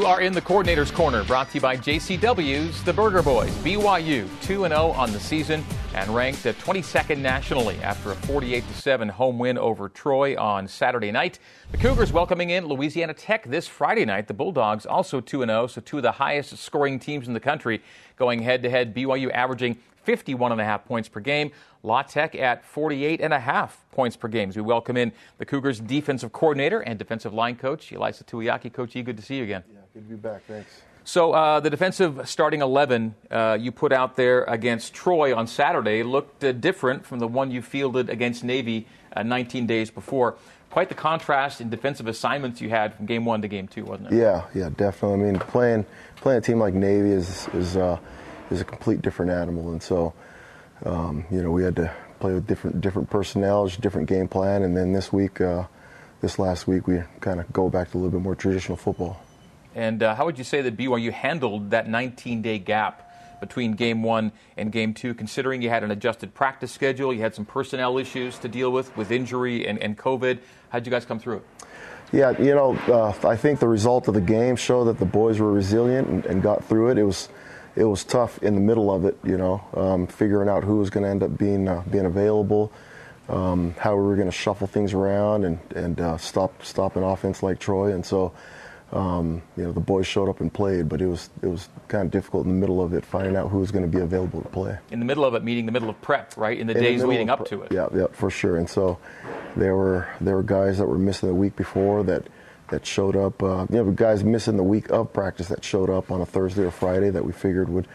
Are 0.07 0.21
in 0.21 0.31
the 0.31 0.39
coordinator's 0.39 0.89
corner, 0.89 1.21
brought 1.25 1.49
to 1.49 1.55
you 1.55 1.59
by 1.59 1.75
JCW's 1.75 2.81
The 2.81 2.93
Burger 2.93 3.21
Boys. 3.21 3.51
BYU 3.57 4.25
2 4.41 4.65
0 4.65 4.91
on 4.91 5.11
the 5.11 5.19
season 5.19 5.65
and 5.95 6.09
ranked 6.15 6.45
at 6.45 6.57
22nd 6.59 7.17
nationally 7.17 7.77
after 7.79 8.13
a 8.13 8.15
48 8.15 8.63
7 8.73 9.09
home 9.09 9.37
win 9.37 9.57
over 9.57 9.89
Troy 9.89 10.37
on 10.37 10.65
Saturday 10.65 11.11
night. 11.11 11.39
The 11.71 11.77
Cougars 11.77 12.13
welcoming 12.13 12.51
in 12.51 12.67
Louisiana 12.67 13.13
Tech 13.13 13.49
this 13.49 13.67
Friday 13.67 14.05
night. 14.05 14.27
The 14.27 14.33
Bulldogs 14.33 14.85
also 14.85 15.19
2 15.19 15.45
0, 15.45 15.67
so 15.67 15.81
two 15.81 15.97
of 15.97 16.03
the 16.03 16.13
highest 16.13 16.57
scoring 16.57 16.99
teams 16.99 17.27
in 17.27 17.33
the 17.33 17.41
country 17.41 17.83
going 18.15 18.41
head 18.41 18.63
to 18.63 18.69
head. 18.69 18.95
BYU 18.95 19.29
averaging 19.33 19.77
51.5 20.07 20.85
points 20.85 21.09
per 21.09 21.19
game. 21.19 21.51
La 21.83 22.01
Tech 22.01 22.33
at 22.35 22.63
48.5 22.65 23.71
points 23.91 24.15
per 24.15 24.29
game. 24.29 24.49
As 24.49 24.55
we 24.55 24.61
welcome 24.61 24.95
in 24.95 25.11
the 25.37 25.45
Cougars 25.45 25.81
defensive 25.81 26.31
coordinator 26.31 26.79
and 26.79 26.97
defensive 26.97 27.33
line 27.33 27.57
coach, 27.57 27.91
Ilaisa 27.91 28.23
Tuiaki. 28.23 28.71
Coach 28.71 28.95
E, 28.95 29.03
good 29.03 29.17
to 29.17 29.23
see 29.23 29.35
you 29.35 29.43
again. 29.43 29.63
Yeah, 29.69 29.79
good 29.97 30.09
to 30.09 30.15
be 30.15 30.29
back. 30.29 30.43
Thanks. 30.47 30.81
So 31.03 31.31
uh, 31.31 31.59
the 31.59 31.69
defensive 31.69 32.29
starting 32.29 32.61
11 32.61 33.15
uh, 33.31 33.57
you 33.59 33.71
put 33.71 33.91
out 33.91 34.15
there 34.15 34.43
against 34.43 34.93
Troy 34.93 35.35
on 35.35 35.47
Saturday 35.47 36.03
looked 36.03 36.43
uh, 36.43 36.51
different 36.51 37.05
from 37.05 37.19
the 37.19 37.27
one 37.27 37.49
you 37.49 37.61
fielded 37.61 38.09
against 38.09 38.43
Navy 38.43 38.85
uh, 39.15 39.23
19 39.23 39.65
days 39.65 39.89
before. 39.89 40.35
Quite 40.69 40.89
the 40.89 40.95
contrast 40.95 41.61
in 41.61 41.69
defensive 41.69 42.07
assignments 42.07 42.61
you 42.61 42.69
had 42.69 42.93
from 42.93 43.05
game 43.05 43.25
one 43.25 43.41
to 43.41 43.47
game 43.47 43.67
two, 43.67 43.85
wasn't 43.85 44.11
it? 44.11 44.17
Yeah, 44.17 44.45
yeah, 44.53 44.69
definitely. 44.75 45.29
I 45.29 45.31
mean, 45.31 45.39
playing 45.39 45.85
playing 46.17 46.39
a 46.39 46.41
team 46.41 46.59
like 46.59 46.73
Navy 46.73 47.11
is 47.11 47.47
is 47.53 47.77
uh, 47.77 47.97
is 48.51 48.61
a 48.61 48.65
complete 48.65 49.01
different 49.01 49.31
animal, 49.31 49.71
and 49.71 49.81
so 49.81 50.13
um, 50.85 51.25
you 51.31 51.41
know 51.41 51.49
we 51.51 51.63
had 51.63 51.77
to 51.77 51.91
play 52.19 52.33
with 52.33 52.45
different 52.45 52.81
different 52.81 53.09
personnel, 53.09 53.67
different 53.67 54.09
game 54.09 54.27
plan, 54.27 54.61
and 54.61 54.75
then 54.75 54.91
this 54.91 55.11
week, 55.11 55.39
uh, 55.39 55.63
this 56.21 56.37
last 56.37 56.67
week, 56.67 56.85
we 56.85 57.01
kind 57.21 57.39
of 57.39 57.51
go 57.53 57.69
back 57.69 57.91
to 57.91 57.97
a 57.97 57.99
little 57.99 58.11
bit 58.11 58.21
more 58.21 58.35
traditional 58.35 58.77
football. 58.77 59.23
And 59.77 60.01
uh, 60.01 60.15
how 60.15 60.25
would 60.25 60.39
you 60.39 60.43
say 60.43 60.63
that 60.63 60.75
BYU 60.75 61.11
handled 61.11 61.69
that 61.69 61.87
19-day 61.87 62.57
gap 62.57 63.13
between 63.39 63.73
game 63.73 64.01
one 64.01 64.31
and 64.57 64.71
game 64.71 64.95
two, 64.95 65.13
considering 65.13 65.61
you 65.61 65.69
had 65.69 65.83
an 65.83 65.91
adjusted 65.91 66.33
practice 66.33 66.71
schedule, 66.71 67.13
you 67.13 67.21
had 67.21 67.35
some 67.35 67.45
personnel 67.45 67.99
issues 67.99 68.39
to 68.39 68.47
deal 68.47 68.71
with 68.71 68.97
with 68.97 69.11
injury 69.11 69.67
and, 69.67 69.77
and 69.77 69.95
COVID? 69.95 70.39
How'd 70.69 70.87
you 70.87 70.91
guys 70.91 71.05
come 71.05 71.19
through 71.19 71.37
it? 71.37 71.45
Yeah, 72.11 72.31
you 72.39 72.55
know, 72.55 72.75
uh, 72.87 73.13
I 73.27 73.35
think 73.35 73.59
the 73.59 73.67
result 73.67 74.07
of 74.07 74.15
the 74.15 74.21
game 74.21 74.55
showed 74.55 74.85
that 74.85 74.97
the 74.97 75.05
boys 75.05 75.39
were 75.39 75.51
resilient 75.51 76.07
and, 76.07 76.25
and 76.25 76.41
got 76.41 76.65
through 76.65 76.89
it. 76.89 76.97
It 76.97 77.03
was 77.03 77.29
it 77.75 77.83
was 77.83 78.03
tough 78.03 78.41
in 78.41 78.55
the 78.55 78.61
middle 78.61 78.91
of 78.91 79.05
it, 79.05 79.15
you 79.23 79.37
know, 79.37 79.63
um, 79.75 80.07
figuring 80.07 80.49
out 80.49 80.63
who 80.63 80.77
was 80.77 80.89
going 80.89 81.03
to 81.03 81.09
end 81.09 81.21
up 81.21 81.37
being 81.37 81.67
uh, 81.67 81.83
being 81.91 82.05
available, 82.07 82.71
um, 83.29 83.75
how 83.77 83.95
we 83.95 84.01
were 84.01 84.15
going 84.15 84.27
to 84.27 84.35
shuffle 84.35 84.65
things 84.65 84.95
around 84.95 85.43
and 85.45 85.59
and 85.75 86.01
uh, 86.01 86.17
stop 86.17 86.65
stop 86.65 86.95
an 86.95 87.03
offense 87.03 87.43
like 87.43 87.59
Troy, 87.59 87.93
and 87.93 88.03
so. 88.03 88.33
Um, 88.91 89.41
you 89.57 89.63
know 89.63 89.73
the 89.73 89.81
boys 89.81 90.07
showed 90.07 90.29
up 90.29 90.39
and 90.39 90.53
played, 90.53 90.87
but 90.87 91.01
it 91.01 91.07
was 91.07 91.29
it 91.41 91.47
was 91.47 91.67
kind 91.89 92.05
of 92.05 92.11
difficult 92.11 92.45
in 92.45 92.53
the 92.53 92.57
middle 92.57 92.81
of 92.81 92.93
it, 92.93 93.05
finding 93.05 93.35
out 93.35 93.49
who 93.49 93.59
was 93.59 93.69
going 93.69 93.83
to 93.83 93.91
be 93.91 94.01
available 94.01 94.41
to 94.41 94.47
play. 94.47 94.77
In 94.91 94.99
the 94.99 95.05
middle 95.05 95.25
of 95.25 95.33
it, 95.33 95.43
meaning 95.43 95.65
the 95.65 95.73
middle 95.73 95.89
of 95.89 96.01
prep, 96.01 96.37
right? 96.37 96.57
In 96.57 96.67
the 96.67 96.77
in 96.77 96.83
days 96.83 97.01
the 97.01 97.07
leading 97.07 97.29
up 97.29 97.45
to 97.47 97.63
it. 97.63 97.71
Yeah, 97.71 97.89
yeah, 97.93 98.07
for 98.13 98.29
sure. 98.29 98.55
And 98.55 98.69
so 98.69 98.97
there 99.57 99.75
were 99.75 100.07
there 100.21 100.35
were 100.35 100.43
guys 100.43 100.77
that 100.77 100.85
were 100.85 100.97
missing 100.97 101.27
the 101.27 101.35
week 101.35 101.57
before 101.57 102.03
that 102.03 102.27
that 102.69 102.85
showed 102.85 103.17
up. 103.17 103.43
Uh, 103.43 103.67
you 103.69 103.83
know, 103.83 103.91
guys 103.91 104.23
missing 104.23 104.55
the 104.55 104.63
week 104.63 104.89
of 104.89 105.11
practice 105.11 105.49
that 105.49 105.65
showed 105.65 105.89
up 105.89 106.09
on 106.09 106.21
a 106.21 106.25
Thursday 106.25 106.63
or 106.63 106.71
Friday 106.71 107.09
that 107.09 107.25
we 107.25 107.33
figured 107.33 107.67
would 107.67 107.87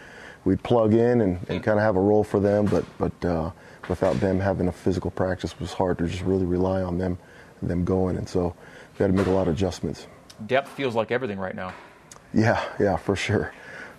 we'd 0.45 0.61
plug 0.61 0.93
in 0.93 1.21
and, 1.21 1.39
and 1.49 1.63
kind 1.63 1.79
of 1.79 1.83
have 1.83 1.95
a 1.95 2.01
role 2.01 2.23
for 2.23 2.39
them. 2.39 2.65
But 2.65 2.85
but 2.99 3.25
uh, 3.25 3.49
without 3.89 4.19
them 4.19 4.39
having 4.39 4.67
a 4.67 4.71
physical 4.71 5.09
practice, 5.09 5.53
it 5.53 5.59
was 5.59 5.73
hard 5.73 5.97
to 5.97 6.07
just 6.07 6.21
really 6.21 6.45
rely 6.45 6.83
on 6.83 6.99
them 6.99 7.17
them 7.67 7.83
going. 7.83 8.17
And 8.17 8.27
so 8.27 8.55
we 8.97 9.03
had 9.03 9.07
to 9.07 9.13
make 9.13 9.27
a 9.27 9.31
lot 9.31 9.47
of 9.47 9.55
adjustments. 9.55 10.07
Depth 10.45 10.69
feels 10.69 10.95
like 10.95 11.11
everything 11.11 11.39
right 11.39 11.55
now. 11.55 11.73
Yeah, 12.33 12.63
yeah, 12.79 12.97
for 12.97 13.15
sure, 13.15 13.53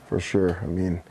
for 0.08 0.20
sure. 0.20 0.58
I 0.62 0.66
mean. 0.66 1.02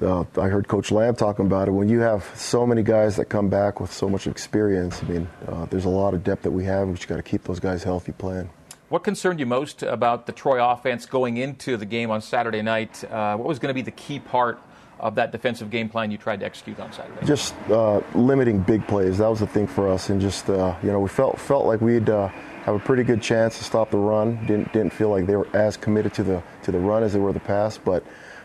Uh, 0.00 0.24
I 0.40 0.46
heard 0.46 0.68
Coach 0.68 0.92
Lamb 0.92 1.16
talking 1.16 1.46
about 1.46 1.66
it. 1.66 1.72
When 1.72 1.88
you 1.88 1.98
have 1.98 2.24
so 2.36 2.64
many 2.64 2.84
guys 2.84 3.16
that 3.16 3.24
come 3.24 3.48
back 3.48 3.80
with 3.80 3.92
so 3.92 4.08
much 4.08 4.28
experience, 4.28 5.02
I 5.02 5.06
mean, 5.06 5.28
uh, 5.48 5.64
there's 5.64 5.86
a 5.86 5.88
lot 5.88 6.14
of 6.14 6.22
depth 6.22 6.42
that 6.42 6.52
we 6.52 6.64
have. 6.66 6.86
We 6.86 6.94
just 6.94 7.08
got 7.08 7.16
to 7.16 7.22
keep 7.24 7.42
those 7.42 7.58
guys 7.58 7.82
healthy 7.82 8.12
playing. 8.12 8.48
What 8.90 9.04
concerned 9.04 9.40
you 9.40 9.46
most 9.46 9.82
about 9.82 10.26
the 10.26 10.32
Troy 10.32 10.64
offense 10.64 11.04
going 11.04 11.36
into 11.36 11.76
the 11.76 11.84
game 11.84 12.10
on 12.10 12.22
Saturday 12.22 12.62
night? 12.62 13.04
Uh, 13.04 13.36
what 13.36 13.48
was 13.48 13.58
going 13.58 13.68
to 13.68 13.74
be 13.74 13.82
the 13.82 13.90
key 13.90 14.18
part 14.18 14.60
of 15.00 15.16
that 15.16 15.30
defensive 15.32 15.68
game 15.68 15.88
plan 15.88 16.10
you 16.10 16.16
tried 16.16 16.40
to 16.40 16.46
execute 16.46 16.80
on 16.80 16.92
Saturday? 16.92 17.26
Just 17.26 17.54
uh, 17.68 18.00
limiting 18.14 18.60
big 18.60 18.86
plays. 18.86 19.18
That 19.18 19.28
was 19.28 19.40
the 19.40 19.46
thing 19.46 19.66
for 19.66 19.88
us, 19.88 20.10
and 20.10 20.20
just 20.20 20.48
uh, 20.48 20.74
you 20.82 20.90
know 20.90 21.00
we 21.00 21.08
felt 21.08 21.38
felt 21.38 21.66
like 21.66 21.80
we'd 21.80 22.08
uh, 22.08 22.30
have 22.68 22.76
a 22.76 22.84
pretty 22.84 23.02
good 23.02 23.22
chance 23.22 23.56
to 23.56 23.64
stop 23.64 23.90
the 23.90 23.96
run. 23.96 24.44
Didn't 24.44 24.70
didn't 24.74 24.92
feel 24.92 25.08
like 25.08 25.26
they 25.26 25.36
were 25.36 25.48
as 25.56 25.78
committed 25.78 26.12
to 26.14 26.22
the 26.22 26.42
to 26.64 26.70
the 26.70 26.78
run 26.78 27.02
as 27.02 27.14
they 27.14 27.18
were 27.18 27.32
the 27.32 27.40
pass, 27.40 27.78
but. 27.78 28.04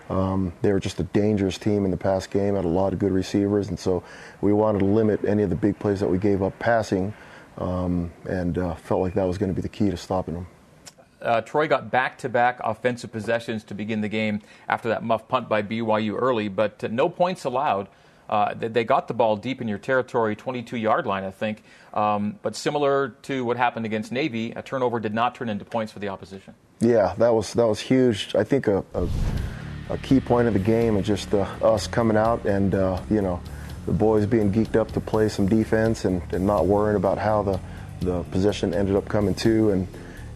Um, 0.09 0.51
they 0.61 0.73
were 0.73 0.81
just 0.81 0.99
a 0.99 1.03
dangerous 1.03 1.57
team 1.57 1.85
in 1.85 1.89
the 1.89 1.97
past 1.97 2.29
game, 2.29 2.55
had 2.55 2.65
a 2.65 2.67
lot 2.67 2.91
of 2.91 2.99
good 2.99 3.13
receivers, 3.13 3.69
and 3.69 3.79
so 3.79 4.03
we 4.41 4.51
wanted 4.51 4.79
to 4.79 4.85
limit 4.85 5.23
any 5.23 5.43
of 5.43 5.49
the 5.49 5.55
big 5.55 5.79
plays 5.79 6.01
that 6.01 6.09
we 6.09 6.17
gave 6.17 6.43
up 6.43 6.59
passing, 6.59 7.13
um, 7.57 8.11
and 8.25 8.57
uh, 8.57 8.75
felt 8.75 8.99
like 8.99 9.13
that 9.13 9.23
was 9.23 9.37
going 9.37 9.49
to 9.49 9.55
be 9.55 9.61
the 9.61 9.69
key 9.69 9.89
to 9.89 9.95
stopping 9.95 10.33
them. 10.33 10.47
Uh, 11.21 11.39
Troy 11.39 11.69
got 11.69 11.89
back 11.89 12.17
to 12.17 12.29
back 12.29 12.59
offensive 12.65 13.13
possessions 13.13 13.63
to 13.63 13.73
begin 13.73 14.01
the 14.01 14.09
game 14.09 14.41
after 14.67 14.89
that 14.89 15.03
muff 15.03 15.29
punt 15.29 15.47
by 15.47 15.61
BYU 15.61 16.21
early, 16.21 16.49
but 16.49 16.83
uh, 16.83 16.89
no 16.89 17.07
points 17.07 17.45
allowed. 17.45 17.87
Uh, 18.29 18.53
they 18.55 18.83
got 18.83 19.07
the 19.07 19.13
ball 19.13 19.35
deep 19.35 19.61
in 19.61 19.67
your 19.67 19.77
territory, 19.77 20.35
22 20.35 20.77
yard 20.77 21.05
line, 21.05 21.23
I 21.23 21.31
think. 21.31 21.63
Um, 21.93 22.39
but 22.41 22.55
similar 22.55 23.09
to 23.23 23.45
what 23.45 23.57
happened 23.57 23.85
against 23.85 24.11
Navy, 24.11 24.51
a 24.51 24.61
turnover 24.61 24.99
did 24.99 25.13
not 25.13 25.35
turn 25.35 25.49
into 25.49 25.65
points 25.65 25.91
for 25.91 25.99
the 25.99 26.07
opposition. 26.07 26.55
Yeah, 26.79 27.13
that 27.17 27.33
was 27.33 27.53
that 27.53 27.67
was 27.67 27.79
huge. 27.79 28.33
I 28.35 28.43
think 28.43 28.67
a, 28.67 28.83
a, 28.93 29.07
a 29.89 29.97
key 29.99 30.19
point 30.19 30.47
of 30.47 30.53
the 30.53 30.59
game 30.59 30.95
and 30.95 31.05
just 31.05 31.33
uh, 31.33 31.41
us 31.61 31.87
coming 31.87 32.17
out 32.17 32.45
and 32.45 32.73
uh, 32.75 33.01
you 33.09 33.21
know 33.21 33.41
the 33.85 33.93
boys 33.93 34.25
being 34.25 34.51
geeked 34.51 34.75
up 34.75 34.91
to 34.93 34.99
play 34.99 35.29
some 35.29 35.47
defense 35.47 36.05
and, 36.05 36.21
and 36.33 36.45
not 36.45 36.65
worrying 36.65 36.95
about 36.95 37.17
how 37.17 37.43
the 37.43 37.59
the 38.01 38.23
possession 38.23 38.73
ended 38.73 38.95
up 38.95 39.07
coming 39.07 39.33
to 39.35 39.71
and 39.71 39.87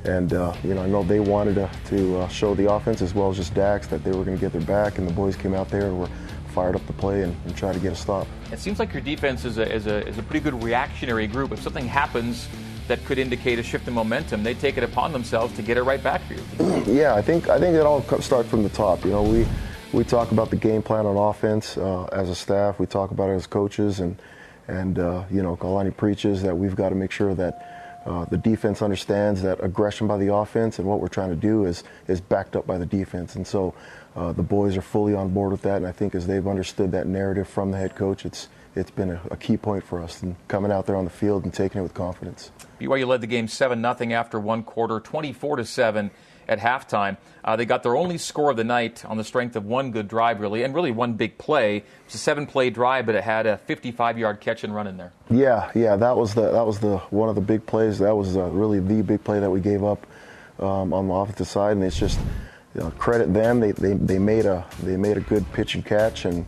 and 0.04 0.34
uh, 0.34 0.54
you 0.64 0.74
know 0.74 0.84
I 0.84 0.88
know 0.88 1.04
they 1.04 1.20
wanted 1.20 1.56
to, 1.56 1.70
to 1.88 2.20
uh, 2.20 2.28
show 2.28 2.56
the 2.56 2.72
offense 2.72 3.02
as 3.02 3.14
well 3.14 3.30
as 3.30 3.38
just 3.38 3.54
Dax 3.54 3.88
that 3.88 4.04
they 4.04 4.12
were 4.12 4.24
going 4.24 4.38
to 4.38 4.42
get 4.42 4.52
their 4.52 4.62
back 4.62 4.98
and 4.98 5.08
the 5.08 5.14
boys 5.14 5.36
came 5.36 5.54
out 5.54 5.70
there 5.70 5.88
and 5.88 6.00
were 6.00 6.10
fired 6.58 6.76
up 6.76 6.88
to 6.88 6.94
play 6.94 7.22
and, 7.22 7.36
and 7.46 7.56
try 7.56 7.72
to 7.72 7.78
get 7.78 7.94
a 7.94 7.96
stop. 7.96 8.26
It 8.52 8.58
seems 8.58 8.80
like 8.80 8.92
your 8.92 9.04
defense 9.04 9.46
is 9.46 9.60
a, 9.60 9.72
is, 9.72 9.86
a, 9.86 10.08
is 10.08 10.18
a 10.18 10.24
pretty 10.24 10.44
good 10.44 10.64
reactionary 10.64 11.28
group. 11.28 11.52
If 11.52 11.62
something 11.62 11.86
happens 11.86 12.48
that 12.88 13.06
could 13.06 13.20
indicate 13.20 13.60
a 13.60 13.64
shift 13.64 13.88
in 13.88 13.94
momentum, 13.94 14.42
they 14.42 14.56
take 14.56 14.76
it 14.76 14.84
upon 14.84 15.12
themselves 15.14 15.56
to 15.58 15.62
get 15.62 15.78
it 15.78 15.84
right 15.84 16.02
back 16.02 16.24
for 16.24 16.34
you. 16.34 16.84
yeah, 16.92 17.14
I 17.14 17.22
think 17.22 17.48
I 17.48 17.60
think 17.60 17.76
it 17.76 17.86
all 17.86 18.02
starts 18.22 18.50
from 18.50 18.64
the 18.64 18.70
top. 18.70 19.06
You 19.06 19.12
know, 19.12 19.22
we 19.22 19.46
we 19.94 20.04
talk 20.04 20.32
about 20.32 20.50
the 20.50 20.56
game 20.56 20.82
plan 20.82 21.06
on 21.06 21.16
offense 21.16 21.78
uh, 21.78 22.06
as 22.06 22.28
a 22.32 22.36
staff. 22.36 22.80
We 22.80 22.88
talk 22.88 23.12
about 23.12 23.30
it 23.30 23.34
as 23.34 23.46
coaches, 23.46 24.00
and 24.00 24.20
and 24.68 24.98
uh, 24.98 25.26
you 25.30 25.44
know, 25.44 25.56
Kalani 25.58 25.96
preaches 25.96 26.42
that 26.42 26.58
we've 26.58 26.76
got 26.76 26.90
to 26.90 26.96
make 26.96 27.12
sure 27.12 27.36
that. 27.36 27.74
Uh, 28.06 28.24
the 28.24 28.38
defense 28.38 28.82
understands 28.82 29.42
that 29.42 29.62
aggression 29.62 30.08
by 30.08 30.18
the 30.18 30.34
offense 30.34 30.80
and 30.80 30.88
what 30.88 31.02
we're 31.02 31.10
trying 31.10 31.30
to 31.30 31.36
do 31.36 31.66
is 31.66 31.84
is 32.08 32.22
backed 32.22 32.56
up 32.56 32.66
by 32.66 32.78
the 32.78 32.86
defense, 32.86 33.36
and 33.36 33.46
so 33.46 33.74
uh, 34.18 34.34
the 34.34 34.44
boys 34.44 34.76
are 34.76 34.82
fully 34.82 35.14
on 35.14 35.30
board 35.30 35.52
with 35.52 35.62
that, 35.62 35.78
and 35.78 35.86
I 35.86 35.92
think 35.92 36.16
as 36.16 36.26
they've 36.26 36.48
understood 36.48 36.92
that 36.94 37.06
narrative 37.06 37.48
from 37.48 37.70
the 37.70 37.78
head 37.78 37.96
coach, 37.96 38.26
it's 38.26 38.50
it's 38.76 38.92
been 38.92 39.12
a, 39.12 39.22
a 39.32 39.38
key 39.38 39.58
point 39.58 39.84
for 39.84 40.02
us 40.02 40.22
and 40.22 40.36
coming 40.48 40.72
out 40.72 40.86
there 40.86 40.96
on 40.96 41.04
the 41.04 41.12
field 41.12 41.44
and 41.44 41.54
taking 41.54 41.80
it 41.80 41.84
with 41.84 41.94
confidence. 41.94 42.52
BYU 42.80 43.08
led 43.08 43.22
the 43.22 43.28
game 43.28 43.48
seven 43.48 43.82
0 43.82 44.12
after 44.14 44.40
one 44.40 44.64
quarter, 44.64 45.00
24 45.00 45.58
to 45.58 45.66
seven 45.66 46.12
at 46.48 46.60
halftime. 46.60 47.18
Uh, 47.44 47.56
they 47.56 47.66
got 47.66 47.84
their 47.84 47.96
only 47.96 48.18
score 48.18 48.52
of 48.52 48.58
the 48.58 48.64
night 48.64 49.06
on 49.06 49.18
the 49.18 49.24
strength 49.24 49.56
of 49.56 49.66
one 49.66 49.92
good 49.92 50.08
drive, 50.08 50.40
really, 50.40 50.64
and 50.64 50.74
really 50.74 50.92
one 50.92 51.14
big 51.14 51.38
play. 51.38 51.84
It's 52.06 52.16
a 52.16 52.18
seven-play 52.18 52.72
drive, 52.72 53.06
but 53.06 53.16
it 53.16 53.24
had 53.24 53.46
a 53.46 53.60
55-yard 53.68 54.42
catch 54.42 54.64
and 54.64 54.74
run 54.74 54.88
in 54.88 54.98
there. 54.98 55.14
Yeah, 55.30 55.72
yeah, 55.76 55.96
that 55.96 56.18
was 56.18 56.34
the 56.34 56.52
that 56.52 56.66
was 56.66 56.80
the 56.80 56.98
one 57.10 57.30
of 57.30 57.36
the 57.36 57.42
big 57.42 57.66
plays. 57.66 58.00
That 58.00 58.16
was 58.16 58.36
uh, 58.36 58.46
really 58.46 58.80
the 58.80 59.04
big 59.04 59.24
play 59.24 59.40
that 59.40 59.50
we 59.50 59.60
gave 59.60 59.84
up 59.84 60.08
um, 60.60 60.94
on 60.94 61.08
the 61.08 61.14
offensive 61.14 61.48
side, 61.48 61.74
and 61.74 61.84
it's 61.84 62.00
just 62.00 62.20
you 62.78 62.84
know, 62.84 62.92
credit 62.92 63.34
them. 63.34 63.60
They, 63.60 63.72
they, 63.72 63.94
they 63.94 64.20
made 64.20 64.46
a 64.46 64.66
they 64.84 64.98
made 64.98 65.18
a 65.18 65.22
good 65.22 65.52
pitch 65.54 65.76
and 65.76 65.86
catch, 65.86 66.26
and 66.26 66.46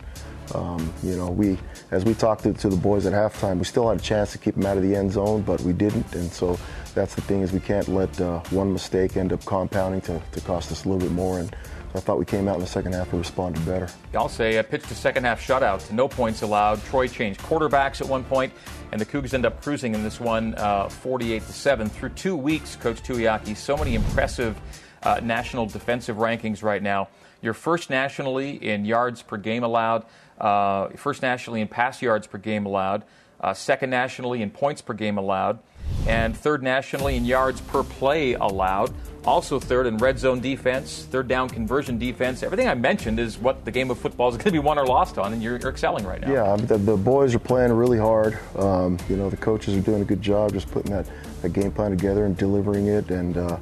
um, 0.54 0.94
you 1.04 1.15
know 1.15 1.30
we 1.30 1.58
as 1.92 2.06
we 2.06 2.13
talked 2.13 2.44
to, 2.44 2.54
to, 2.54 2.70
the 2.70 2.78
boys 2.78 3.06
at 3.08 3.13
halftime, 3.13 3.58
we 3.58 3.65
still 3.65 3.89
had 3.89 3.98
a 3.98 4.02
chance 4.02 4.32
to 4.34 4.38
keep 4.38 4.56
them 4.56 4.65
out 4.65 4.78
of 4.78 4.84
the 4.84 4.96
end 4.96 5.12
zone, 5.12 5.42
but 5.42 5.60
we 5.62 5.74
didn't, 5.74 6.13
and 6.13 6.32
so 6.32 6.58
that's 6.94 7.15
the 7.15 7.22
thing 7.22 7.42
is 7.42 7.52
we 7.52 7.60
can't 7.60 7.88
let 7.88 8.22
uh, 8.22 8.39
one 8.52 8.72
mistake 8.72 9.18
end 9.18 9.34
up 9.34 9.44
compounding 9.46 10.02
to, 10.02 10.22
to 10.32 10.42
cost 10.42 10.72
us 10.72 10.86
a 10.86 10.89
little 10.89 11.02
bit 11.02 11.13
more. 11.13 11.39
And 11.39 11.56
I 11.96 12.00
thought 12.00 12.20
we 12.20 12.26
came 12.26 12.48
out 12.48 12.56
in 12.56 12.62
the 12.62 12.68
second 12.68 12.94
half 12.94 13.12
and 13.12 13.20
responded 13.20 13.65
better. 13.65 13.89
I'll 14.13 14.30
say 14.30 14.58
a 14.58 14.63
pitch 14.63 14.84
to 14.84 14.96
second 14.96 15.24
half 15.24 15.42
shutout, 15.42 15.92
no 15.92 16.08
points 16.08 16.44
allowed. 16.44 16.84
Troy 16.86 17.08
changed 17.08 17.39
quarterbacks 17.42 18.02
at 18.02 18.08
one 18.08 18.24
point, 18.24 18.54
and 18.92 19.02
the 19.02 19.06
Cougs 19.06 19.34
end 19.34 19.46
up 19.46 19.62
cruising 19.63 19.96
in 19.96 20.04
this 20.04 20.20
one, 20.20 20.54
uh, 20.56 20.89
48 20.89 21.42
to 21.42 21.54
seven. 21.54 21.89
Through 21.89 22.10
two 22.10 22.36
weeks, 22.36 22.76
Coach 22.76 23.02
Tuiaki, 23.02 23.56
so 23.56 23.76
many 23.76 23.96
impressive 23.96 24.60
uh, 25.04 25.20
national 25.24 25.66
defensive 25.66 26.18
rankings 26.18 26.64
right 26.64 26.82
now. 26.82 27.10
You're 27.42 27.54
first 27.54 27.90
nationally 27.90 28.52
in 28.52 28.86
yards 28.86 29.22
per 29.22 29.38
game 29.38 29.64
allowed, 29.64 30.06
uh, 30.40 30.90
first 30.90 31.22
nationally 31.22 31.62
in 31.62 31.68
pass 31.68 32.02
yards 32.02 32.28
per 32.28 32.38
game 32.38 32.66
allowed, 32.66 33.04
uh, 33.40 33.54
second 33.54 33.90
nationally 33.90 34.42
in 34.42 34.50
points 34.50 34.82
per 34.82 34.94
game 34.94 35.18
allowed, 35.18 35.60
and 36.08 36.36
third 36.36 36.62
nationally 36.62 37.16
in 37.16 37.26
yards 37.26 37.62
per 37.62 37.84
play 37.84 38.34
allowed. 38.34 38.94
Also, 39.26 39.60
third 39.60 39.86
in 39.86 39.98
red 39.98 40.18
zone 40.18 40.40
defense, 40.40 41.06
third 41.12 41.28
down 41.28 41.50
conversion 41.50 42.00
defense. 42.00 42.42
Everything 42.42 42.68
I 42.68 42.74
mentioned 42.74 43.20
is 43.20 43.38
what 43.38 43.66
the 43.66 43.72
game 43.72 43.92
of 43.92 43.98
football 43.98 44.30
is 44.30 44.38
going 44.38 44.46
to 44.46 44.52
be 44.52 44.60
won 44.60 44.80
or 44.80 44.86
lost 44.86 45.18
on, 45.18 45.34
and 45.34 45.44
you're, 45.44 45.58
you're 45.58 45.70
excelling 45.70 46.06
right 46.06 46.22
now. 46.22 46.32
Yeah, 46.32 46.56
the, 46.56 46.78
the, 46.78 46.96
boys 46.96 47.36
are 47.36 47.40
playing 47.40 47.74
really 47.74 47.98
hard. 47.98 48.40
Um, 48.58 48.98
you 49.10 49.18
know, 49.18 49.30
the 49.30 49.38
coaches 49.38 49.76
are 49.76 49.82
doing 49.82 50.02
a 50.02 50.06
good 50.06 50.22
job 50.22 50.54
just 50.54 50.72
putting 50.72 50.92
that, 50.92 51.06
that 51.42 51.50
game 51.50 51.72
plan 51.72 51.92
together 51.92 52.26
and 52.26 52.36
delivering 52.38 52.88
it. 52.88 53.12
And, 53.12 53.38
uh, 53.38 53.58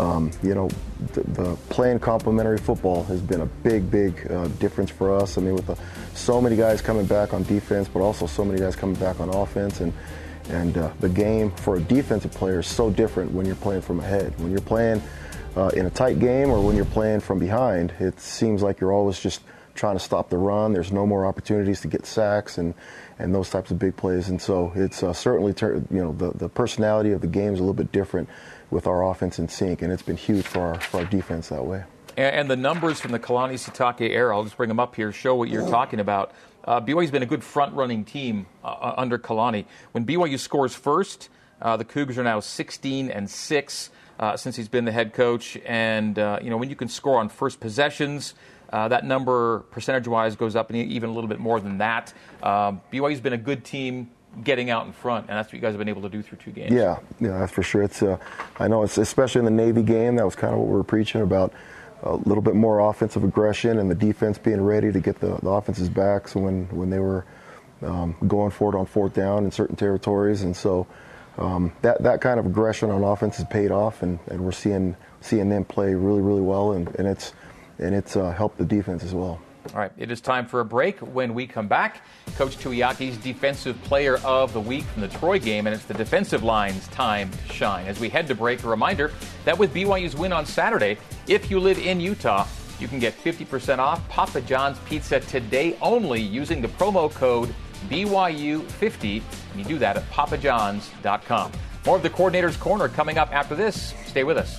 um, 0.00 0.30
you 0.42 0.54
know, 0.54 0.68
the, 1.12 1.22
the, 1.22 1.56
playing 1.68 1.98
complementary 1.98 2.56
football 2.56 3.04
has 3.04 3.20
been 3.20 3.42
a 3.42 3.46
big, 3.46 3.90
big 3.90 4.30
uh, 4.30 4.48
difference 4.58 4.90
for 4.90 5.14
us. 5.14 5.36
I 5.36 5.42
mean, 5.42 5.54
with 5.54 5.66
the, 5.66 5.76
so 6.14 6.40
many 6.40 6.56
guys 6.56 6.80
coming 6.80 7.04
back 7.04 7.34
on 7.34 7.42
defense, 7.42 7.86
but 7.86 8.00
also 8.00 8.26
so 8.26 8.44
many 8.44 8.58
guys 8.58 8.74
coming 8.74 8.96
back 8.96 9.20
on 9.20 9.28
offense, 9.28 9.80
and 9.80 9.92
and 10.48 10.78
uh, 10.78 10.90
the 11.00 11.08
game 11.08 11.52
for 11.52 11.76
a 11.76 11.80
defensive 11.80 12.32
player 12.32 12.60
is 12.60 12.66
so 12.66 12.90
different 12.90 13.30
when 13.32 13.46
you're 13.46 13.54
playing 13.56 13.82
from 13.82 14.00
ahead. 14.00 14.36
When 14.40 14.50
you're 14.50 14.60
playing 14.60 15.00
uh, 15.54 15.68
in 15.74 15.86
a 15.86 15.90
tight 15.90 16.18
game 16.18 16.50
or 16.50 16.60
when 16.60 16.74
you're 16.74 16.86
playing 16.86 17.20
from 17.20 17.38
behind, 17.38 17.92
it 18.00 18.18
seems 18.18 18.62
like 18.62 18.80
you're 18.80 18.92
always 18.92 19.20
just 19.20 19.42
trying 19.74 19.96
to 19.96 20.00
stop 20.02 20.28
the 20.28 20.38
run. 20.38 20.72
There's 20.72 20.90
no 20.90 21.06
more 21.06 21.24
opportunities 21.24 21.82
to 21.82 21.88
get 21.88 22.06
sacks 22.06 22.58
and 22.58 22.74
and 23.18 23.34
those 23.34 23.50
types 23.50 23.70
of 23.70 23.78
big 23.78 23.96
plays. 23.96 24.30
And 24.30 24.40
so 24.40 24.72
it's 24.74 25.02
uh, 25.02 25.12
certainly, 25.12 25.52
ter- 25.52 25.74
you 25.90 26.02
know, 26.02 26.12
the, 26.12 26.30
the 26.30 26.48
personality 26.48 27.12
of 27.12 27.20
the 27.20 27.26
game 27.26 27.52
is 27.52 27.60
a 27.60 27.62
little 27.62 27.74
bit 27.74 27.92
different 27.92 28.30
with 28.70 28.86
our 28.86 29.08
offense 29.08 29.38
in 29.38 29.48
sync, 29.48 29.82
and 29.82 29.92
it's 29.92 30.02
been 30.02 30.16
huge 30.16 30.44
for 30.44 30.60
our, 30.60 30.80
for 30.80 30.98
our 31.00 31.06
defense 31.06 31.48
that 31.48 31.64
way. 31.64 31.84
And, 32.16 32.36
and 32.36 32.50
the 32.50 32.56
numbers 32.56 33.00
from 33.00 33.12
the 33.12 33.18
Kalani 33.18 33.54
Sitake 33.54 34.08
era, 34.10 34.36
I'll 34.36 34.44
just 34.44 34.56
bring 34.56 34.68
them 34.68 34.80
up 34.80 34.94
here, 34.94 35.12
show 35.12 35.34
what 35.34 35.48
you're 35.48 35.68
talking 35.68 36.00
about. 36.00 36.32
Uh, 36.64 36.80
BYU's 36.80 37.10
been 37.10 37.22
a 37.22 37.26
good 37.26 37.42
front 37.42 37.74
running 37.74 38.04
team 38.04 38.46
uh, 38.62 38.68
uh, 38.68 38.94
under 38.96 39.18
Kalani. 39.18 39.64
When 39.92 40.04
BYU 40.04 40.38
scores 40.38 40.74
first, 40.74 41.28
uh, 41.60 41.76
the 41.76 41.84
Cougars 41.84 42.18
are 42.18 42.24
now 42.24 42.40
16 42.40 43.10
and 43.10 43.28
6 43.28 43.90
uh, 44.18 44.36
since 44.36 44.56
he's 44.56 44.68
been 44.68 44.84
the 44.84 44.92
head 44.92 45.14
coach. 45.14 45.58
And, 45.64 46.18
uh, 46.18 46.38
you 46.42 46.50
know, 46.50 46.58
when 46.58 46.68
you 46.68 46.76
can 46.76 46.88
score 46.88 47.18
on 47.18 47.28
first 47.28 47.60
possessions, 47.60 48.34
that 48.70 49.04
number 49.04 49.60
percentage 49.70 50.06
wise 50.06 50.36
goes 50.36 50.54
up 50.54 50.70
and 50.70 50.78
even 50.78 51.10
a 51.10 51.12
little 51.12 51.28
bit 51.28 51.40
more 51.40 51.60
than 51.60 51.78
that. 51.78 52.12
BYU's 52.42 53.20
been 53.20 53.32
a 53.32 53.38
good 53.38 53.64
team 53.64 54.10
getting 54.44 54.70
out 54.70 54.86
in 54.86 54.92
front, 54.92 55.28
and 55.28 55.36
that's 55.36 55.48
what 55.48 55.54
you 55.54 55.60
guys 55.60 55.72
have 55.72 55.78
been 55.78 55.88
able 55.88 56.02
to 56.02 56.08
do 56.08 56.22
through 56.22 56.38
two 56.38 56.52
games. 56.52 56.72
Yeah, 56.72 56.98
yeah, 57.20 57.38
that's 57.38 57.52
for 57.52 57.62
sure. 57.62 57.82
It's 57.82 58.02
uh, 58.02 58.18
I 58.58 58.68
know 58.68 58.82
it's 58.82 58.98
especially 58.98 59.40
in 59.40 59.44
the 59.44 59.50
Navy 59.50 59.82
game. 59.82 60.16
That 60.16 60.24
was 60.24 60.36
kind 60.36 60.52
of 60.52 60.60
what 60.60 60.68
we 60.68 60.74
were 60.74 60.84
preaching 60.84 61.22
about. 61.22 61.52
A 62.02 62.14
little 62.14 62.42
bit 62.42 62.54
more 62.54 62.80
offensive 62.80 63.24
aggression 63.24 63.78
and 63.78 63.90
the 63.90 63.94
defense 63.94 64.38
being 64.38 64.62
ready 64.62 64.90
to 64.90 65.00
get 65.00 65.20
the, 65.20 65.36
the 65.42 65.50
offenses 65.50 65.90
back. 65.90 66.28
So 66.28 66.40
when 66.40 66.64
when 66.68 66.88
they 66.88 66.98
were 66.98 67.26
um, 67.82 68.16
going 68.26 68.50
for 68.50 68.74
it 68.74 68.78
on 68.78 68.86
fourth 68.86 69.14
down 69.14 69.44
in 69.44 69.50
certain 69.50 69.76
territories, 69.76 70.42
and 70.42 70.56
so 70.56 70.86
um, 71.36 71.72
that 71.82 72.02
that 72.02 72.20
kind 72.20 72.40
of 72.40 72.46
aggression 72.46 72.90
on 72.90 73.04
offense 73.04 73.36
has 73.36 73.46
paid 73.46 73.70
off, 73.70 74.02
and, 74.02 74.18
and 74.28 74.40
we're 74.40 74.52
seeing 74.52 74.96
seeing 75.20 75.50
them 75.50 75.64
play 75.64 75.94
really 75.94 76.22
really 76.22 76.40
well, 76.40 76.72
and, 76.72 76.88
and 76.96 77.06
it's 77.06 77.34
and 77.78 77.94
it's 77.94 78.16
uh, 78.16 78.30
helped 78.32 78.56
the 78.58 78.64
defense 78.64 79.04
as 79.04 79.14
well. 79.14 79.40
All 79.72 79.78
right, 79.78 79.92
it 79.96 80.10
is 80.10 80.20
time 80.20 80.46
for 80.46 80.60
a 80.60 80.64
break. 80.64 80.98
When 80.98 81.32
we 81.32 81.46
come 81.46 81.68
back, 81.68 82.04
Coach 82.34 82.56
Tuiaki's 82.56 83.16
Defensive 83.18 83.80
Player 83.84 84.16
of 84.24 84.52
the 84.52 84.60
Week 84.60 84.84
from 84.84 85.02
the 85.02 85.08
Troy 85.08 85.38
game, 85.38 85.66
and 85.66 85.74
it's 85.74 85.84
the 85.84 85.94
defensive 85.94 86.42
line's 86.42 86.88
time 86.88 87.30
to 87.30 87.52
shine. 87.52 87.86
As 87.86 88.00
we 88.00 88.08
head 88.08 88.26
to 88.28 88.34
break, 88.34 88.64
a 88.64 88.68
reminder 88.68 89.12
that 89.44 89.56
with 89.56 89.72
BYU's 89.72 90.16
win 90.16 90.32
on 90.32 90.44
Saturday, 90.44 90.98
if 91.28 91.50
you 91.50 91.60
live 91.60 91.78
in 91.78 92.00
Utah, 92.00 92.46
you 92.80 92.88
can 92.88 92.98
get 92.98 93.14
50% 93.16 93.78
off 93.78 94.06
Papa 94.08 94.40
John's 94.40 94.78
Pizza 94.80 95.20
today 95.20 95.76
only 95.80 96.20
using 96.20 96.60
the 96.60 96.68
promo 96.68 97.12
code 97.12 97.54
BYU50. 97.88 99.22
And 99.52 99.60
you 99.60 99.64
do 99.64 99.78
that 99.78 99.96
at 99.96 100.10
papajohns.com. 100.10 101.52
More 101.86 101.96
of 101.96 102.02
the 102.02 102.10
Coordinator's 102.10 102.56
Corner 102.56 102.88
coming 102.88 103.18
up 103.18 103.32
after 103.32 103.54
this. 103.54 103.94
Stay 104.06 104.24
with 104.24 104.36
us. 104.36 104.58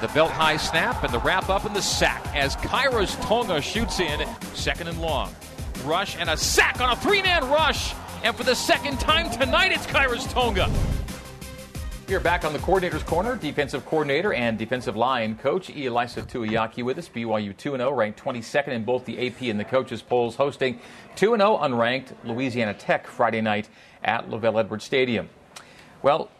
The 0.00 0.08
belt 0.08 0.30
high 0.30 0.56
snap 0.56 1.04
and 1.04 1.12
the 1.12 1.18
wrap 1.18 1.50
up 1.50 1.66
and 1.66 1.76
the 1.76 1.82
sack 1.82 2.24
as 2.34 2.56
Khyiris 2.56 3.20
Tonga 3.22 3.60
shoots 3.60 4.00
in 4.00 4.26
second 4.54 4.88
and 4.88 4.98
long. 4.98 5.30
Rush 5.84 6.16
and 6.16 6.30
a 6.30 6.38
sack 6.38 6.80
on 6.80 6.90
a 6.90 6.96
three 6.96 7.20
man 7.20 7.46
rush. 7.50 7.92
And 8.24 8.34
for 8.34 8.42
the 8.42 8.54
second 8.54 8.98
time 8.98 9.30
tonight, 9.30 9.72
it's 9.72 9.86
Khyiris 9.86 10.32
Tonga. 10.32 10.70
Here 12.08 12.18
back 12.18 12.46
on 12.46 12.54
the 12.54 12.58
coordinator's 12.60 13.02
corner, 13.02 13.36
defensive 13.36 13.84
coordinator 13.84 14.32
and 14.32 14.56
defensive 14.56 14.96
line 14.96 15.36
coach 15.36 15.68
Ilaisa 15.68 16.26
Tuiaki 16.26 16.82
with 16.82 16.96
us. 16.96 17.10
BYU 17.10 17.54
2 17.54 17.76
0, 17.76 17.92
ranked 17.92 18.24
22nd 18.24 18.68
in 18.68 18.84
both 18.84 19.04
the 19.04 19.26
AP 19.26 19.42
and 19.42 19.60
the 19.60 19.66
coaches 19.66 20.00
polls, 20.00 20.34
hosting 20.34 20.80
2 21.16 21.36
0 21.36 21.58
unranked 21.58 22.14
Louisiana 22.24 22.72
Tech 22.72 23.06
Friday 23.06 23.42
night 23.42 23.68
at 24.02 24.30
LaVell 24.30 24.60
Edwards 24.60 24.84
Stadium. 24.84 25.28
Well, 26.02 26.30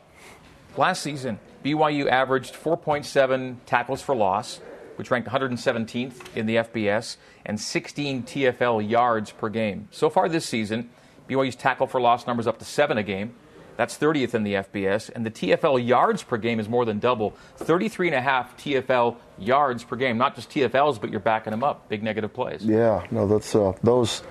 last 0.78 1.02
season, 1.02 1.38
BYU 1.64 2.08
averaged 2.08 2.54
4.7 2.54 3.56
tackles 3.66 4.02
for 4.02 4.14
loss, 4.14 4.60
which 4.96 5.10
ranked 5.10 5.28
117th 5.28 6.36
in 6.36 6.46
the 6.46 6.56
FBS, 6.56 7.16
and 7.44 7.60
16 7.60 8.22
TFL 8.22 8.88
yards 8.88 9.30
per 9.30 9.48
game. 9.48 9.88
So 9.90 10.10
far 10.10 10.28
this 10.28 10.46
season, 10.46 10.90
BYU's 11.28 11.56
tackle 11.56 11.86
for 11.86 12.00
loss 12.00 12.26
numbers 12.26 12.46
up 12.46 12.58
to 12.58 12.64
seven 12.64 12.98
a 12.98 13.02
game. 13.02 13.34
That's 13.76 13.96
30th 13.96 14.34
in 14.34 14.42
the 14.42 14.54
FBS. 14.54 15.10
And 15.14 15.24
the 15.24 15.30
TFL 15.30 15.86
yards 15.86 16.22
per 16.22 16.36
game 16.36 16.60
is 16.60 16.68
more 16.68 16.84
than 16.84 16.98
double 16.98 17.30
33 17.56 18.08
and 18.08 18.16
a 18.16 18.20
half 18.20 18.54
TFL 18.58 19.16
yards 19.38 19.84
per 19.84 19.96
game. 19.96 20.18
Not 20.18 20.34
just 20.34 20.50
TFLs, 20.50 21.00
but 21.00 21.10
you're 21.10 21.20
backing 21.20 21.52
them 21.52 21.64
up. 21.64 21.88
Big 21.88 22.02
negative 22.02 22.34
plays. 22.34 22.62
Yeah, 22.62 23.06
no, 23.10 23.26
that's 23.26 23.54
uh, 23.54 23.72
those. 23.82 24.22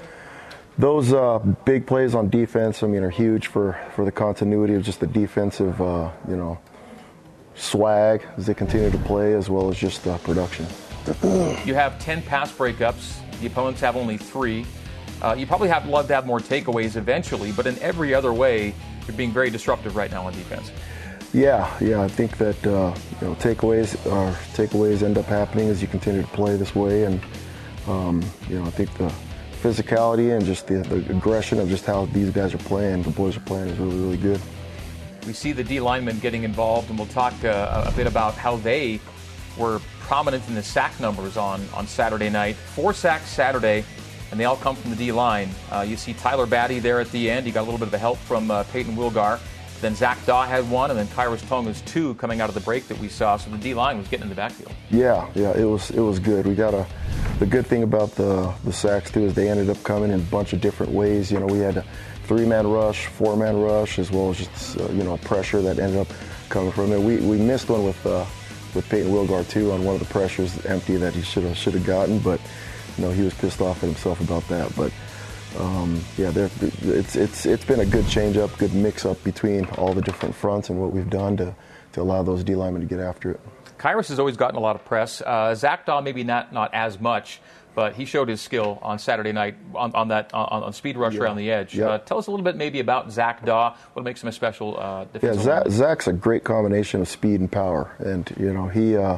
Those 0.77 1.11
uh, 1.11 1.39
big 1.65 1.86
plays 1.86 2.15
on 2.15 2.30
defense, 2.30 2.84
I 2.84 2.88
mean, 2.88 3.03
are 3.03 3.09
huge 3.09 3.47
for, 3.47 3.77
for 3.95 4.05
the 4.05 4.13
continuity 4.13 4.75
of 4.75 4.84
just 4.84 5.01
the 5.01 5.07
defensive, 5.07 5.82
uh, 5.82 6.09
you 6.25 6.38
know, 6.38 6.57
swag 7.60 8.26
as 8.38 8.45
they 8.45 8.53
continue 8.53 8.89
to 8.89 8.97
play, 8.99 9.34
as 9.34 9.49
well 9.49 9.70
as 9.70 9.78
just 9.78 10.07
uh, 10.07 10.18
production. 10.20 10.66
you 11.66 11.76
have 11.76 11.99
10 11.99 12.22
pass 12.24 12.51
breakups. 12.51 13.18
The 13.41 13.47
opponents 13.47 13.82
have 13.82 13.95
only 13.95 14.18
three. 14.18 14.66
Uh, 15.22 15.36
you 15.38 15.45
probably 15.45 15.70
have 15.70 15.88
love 15.88 16.07
to 16.07 16.16
have 16.16 16.26
more 16.26 16.39
takeaways 16.39 16.95
eventually, 16.95 17.51
but 17.51 17.68
in 17.68 17.78
every 17.80 18.14
other 18.14 18.34
way, 18.34 18.74
you're 19.07 19.18
being 19.18 19.32
very 19.32 19.49
disruptive 19.49 19.95
right 19.95 20.12
now 20.12 20.26
on 20.26 20.34
defense. 20.34 20.72
Yeah, 21.34 21.72
yeah, 21.80 22.01
I 22.01 22.07
think 22.07 22.38
that 22.38 22.66
uh, 22.66 22.95
you 23.22 23.28
know 23.28 23.36
takeaways 23.36 23.93
are 24.12 24.32
takeaways 24.53 25.03
end 25.03 25.18
up 25.18 25.26
happening 25.26 25.70
as 25.70 25.82
you 25.82 25.88
continue 25.88 26.22
to 26.22 26.28
play 26.30 26.55
this 26.55 26.74
way, 26.74 27.03
and 27.03 27.22
um, 27.88 28.24
you 28.47 28.60
know 28.60 28.66
I 28.66 28.72
think 28.72 28.91
the 28.97 29.14
physicality 29.62 30.36
and 30.36 30.43
just 30.43 30.68
the, 30.68 30.78
the, 30.78 30.97
aggression 31.12 31.60
of 31.60 31.70
just 31.70 31.86
how 31.86 32.05
these 32.05 32.32
guys 32.32 32.55
are 32.55 32.60
playing, 32.60 33.03
the 33.03 33.12
boys 33.12 33.38
are 33.38 33.41
playing, 33.41 33.68
is 33.68 33.78
really 33.78 33.97
really 33.97 34.18
good. 34.18 34.41
We 35.26 35.34
see 35.34 35.51
the 35.51 35.63
D 35.63 35.80
linemen 35.80 36.20
getting 36.20 36.43
involved, 36.43 36.89
and 36.89 36.97
we'll 36.97 37.07
talk 37.07 37.34
uh, 37.43 37.84
a 37.86 37.91
bit 37.91 38.07
about 38.07 38.36
how 38.36 38.55
they 38.57 38.99
were 39.57 39.80
prominent 39.99 40.47
in 40.47 40.55
the 40.55 40.63
sack 40.63 40.99
numbers 40.99 41.38
on 41.38 41.61
on 41.74 41.88
Saturday 41.88 42.30
night. 42.30 42.55
Four 42.55 42.93
sacks 42.93 43.30
Saturday 43.30 43.84
and 44.32 44.39
they 44.39 44.45
all 44.45 44.57
come 44.57 44.76
from 44.76 44.91
the 44.91 44.95
D 44.95 45.11
line. 45.11 45.49
Uh, 45.72 45.86
you 45.88 45.97
see 45.97 46.13
Tyler 46.13 46.45
Batty 46.45 46.80
there 46.80 46.99
at 46.99 47.11
the 47.11 47.30
end. 47.30 47.45
He 47.45 47.51
got 47.51 47.61
a 47.61 47.67
little 47.67 47.80
bit 47.80 47.93
of 47.93 47.99
help 47.99 48.17
from 48.20 48.51
uh, 48.51 48.63
Payton 48.63 48.95
Wilgar. 48.95 49.39
Then 49.82 49.95
Zac 49.95 50.24
Dawe 50.26 50.45
had 50.45 50.70
one, 50.70 50.89
and 50.89 50.99
then 50.99 51.07
Khyiris 51.07 51.41
Tonga's 51.47 51.82
two 51.82 52.13
coming 52.15 52.41
out 52.41 52.49
of 52.49 52.55
the 52.55 52.61
break 52.61 52.89
that 52.89 52.99
we 52.99 53.07
saw. 53.07 53.38
So 53.38 53.49
the 53.49 53.57
D 53.57 53.74
line 53.74 53.97
was 53.97 54.09
getting 54.09 54.24
in 54.24 54.30
the 54.30 54.36
backfield. 54.36 54.74
Yeah, 54.89 55.30
yeah, 55.36 55.57
it 55.57 55.63
was 55.63 55.89
it 55.91 56.01
was 56.01 56.20
good. 56.20 56.45
We 56.45 56.53
got 56.53 56.74
a 56.74 56.86
the 57.39 57.45
good 57.45 57.65
thing 57.65 57.84
about 57.84 58.11
the 58.15 58.53
the 58.65 58.74
sacks 58.74 59.09
too 59.09 59.24
is 59.24 59.34
they 59.34 59.49
ended 59.49 59.70
up 59.70 59.82
coming 59.84 60.11
in 60.11 60.20
a 60.20 60.24
bunch 60.24 60.51
of 60.53 60.59
different 60.59 60.91
ways. 60.91 61.32
You 61.32 61.39
know, 61.39 61.45
we 61.45 61.59
had 61.59 61.78
a 61.78 61.86
three 62.30 62.45
man 62.45 62.67
rush, 62.67 63.07
four 63.07 63.36
man 63.36 63.59
rush, 63.59 63.97
as 63.97 64.11
well 64.11 64.30
as 64.30 64.38
just 64.38 64.80
uh, 64.80 64.88
you 64.91 65.03
know 65.03 65.17
pressure 65.17 65.61
that 65.63 65.80
ended 65.80 65.99
up 65.99 66.07
coming 66.49 66.71
from 66.71 66.93
it. 66.93 66.99
We 66.99 67.17
we 67.17 67.38
missed 67.38 67.69
one 67.69 67.84
with 67.84 68.05
uh, 68.05 68.23
with 68.75 68.88
Payton 68.88 69.11
Wilgar 69.11 69.49
too 69.49 69.71
on 69.71 69.84
one 69.84 69.95
of 69.95 69.99
the 69.99 70.07
pressures 70.13 70.63
empty 70.67 70.95
that 70.97 71.15
he 71.15 71.23
should 71.23 71.43
have 71.43 71.57
should 71.57 71.73
have 71.73 71.86
gotten, 71.86 72.19
but 72.19 72.39
you 72.97 73.03
know, 73.03 73.11
he 73.11 73.23
was 73.23 73.34
pissed 73.34 73.61
off 73.61 73.77
at 73.84 73.88
himself 73.88 74.21
about 74.21 74.47
that. 74.49 74.75
But 74.75 74.91
um, 75.57 75.99
yeah, 76.17 76.32
it's 76.36 77.15
it's 77.15 77.47
it's 77.47 77.65
been 77.65 77.80
a 77.80 77.86
good 77.86 78.07
change 78.07 78.38
up, 78.38 78.55
good 78.59 78.75
mix 78.75 79.05
up 79.05 79.21
between 79.23 79.65
all 79.80 79.95
the 79.95 80.01
different 80.01 80.36
fronts 80.36 80.69
and 80.69 80.80
what 80.80 80.91
we've 80.93 81.09
done 81.09 81.36
to 81.38 81.55
to 81.93 82.01
allow 82.01 82.21
those 82.21 82.43
D 82.43 82.53
linemen 82.53 82.82
to 82.82 82.88
get 82.88 82.99
after 82.99 83.32
it. 83.32 83.39
Khyiris 83.80 84.09
has 84.09 84.19
always 84.19 84.38
gotten 84.38 84.57
a 84.57 84.59
lot 84.59 84.75
of 84.75 84.86
press. 84.86 85.21
Uh, 85.21 85.55
Zac 85.55 85.88
Dawe 85.88 86.01
maybe 86.01 86.23
not 86.23 86.53
not 86.53 86.73
as 86.75 86.99
much, 86.99 87.41
but 87.76 87.93
he 87.95 88.05
showed 88.05 88.28
his 88.28 88.41
skill 88.41 88.80
on 88.82 88.99
Saturday 88.99 89.32
night 89.32 89.55
on, 89.76 89.93
on 89.93 90.07
that 90.09 90.34
on, 90.34 90.63
on, 90.63 90.74
speed 90.74 90.97
rush 90.97 91.13
yeah. 91.13 91.22
around 91.22 91.38
the 91.38 91.51
edge. 91.51 91.76
Yeah. 91.76 91.89
Uh, 91.89 91.97
tell 91.99 92.17
us 92.17 92.28
a 92.28 92.32
little 92.32 92.43
bit 92.43 92.55
maybe 92.55 92.80
about 92.80 93.11
Zac 93.11 93.45
Dawe. 93.45 93.76
What 93.93 94.03
makes 94.03 94.24
him 94.24 94.30
a 94.30 94.32
special 94.32 94.80
uh, 94.80 95.05
Yeah, 95.22 95.34
Zach, 95.34 95.70
Zach's 95.70 96.07
a 96.07 96.13
great 96.13 96.43
combination 96.43 97.01
of 97.01 97.07
speed 97.07 97.39
and 97.39 97.51
power, 97.51 97.95
and 97.99 98.32
you 98.38 98.53
know 98.53 98.67
he. 98.67 98.97
Uh, 98.97 99.17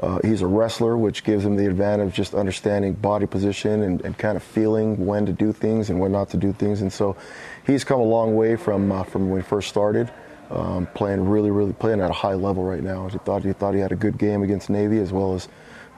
uh, 0.00 0.18
he's 0.24 0.42
a 0.42 0.46
wrestler, 0.46 0.96
which 0.96 1.22
gives 1.22 1.44
him 1.44 1.54
the 1.54 1.66
advantage 1.68 2.08
of 2.08 2.12
just 2.12 2.34
understanding 2.34 2.94
body 2.94 3.26
position 3.26 3.82
and, 3.82 4.00
and, 4.00 4.18
kind 4.18 4.36
of 4.36 4.42
feeling 4.42 5.06
when 5.06 5.24
to 5.24 5.32
do 5.32 5.52
things 5.52 5.88
and 5.88 6.00
when 6.00 6.10
not 6.10 6.28
to 6.30 6.36
do 6.36 6.52
things. 6.52 6.82
And 6.82 6.92
so 6.92 7.16
he's 7.64 7.84
come 7.84 8.00
a 8.00 8.04
long 8.04 8.34
way 8.34 8.56
from 8.56 8.90
uh, 8.90 9.04
from 9.04 9.30
when 9.30 9.40
he 9.40 9.46
first 9.46 9.68
started, 9.68 10.10
um, 10.50 10.88
playing 10.94 11.28
really, 11.28 11.52
really 11.52 11.72
playing 11.72 12.00
at 12.00 12.10
a 12.10 12.14
high 12.14 12.34
level 12.34 12.64
right 12.64 12.82
now. 12.82 13.06
He 13.08 13.18
thought 13.18 13.44
he 13.44 13.52
thought 13.52 13.74
he 13.74 13.80
had 13.80 13.92
a 13.92 13.96
good 13.96 14.18
game 14.18 14.42
against 14.42 14.68
Navy 14.68 14.98
as 14.98 15.12
well 15.12 15.34
as 15.34 15.48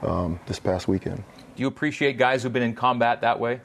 um, 0.03 0.39
this 0.45 0.59
past 0.59 0.87
weekend. 0.87 1.23
Do 1.57 1.61
you 1.61 1.67
appreciate 1.67 2.19
guys 2.19 2.43
who've 2.43 2.53
been 2.53 2.61
in 2.61 2.75
combat 2.75 3.21
that 3.21 3.39
way? 3.39 3.61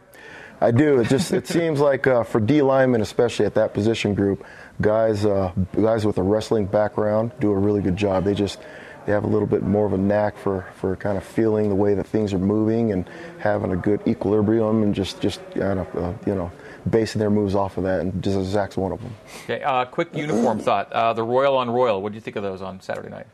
I 0.63 0.71
do. 0.71 1.01
It 1.01 1.09
just 1.09 1.31
it 1.33 1.47
seems 1.59 1.79
like 1.79 2.07
uh, 2.07 2.25
for 2.25 2.41
D 2.41 2.63
linemen, 2.63 3.03
especially 3.03 3.45
at 3.45 3.55
that 3.55 3.75
position 3.75 4.15
group, 4.15 4.47
guys 4.81 5.27
uh, 5.27 5.53
guys 5.75 6.07
with 6.07 6.17
a 6.17 6.23
wrestling 6.23 6.65
background 6.65 7.33
do 7.39 7.53
a 7.53 7.59
really 7.59 7.83
good 7.83 7.97
job. 7.97 8.25
They 8.25 8.33
just 8.33 8.61
they 9.05 9.13
have 9.13 9.25
a 9.25 9.27
little 9.27 9.47
bit 9.47 9.63
more 9.63 9.85
of 9.85 9.93
a 9.93 9.99
knack 9.99 10.39
for, 10.39 10.65
for 10.77 10.97
kind 10.97 11.19
of 11.19 11.25
feeling 11.25 11.69
the 11.69 11.75
way 11.75 11.95
that 11.95 12.07
things 12.07 12.33
are 12.33 12.39
moving 12.39 12.93
and 12.93 13.07
having 13.39 13.73
a 13.73 13.77
good 13.77 14.01
equilibrium 14.07 14.83
and 14.83 14.95
just 14.95 15.21
just 15.21 15.41
kind 15.51 15.81
of 15.81 15.97
uh, 15.97 16.13
you 16.25 16.35
know 16.35 16.51
basing 16.89 17.19
their 17.19 17.31
moves 17.31 17.55
off 17.55 17.77
of 17.77 17.85
that. 17.85 18.01
And 18.01 18.23
just 18.23 18.41
Zach's 18.47 18.79
one 18.79 18.93
of 18.93 19.03
them. 19.03 19.15
Okay, 19.45 19.63
uh, 19.63 19.85
quick 19.85 20.17
uniform 20.17 20.61
thought: 20.61 20.91
uh, 20.93 21.13
the 21.13 21.25
Royal 21.25 21.59
on 21.59 21.69
Royal. 21.69 22.01
What 22.01 22.13
do 22.13 22.15
you 22.15 22.23
think 22.23 22.37
of 22.37 22.43
those 22.43 22.63
on 22.63 22.81
Saturday 22.81 23.11
night? 23.11 23.27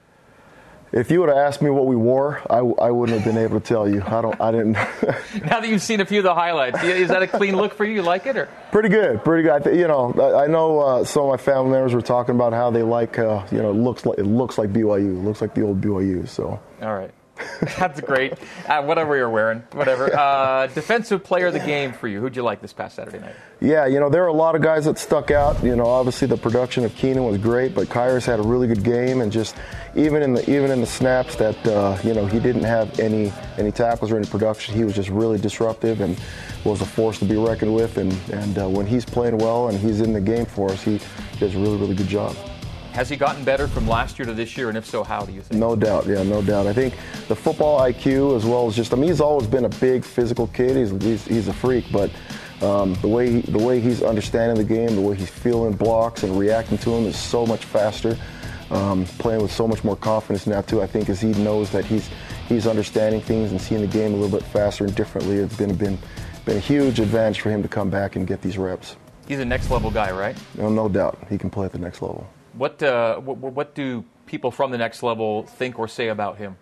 If 0.91 1.11
you 1.11 1.21
would 1.21 1.29
have 1.29 1.39
asked 1.39 1.61
me 1.61 1.71
what 1.71 1.87
we 1.87 1.97
wore, 1.97 2.41
I, 2.49 2.59
I 2.59 2.91
wouldn't 2.91 3.19
have 3.21 3.27
been 3.27 3.43
able 3.43 3.61
to 3.61 3.67
tell 3.67 3.89
you. 3.89 4.03
I 4.07 4.23
don't. 4.23 4.41
I 4.41 4.51
didn't. 4.51 4.73
now 5.45 5.61
that 5.61 5.69
you've 5.69 5.83
seen 5.83 6.01
a 6.01 6.07
few 6.07 6.19
of 6.19 6.25
the 6.25 6.35
highlights, 6.35 6.83
is 6.83 7.09
that 7.09 7.23
a 7.23 7.27
clean 7.27 7.57
look 7.57 7.75
for 7.75 7.85
you? 7.85 7.95
You 7.95 8.03
like 8.03 8.27
it 8.27 8.37
or? 8.37 8.49
Pretty 8.73 8.89
good. 8.89 9.23
Pretty 9.23 9.43
good. 9.43 9.53
I 9.53 9.59
th- 9.59 9.77
you 9.77 9.87
know, 9.87 10.15
I, 10.19 10.45
I 10.45 10.47
know 10.47 10.81
uh, 10.81 11.05
some 11.05 11.25
of 11.25 11.29
my 11.29 11.37
family 11.37 11.73
members 11.73 11.93
were 11.93 12.01
talking 12.01 12.35
about 12.35 12.53
how 12.53 12.71
they 12.71 12.83
like. 12.83 13.19
Uh, 13.19 13.45
you 13.53 13.59
know, 13.59 13.71
it 13.71 13.75
looks 13.75 14.07
like 14.07 14.19
it 14.19 14.25
looks 14.25 14.57
like 14.57 14.73
BYU. 14.73 15.19
It 15.19 15.25
looks 15.25 15.41
like 15.43 15.55
the 15.55 15.63
old 15.63 15.81
BYU. 15.81 16.27
So. 16.29 16.59
All 16.81 16.95
right. 16.95 17.13
That's 17.79 18.01
great. 18.01 18.35
Uh, 18.67 18.83
whatever 18.83 19.17
you're 19.17 19.31
wearing, 19.31 19.63
whatever. 19.73 20.15
Uh, 20.15 20.67
defensive 20.69 21.23
player 21.23 21.47
of 21.47 21.53
the 21.53 21.61
game 21.61 21.93
for 21.93 22.09
you. 22.09 22.21
Who'd 22.21 22.37
you 22.37 22.43
like 22.43 22.61
this 22.61 22.73
past 22.73 22.97
Saturday 22.97 23.19
night? 23.19 23.35
Yeah, 23.61 23.87
you 23.87 24.01
know 24.01 24.09
there 24.09 24.25
are 24.25 24.29
a 24.29 24.33
lot 24.33 24.55
of 24.55 24.63
guys 24.63 24.85
that 24.85 24.99
stuck 24.99 25.31
out. 25.31 25.63
You 25.63 25.77
know, 25.77 25.87
obviously 25.87 26.29
the 26.29 26.37
production 26.37 26.85
of 26.85 26.95
Keenan 26.95 27.25
was 27.25 27.39
great, 27.39 27.75
but 27.75 27.89
Khyiris 27.89 28.25
had 28.25 28.41
a 28.41 28.43
really 28.43 28.67
good 28.67 28.83
game, 28.83 29.21
and 29.21 29.31
just 29.33 29.57
even 29.95 30.23
in 30.23 30.35
the 30.35 30.49
even 30.51 30.71
in 30.71 30.81
the 30.81 30.87
snaps 30.87 31.37
that 31.37 31.67
uh, 31.67 31.99
you 32.05 32.15
know 32.15 32.27
he 32.27 32.39
didn't 32.39 32.65
have 32.65 32.99
any 33.01 33.33
any 33.57 33.73
tackles 33.73 34.11
or 34.11 34.17
any 34.17 34.27
production, 34.27 34.75
he 34.75 34.85
was 34.85 34.95
just 34.95 35.09
really 35.09 35.39
disruptive 35.39 36.01
and 36.01 36.19
was 36.65 36.81
a 36.81 36.87
force 36.87 37.19
to 37.19 37.25
be 37.25 37.37
reckoned 37.37 37.75
with. 37.75 37.99
And 37.99 38.13
and 38.33 38.59
uh, 38.59 38.69
when 38.69 38.87
he's 38.87 39.05
playing 39.05 39.39
well 39.39 39.69
and 39.69 39.79
he's 39.79 40.01
in 40.01 40.13
the 40.13 40.21
game 40.21 40.47
for 40.47 40.71
us, 40.71 40.83
he 40.83 41.01
does 41.39 41.55
a 41.55 41.59
really 41.59 41.77
really 41.77 41.95
good 41.95 42.09
job. 42.09 42.37
Has 42.99 43.09
he 43.09 43.15
gotten 43.15 43.45
better 43.45 43.69
from 43.69 43.87
last 43.87 44.19
year 44.19 44.27
to 44.27 44.35
this 44.35 44.57
year? 44.57 44.71
And 44.71 44.77
if 44.77 44.85
so, 44.85 45.05
how 45.05 45.21
do 45.25 45.31
you 45.31 45.41
think? 45.41 45.61
No 45.61 45.77
doubt, 45.77 46.09
yeah, 46.09 46.25
no 46.25 46.43
doubt. 46.43 46.67
I 46.67 46.73
think 46.73 46.95
the 47.29 47.37
football 47.37 47.81
IQ, 47.81 48.37
as 48.37 48.45
well 48.45 48.67
as 48.67 48.75
just, 48.75 48.93
I 48.93 48.97
mean, 48.97 49.07
he's 49.07 49.21
always 49.21 49.47
been 49.47 49.67
a 49.67 49.69
big 49.69 50.05
physical 50.05 50.49
kid. 50.49 50.77
He's, 50.77 50.91
he's, 51.01 51.25
he's 51.25 51.47
a 51.47 51.53
freak, 51.53 51.85
but 51.93 52.11
um, 52.61 52.95
the 52.95 53.07
way 53.07 53.35
he, 53.35 53.41
the 53.43 53.59
way 53.65 53.79
he's 53.79 54.03
understanding 54.03 54.57
the 54.57 54.65
game, 54.65 54.97
the 54.97 55.01
way 55.01 55.15
he's 55.15 55.31
feeling 55.31 55.75
blocks 55.75 56.25
and 56.25 56.37
reacting 56.37 56.77
to 56.79 56.91
them 56.91 57.07
is 57.07 57.17
so 57.17 57.47
much 57.47 57.65
faster. 57.67 58.19
Um, 58.73 59.05
playing 59.05 59.43
with 59.43 59.53
so 59.53 59.69
much 59.69 59.85
more 59.85 59.95
confidence 59.95 60.49
now 60.49 60.63
too. 60.63 60.83
I 60.83 60.89
think 60.89 61.09
as 61.09 61.21
he 61.21 61.29
knows 61.35 61.71
that 61.71 61.85
he's 61.85 62.11
he's 62.49 62.67
understanding 62.67 63.21
things 63.21 63.53
and 63.53 63.61
seeing 63.61 63.81
the 63.81 63.87
game 63.87 64.13
a 64.13 64.17
little 64.17 64.37
bit 64.37 64.47
faster 64.49 64.85
and 64.85 64.95
differently. 64.97 65.37
It's 65.37 65.57
been 65.57 65.73
been 65.77 65.97
been 66.45 66.57
a 66.57 66.61
huge 66.61 66.99
advantage 66.99 67.43
for 67.43 67.51
him 67.51 67.63
to 67.63 67.69
come 67.69 67.91
back 67.91 68.17
and 68.17 68.27
get 68.27 68.43
these 68.43 68.59
reps. 68.59 68.97
He's 69.29 69.39
a 69.39 69.45
next 69.45 69.71
level 69.71 69.93
guy, 69.93 70.11
right? 70.11 70.37
No, 70.57 70.69
no 70.69 70.89
doubt. 70.89 71.17
He 71.31 71.39
can 71.39 71.49
play 71.49 71.65
at 71.65 71.71
the 71.71 71.79
next 71.79 72.03
level. 72.03 72.29
What, 72.59 72.83
uh, 72.83 73.17
what, 73.21 73.39
what 73.39 73.75
do 73.75 74.05
people 74.27 74.51
from 74.51 74.71
the 74.71 74.79
next 74.79 75.03
level 75.03 75.45
think 75.45 75.79
or 75.79 75.89
say 75.89 76.09
about 76.09 76.39
him? 76.39 76.57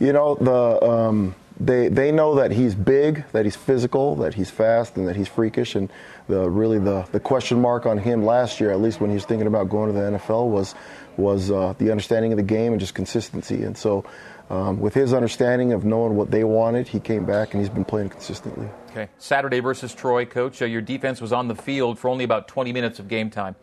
You 0.00 0.12
know, 0.12 0.34
the 0.34 0.84
um, 0.84 1.34
they 1.60 1.88
they 1.88 2.10
know 2.10 2.34
that 2.36 2.50
he's 2.50 2.74
big, 2.74 3.24
that 3.32 3.44
he's 3.44 3.56
physical, 3.56 4.16
that 4.16 4.34
he's 4.34 4.50
fast, 4.50 4.96
and 4.96 5.06
that 5.06 5.16
he's 5.16 5.28
freakish. 5.28 5.74
And 5.74 5.90
the 6.28 6.48
really 6.48 6.78
the, 6.78 7.06
the 7.12 7.20
question 7.20 7.60
mark 7.60 7.86
on 7.86 7.98
him 7.98 8.24
last 8.24 8.60
year, 8.60 8.70
at 8.70 8.80
least 8.80 9.00
when 9.00 9.10
he 9.10 9.14
was 9.14 9.24
thinking 9.24 9.46
about 9.46 9.68
going 9.68 9.92
to 9.92 9.98
the 9.98 10.18
NFL, 10.18 10.48
was 10.48 10.74
was 11.16 11.50
uh, 11.50 11.74
the 11.78 11.90
understanding 11.90 12.32
of 12.32 12.36
the 12.36 12.42
game 12.42 12.72
and 12.72 12.80
just 12.80 12.94
consistency. 12.94 13.62
And 13.62 13.76
so, 13.76 14.04
um, 14.50 14.80
with 14.80 14.94
his 14.94 15.12
understanding 15.12 15.72
of 15.72 15.84
knowing 15.84 16.16
what 16.16 16.30
they 16.30 16.42
wanted, 16.42 16.88
he 16.88 16.98
came 16.98 17.24
back 17.24 17.52
and 17.52 17.60
he's 17.60 17.70
been 17.70 17.84
playing 17.84 18.08
consistently. 18.08 18.68
Okay, 18.90 19.08
Saturday 19.18 19.60
versus 19.60 19.94
Troy, 19.94 20.24
coach. 20.24 20.62
Uh, 20.62 20.64
your 20.64 20.82
defense 20.82 21.20
was 21.20 21.32
on 21.32 21.48
the 21.48 21.54
field 21.54 21.98
for 21.98 22.08
only 22.08 22.24
about 22.24 22.48
20 22.48 22.72
minutes 22.72 22.98
of 22.98 23.08
game 23.08 23.30
time 23.30 23.54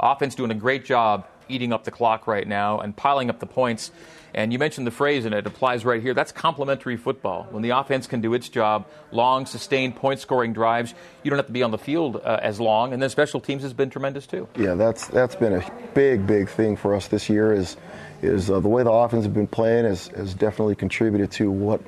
offense 0.00 0.34
doing 0.34 0.50
a 0.50 0.54
great 0.54 0.84
job 0.84 1.26
eating 1.48 1.72
up 1.72 1.84
the 1.84 1.90
clock 1.90 2.26
right 2.26 2.46
now 2.46 2.80
and 2.80 2.94
piling 2.96 3.30
up 3.30 3.40
the 3.40 3.46
points. 3.46 3.90
And 4.34 4.52
you 4.52 4.58
mentioned 4.58 4.86
the 4.86 4.92
phrase, 4.92 5.24
and 5.24 5.34
it 5.34 5.46
applies 5.46 5.84
right 5.86 6.02
here. 6.02 6.12
That's 6.12 6.32
complementary 6.32 6.98
football. 6.98 7.48
When 7.50 7.62
the 7.62 7.70
offense 7.70 8.06
can 8.06 8.20
do 8.20 8.34
its 8.34 8.48
job, 8.48 8.86
long, 9.10 9.46
sustained 9.46 9.96
point 9.96 10.20
scoring 10.20 10.52
drives, 10.52 10.94
you 11.22 11.30
don't 11.30 11.38
have 11.38 11.46
to 11.46 11.52
be 11.52 11.62
on 11.62 11.70
the 11.70 11.78
field 11.78 12.16
uh, 12.16 12.38
as 12.42 12.60
long. 12.60 12.92
And 12.92 13.02
then 13.02 13.08
special 13.08 13.40
teams 13.40 13.62
has 13.62 13.72
been 13.72 13.88
tremendous 13.88 14.26
too. 14.26 14.46
Yeah, 14.56 14.74
that's 14.74 15.06
that's 15.08 15.34
been 15.34 15.54
a 15.54 15.72
big, 15.94 16.26
big 16.26 16.50
thing 16.50 16.76
for 16.76 16.94
us 16.94 17.08
this 17.08 17.30
year. 17.30 17.54
Is 17.54 17.78
is 18.20 18.50
uh, 18.50 18.60
the 18.60 18.68
way 18.68 18.82
the 18.82 18.92
offense 18.92 19.24
has 19.24 19.32
been 19.32 19.46
playing 19.46 19.86
has, 19.86 20.08
has 20.08 20.34
definitely 20.34 20.74
contributed 20.74 21.30
to 21.32 21.50
what 21.50 21.80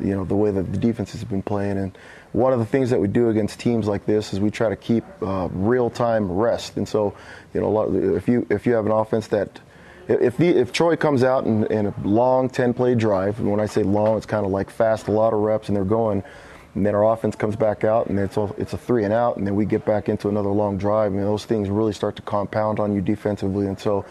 you 0.00 0.14
know 0.14 0.24
the 0.24 0.36
way 0.36 0.50
that 0.50 0.72
the 0.72 0.78
defense 0.78 1.12
has 1.12 1.24
been 1.24 1.42
playing. 1.42 1.78
And 1.78 1.96
one 2.32 2.52
of 2.52 2.58
the 2.58 2.66
things 2.66 2.90
that 2.90 3.00
we 3.00 3.08
do 3.08 3.30
against 3.30 3.58
teams 3.58 3.86
like 3.86 4.06
this 4.06 4.32
is 4.32 4.40
we 4.40 4.50
try 4.50 4.68
to 4.68 4.76
keep 4.76 5.04
uh, 5.22 5.48
real 5.52 5.90
time 5.90 6.30
rest. 6.30 6.76
And 6.76 6.86
so, 6.86 7.14
you 7.54 7.60
know, 7.60 7.76
of, 7.76 8.16
if 8.16 8.28
you 8.28 8.46
if 8.50 8.66
you 8.66 8.74
have 8.74 8.86
an 8.86 8.92
offense 8.92 9.28
that 9.28 9.60
if 10.08 10.36
the 10.36 10.48
if 10.48 10.72
Troy 10.72 10.96
comes 10.96 11.22
out 11.22 11.44
in, 11.44 11.64
in 11.66 11.86
a 11.86 11.94
long 12.02 12.48
10 12.48 12.74
play 12.74 12.94
drive, 12.94 13.38
and 13.38 13.50
when 13.50 13.60
I 13.60 13.66
say 13.66 13.82
long, 13.82 14.16
it's 14.16 14.26
kind 14.26 14.46
of 14.46 14.52
like 14.52 14.70
fast, 14.70 15.08
a 15.08 15.12
lot 15.12 15.32
of 15.32 15.40
reps, 15.40 15.68
and 15.68 15.76
they're 15.76 15.84
going. 15.84 16.22
And 16.74 16.86
then 16.86 16.94
our 16.94 17.12
offense 17.12 17.34
comes 17.34 17.56
back 17.56 17.82
out, 17.82 18.06
and 18.06 18.18
it's 18.18 18.36
a, 18.36 18.44
it's 18.56 18.72
a 18.72 18.78
three 18.78 19.04
and 19.04 19.12
out, 19.12 19.36
and 19.36 19.46
then 19.46 19.56
we 19.56 19.64
get 19.64 19.84
back 19.84 20.08
into 20.08 20.28
another 20.28 20.50
long 20.50 20.78
drive. 20.78 21.12
Mean, 21.12 21.22
those 21.22 21.44
things 21.44 21.68
really 21.68 21.92
start 21.92 22.16
to 22.16 22.22
compound 22.22 22.78
on 22.78 22.94
you 22.94 23.00
defensively, 23.00 23.66
and 23.66 23.78
so 23.78 24.04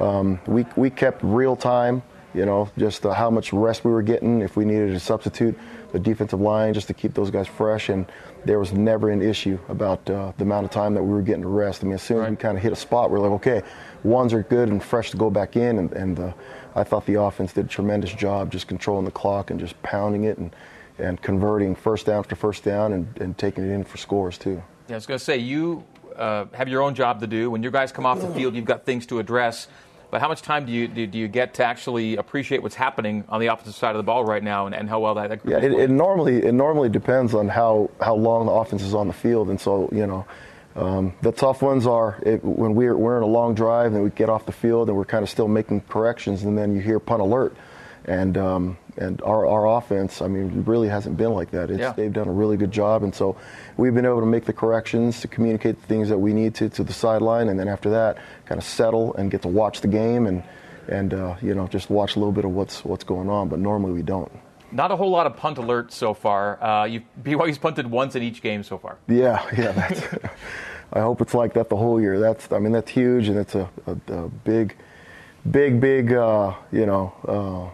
um, 0.00 0.40
we 0.46 0.66
we 0.76 0.90
kept 0.90 1.22
real 1.22 1.56
time, 1.56 2.02
you 2.34 2.46
know, 2.46 2.70
just 2.78 3.04
uh, 3.04 3.12
how 3.12 3.30
much 3.30 3.52
rest 3.52 3.84
we 3.84 3.90
were 3.90 4.02
getting. 4.02 4.40
If 4.40 4.56
we 4.56 4.64
needed 4.64 4.92
to 4.92 5.00
substitute 5.00 5.58
the 5.92 5.98
defensive 5.98 6.40
line 6.40 6.74
just 6.74 6.86
to 6.86 6.94
keep 6.94 7.14
those 7.14 7.30
guys 7.30 7.48
fresh, 7.48 7.88
and 7.88 8.10
there 8.44 8.58
was 8.58 8.72
never 8.72 9.10
an 9.10 9.22
issue 9.22 9.58
about 9.68 10.08
uh, 10.08 10.32
the 10.36 10.44
amount 10.44 10.64
of 10.64 10.70
time 10.70 10.94
that 10.94 11.02
we 11.02 11.12
were 11.12 11.22
getting 11.22 11.42
to 11.42 11.48
rest. 11.48 11.82
I 11.82 11.86
mean, 11.86 11.94
as 11.94 12.02
soon 12.02 12.18
as 12.18 12.22
right. 12.22 12.30
we 12.30 12.36
kind 12.36 12.56
of 12.56 12.62
hit 12.62 12.72
a 12.72 12.76
spot, 12.76 13.10
we're 13.10 13.18
like, 13.18 13.32
okay, 13.32 13.62
ones 14.04 14.32
are 14.32 14.42
good 14.42 14.68
and 14.68 14.82
fresh 14.82 15.10
to 15.10 15.16
go 15.16 15.30
back 15.30 15.56
in, 15.56 15.78
and, 15.78 15.92
and 15.92 16.18
uh, 16.18 16.32
I 16.74 16.84
thought 16.84 17.06
the 17.06 17.20
offense 17.20 17.52
did 17.52 17.66
a 17.66 17.68
tremendous 17.68 18.12
job 18.12 18.52
just 18.52 18.68
controlling 18.68 19.04
the 19.04 19.10
clock 19.10 19.50
and 19.50 19.58
just 19.58 19.80
pounding 19.82 20.24
it 20.24 20.38
and 20.38 20.54
and 21.00 21.20
converting 21.22 21.74
first 21.74 22.06
down 22.06 22.18
after 22.18 22.36
first 22.36 22.62
down 22.62 22.92
and, 22.92 23.18
and 23.18 23.38
taking 23.38 23.64
it 23.64 23.72
in 23.72 23.84
for 23.84 23.96
scores 23.96 24.38
too. 24.38 24.62
Yeah, 24.88 24.94
I 24.94 24.98
was 24.98 25.06
going 25.06 25.18
to 25.18 25.24
say 25.24 25.38
you 25.38 25.84
uh, 26.16 26.46
have 26.52 26.68
your 26.68 26.82
own 26.82 26.94
job 26.94 27.20
to 27.20 27.26
do. 27.26 27.50
When 27.50 27.62
your 27.62 27.72
guys 27.72 27.90
come 27.92 28.06
off 28.06 28.20
the 28.20 28.28
field, 28.28 28.54
you've 28.54 28.64
got 28.64 28.84
things 28.84 29.06
to 29.06 29.18
address. 29.18 29.68
But 30.10 30.20
how 30.20 30.28
much 30.28 30.42
time 30.42 30.66
do 30.66 30.72
you 30.72 30.88
do, 30.88 31.06
do, 31.06 31.18
you 31.18 31.28
get 31.28 31.54
to 31.54 31.64
actually 31.64 32.16
appreciate 32.16 32.62
what's 32.62 32.74
happening 32.74 33.24
on 33.28 33.40
the 33.40 33.48
opposite 33.48 33.74
side 33.74 33.90
of 33.90 33.98
the 33.98 34.02
ball 34.02 34.24
right 34.24 34.42
now, 34.42 34.66
and, 34.66 34.74
and 34.74 34.88
how 34.88 35.00
well 35.00 35.14
that? 35.14 35.28
that 35.28 35.40
yeah, 35.44 35.58
it, 35.58 35.72
it, 35.72 35.90
normally 35.90 36.44
it 36.44 36.52
normally 36.52 36.88
depends 36.88 37.34
on 37.34 37.48
how 37.48 37.90
how 38.00 38.14
long 38.14 38.46
the 38.46 38.52
offense 38.52 38.82
is 38.82 38.94
on 38.94 39.06
the 39.06 39.14
field, 39.14 39.48
and 39.48 39.60
so 39.60 39.88
you 39.92 40.06
know. 40.06 40.26
Um, 40.76 41.14
the 41.20 41.32
tough 41.32 41.62
ones 41.62 41.84
are 41.84 42.22
it, 42.24 42.44
when 42.44 42.76
we're, 42.76 42.96
we're 42.96 43.16
in 43.16 43.24
a 43.24 43.26
long 43.26 43.56
drive 43.56 43.92
and 43.92 44.04
we 44.04 44.10
get 44.10 44.28
off 44.28 44.46
the 44.46 44.52
field 44.52 44.88
and 44.88 44.96
we're 44.96 45.04
kind 45.04 45.24
of 45.24 45.28
still 45.28 45.48
making 45.48 45.80
corrections, 45.80 46.44
and 46.44 46.56
then 46.56 46.76
you 46.76 46.80
hear 46.80 47.00
punt 47.00 47.20
alert, 47.20 47.56
and 48.04 48.38
um, 48.38 48.78
and 49.00 49.20
our, 49.22 49.46
our 49.46 49.78
offense, 49.78 50.20
I 50.20 50.28
mean, 50.28 50.64
really 50.64 50.88
hasn't 50.88 51.16
been 51.16 51.32
like 51.32 51.50
that. 51.52 51.70
Yeah. 51.70 51.92
They've 51.92 52.12
done 52.12 52.28
a 52.28 52.32
really 52.32 52.58
good 52.58 52.70
job, 52.70 53.02
and 53.02 53.14
so 53.14 53.34
we've 53.78 53.94
been 53.94 54.04
able 54.04 54.20
to 54.20 54.26
make 54.26 54.44
the 54.44 54.52
corrections 54.52 55.20
to 55.22 55.28
communicate 55.28 55.80
the 55.80 55.86
things 55.86 56.10
that 56.10 56.18
we 56.18 56.34
need 56.34 56.54
to 56.56 56.68
to 56.68 56.84
the 56.84 56.92
sideline, 56.92 57.48
and 57.48 57.58
then 57.58 57.66
after 57.66 57.90
that, 57.90 58.18
kind 58.44 58.58
of 58.58 58.64
settle 58.64 59.14
and 59.14 59.30
get 59.30 59.42
to 59.42 59.48
watch 59.48 59.80
the 59.80 59.88
game 59.88 60.26
and 60.26 60.42
and 60.88 61.14
uh, 61.14 61.36
you 61.40 61.54
know 61.54 61.66
just 61.66 61.88
watch 61.88 62.16
a 62.16 62.18
little 62.18 62.32
bit 62.32 62.44
of 62.44 62.50
what's 62.50 62.84
what's 62.84 63.04
going 63.04 63.30
on. 63.30 63.48
But 63.48 63.58
normally 63.58 63.92
we 63.92 64.02
don't. 64.02 64.30
Not 64.72 64.92
a 64.92 64.96
whole 64.96 65.10
lot 65.10 65.26
of 65.26 65.36
punt 65.36 65.56
alerts 65.56 65.92
so 65.92 66.14
far. 66.14 66.62
Uh, 66.62 66.84
you 66.84 67.02
BYU's 67.22 67.58
punted 67.58 67.86
once 67.90 68.14
in 68.16 68.22
each 68.22 68.42
game 68.42 68.62
so 68.62 68.76
far. 68.76 68.98
Yeah, 69.08 69.44
yeah. 69.56 69.72
That's, 69.72 70.02
I 70.92 71.00
hope 71.00 71.20
it's 71.20 71.34
like 71.34 71.54
that 71.54 71.70
the 71.70 71.76
whole 71.76 72.00
year. 72.00 72.20
That's 72.20 72.52
I 72.52 72.58
mean 72.58 72.72
that's 72.72 72.90
huge, 72.90 73.28
and 73.28 73.38
it's 73.38 73.54
a, 73.54 73.70
a, 73.86 74.12
a 74.12 74.28
big, 74.28 74.76
big, 75.50 75.80
big. 75.80 76.12
Uh, 76.12 76.54
you 76.70 76.84
know. 76.84 77.72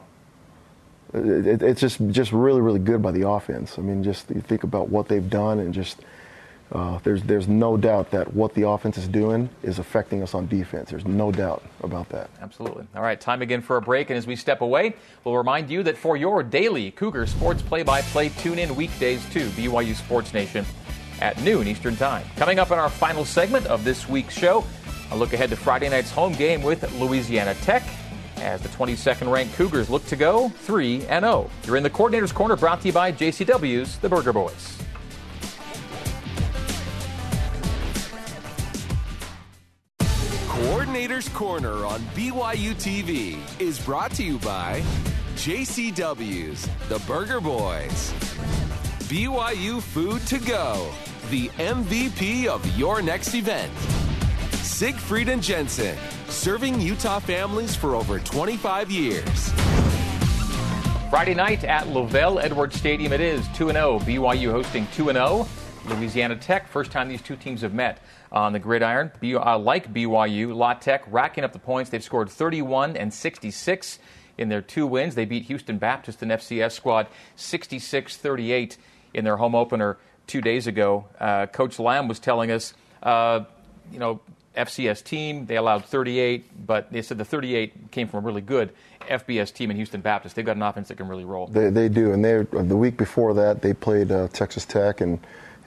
It, 1.16 1.62
it's 1.62 1.80
just 1.80 2.00
just 2.10 2.32
really 2.32 2.60
really 2.60 2.78
good 2.78 3.02
by 3.02 3.12
the 3.12 3.28
offense. 3.28 3.78
I 3.78 3.82
mean, 3.82 4.02
just 4.02 4.30
you 4.30 4.40
think 4.40 4.64
about 4.64 4.88
what 4.88 5.08
they've 5.08 5.28
done 5.28 5.58
and 5.60 5.72
just 5.72 6.00
uh, 6.72 6.98
there's 7.04 7.22
there's 7.22 7.46
no 7.46 7.76
doubt 7.76 8.10
that 8.10 8.34
what 8.34 8.52
the 8.54 8.68
offense 8.68 8.98
is 8.98 9.06
doing 9.06 9.48
is 9.62 9.78
affecting 9.78 10.22
us 10.22 10.34
on 10.34 10.48
defense. 10.48 10.90
There's 10.90 11.04
no 11.04 11.30
doubt 11.30 11.62
about 11.82 12.08
that. 12.08 12.28
Absolutely. 12.42 12.86
All 12.96 13.02
right, 13.02 13.20
time 13.20 13.40
again 13.40 13.62
for 13.62 13.76
a 13.76 13.82
break, 13.82 14.10
and 14.10 14.16
as 14.16 14.26
we 14.26 14.34
step 14.34 14.62
away, 14.62 14.96
we'll 15.24 15.36
remind 15.36 15.70
you 15.70 15.84
that 15.84 15.96
for 15.96 16.16
your 16.16 16.42
daily 16.42 16.90
Cougar 16.90 17.26
sports 17.26 17.62
play-by-play, 17.62 18.30
tune 18.30 18.58
in 18.58 18.74
weekdays 18.74 19.24
to 19.30 19.40
BYU 19.50 19.94
Sports 19.94 20.34
Nation 20.34 20.66
at 21.20 21.40
noon 21.42 21.68
Eastern 21.68 21.94
Time. 21.96 22.26
Coming 22.36 22.58
up 22.58 22.72
in 22.72 22.78
our 22.78 22.90
final 22.90 23.24
segment 23.24 23.66
of 23.66 23.84
this 23.84 24.08
week's 24.08 24.34
show, 24.34 24.64
a 25.12 25.16
look 25.16 25.32
ahead 25.32 25.50
to 25.50 25.56
Friday 25.56 25.88
night's 25.88 26.10
home 26.10 26.32
game 26.32 26.62
with 26.62 26.92
Louisiana 26.98 27.54
Tech 27.62 27.84
as 28.38 28.60
the 28.62 28.68
22nd 28.68 29.32
ranked 29.32 29.54
Cougars 29.54 29.90
look 29.90 30.04
to 30.06 30.16
go 30.16 30.48
3 30.48 31.00
0. 31.00 31.50
You're 31.64 31.76
in 31.76 31.82
the 31.82 31.90
Coordinator's 31.90 32.32
Corner 32.32 32.56
brought 32.56 32.80
to 32.82 32.88
you 32.88 32.92
by 32.92 33.12
JCW's 33.12 33.98
The 33.98 34.08
Burger 34.08 34.32
Boys. 34.32 34.76
Coordinator's 40.48 41.28
Corner 41.28 41.84
on 41.84 42.00
BYU 42.14 42.74
TV 42.74 43.38
is 43.60 43.78
brought 43.78 44.10
to 44.12 44.22
you 44.22 44.38
by 44.38 44.82
JCW's 45.36 46.68
The 46.88 46.98
Burger 47.06 47.40
Boys. 47.40 48.12
BYU 49.08 49.80
Food 49.80 50.26
to 50.26 50.38
Go, 50.38 50.90
the 51.30 51.48
MVP 51.50 52.46
of 52.46 52.66
your 52.76 53.02
next 53.02 53.34
event. 53.34 53.70
Siegfried 54.76 55.30
and 55.30 55.42
Jensen, 55.42 55.96
serving 56.28 56.78
Utah 56.82 57.18
families 57.18 57.74
for 57.74 57.94
over 57.94 58.20
25 58.20 58.90
years. 58.90 59.48
Friday 61.08 61.32
night 61.32 61.64
at 61.64 61.86
LaVell 61.86 62.44
Edwards 62.44 62.76
Stadium, 62.76 63.14
it 63.14 63.22
is 63.22 63.48
2 63.54 63.70
0. 63.70 64.00
BYU 64.00 64.50
hosting 64.50 64.86
2 64.92 65.12
0. 65.12 65.48
Louisiana 65.86 66.36
Tech, 66.36 66.68
first 66.68 66.90
time 66.90 67.08
these 67.08 67.22
two 67.22 67.36
teams 67.36 67.62
have 67.62 67.72
met 67.72 68.02
on 68.30 68.52
the 68.52 68.58
gridiron. 68.58 69.10
Uh, 69.24 69.58
like 69.58 69.94
BYU, 69.94 70.54
La 70.54 70.74
Tech 70.74 71.04
racking 71.10 71.42
up 71.42 71.54
the 71.54 71.58
points. 71.58 71.88
They've 71.88 72.04
scored 72.04 72.28
31 72.28 72.98
and 72.98 73.14
66 73.14 73.98
in 74.36 74.50
their 74.50 74.60
two 74.60 74.86
wins. 74.86 75.14
They 75.14 75.24
beat 75.24 75.44
Houston 75.44 75.78
Baptist 75.78 76.20
and 76.20 76.30
FCS 76.32 76.72
squad 76.72 77.06
66 77.36 78.18
38 78.18 78.76
in 79.14 79.24
their 79.24 79.38
home 79.38 79.54
opener 79.54 79.96
two 80.26 80.42
days 80.42 80.66
ago. 80.66 81.06
Uh, 81.18 81.46
Coach 81.46 81.78
Lamb 81.78 82.08
was 82.08 82.18
telling 82.18 82.50
us, 82.50 82.74
uh, 83.02 83.44
you 83.90 83.98
know, 83.98 84.20
FCS 84.56 85.04
team. 85.04 85.46
They 85.46 85.56
allowed 85.56 85.84
38, 85.84 86.66
but 86.66 86.92
they 86.92 87.02
said 87.02 87.18
the 87.18 87.24
38 87.24 87.90
came 87.90 88.08
from 88.08 88.24
a 88.24 88.26
really 88.26 88.40
good 88.40 88.72
FBS 89.08 89.52
team 89.52 89.70
in 89.70 89.76
Houston 89.76 90.00
Baptist. 90.00 90.36
They've 90.36 90.44
got 90.44 90.56
an 90.56 90.62
offense 90.62 90.88
that 90.88 90.96
can 90.96 91.08
really 91.08 91.24
roll. 91.24 91.46
They, 91.46 91.70
they 91.70 91.88
do, 91.88 92.12
and 92.12 92.24
they 92.24 92.42
the 92.42 92.76
week 92.76 92.96
before 92.96 93.34
that 93.34 93.62
they 93.62 93.74
played 93.74 94.10
uh, 94.10 94.28
Texas 94.28 94.64
Tech 94.64 95.00
and 95.00 95.18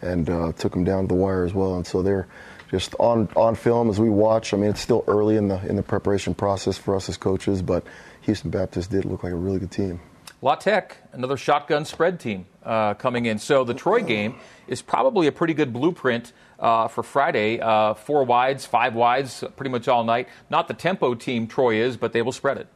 and 0.02 0.30
uh, 0.30 0.52
took 0.54 0.72
them 0.72 0.84
down 0.84 1.04
to 1.04 1.08
the 1.10 1.16
wire 1.16 1.44
as 1.44 1.54
well. 1.54 1.76
And 1.76 1.86
so 1.86 2.02
they're 2.02 2.28
just 2.72 2.96
on 3.00 3.30
on 3.36 3.56
film 3.56 3.90
as 3.90 4.00
we 4.00 4.10
watch. 4.10 4.54
I 4.54 4.58
mean, 4.58 4.70
it's 4.70 4.82
still 4.82 5.04
early 5.08 5.36
in 5.38 5.48
the 5.48 5.66
in 5.68 5.76
the 5.76 5.84
preparation 5.84 6.34
process 6.34 6.78
for 6.78 6.96
us 6.96 7.10
as 7.10 7.18
coaches, 7.18 7.62
but 7.62 7.84
Houston 8.22 8.50
Baptist 8.50 8.92
did 8.92 9.06
look 9.06 9.24
like 9.24 9.34
a 9.34 9.38
really 9.38 9.60
good 9.60 9.72
team. 9.72 10.00
La 10.42 10.56
Tech, 10.56 10.96
another 11.12 11.36
shotgun 11.36 11.84
spread 11.84 12.18
team 12.20 12.46
uh, 12.64 12.94
coming 12.94 13.26
in. 13.26 13.40
So 13.40 13.66
the 13.66 13.74
Troy 13.74 14.02
game 14.02 14.36
is 14.68 14.82
probably 14.82 15.28
a 15.28 15.34
pretty 15.34 15.54
good 15.54 15.74
blueprint 15.74 16.32
uh, 16.60 16.88
for 16.88 17.04
Friday. 17.04 17.60
Uh, 17.60 17.94
four 17.94 18.24
wides, 18.24 18.66
five 18.66 18.94
wides, 18.94 19.44
pretty 19.56 19.70
much 19.70 19.88
all 19.88 20.04
night. 20.04 20.28
Not 20.50 20.68
the 20.68 20.74
tempo 20.74 21.16
team 21.16 21.48
Troy 21.48 21.76
is, 21.76 21.98
but 21.98 22.14
they 22.14 22.22
will 22.22 22.32
spread 22.32 22.58
it. 22.58 22.68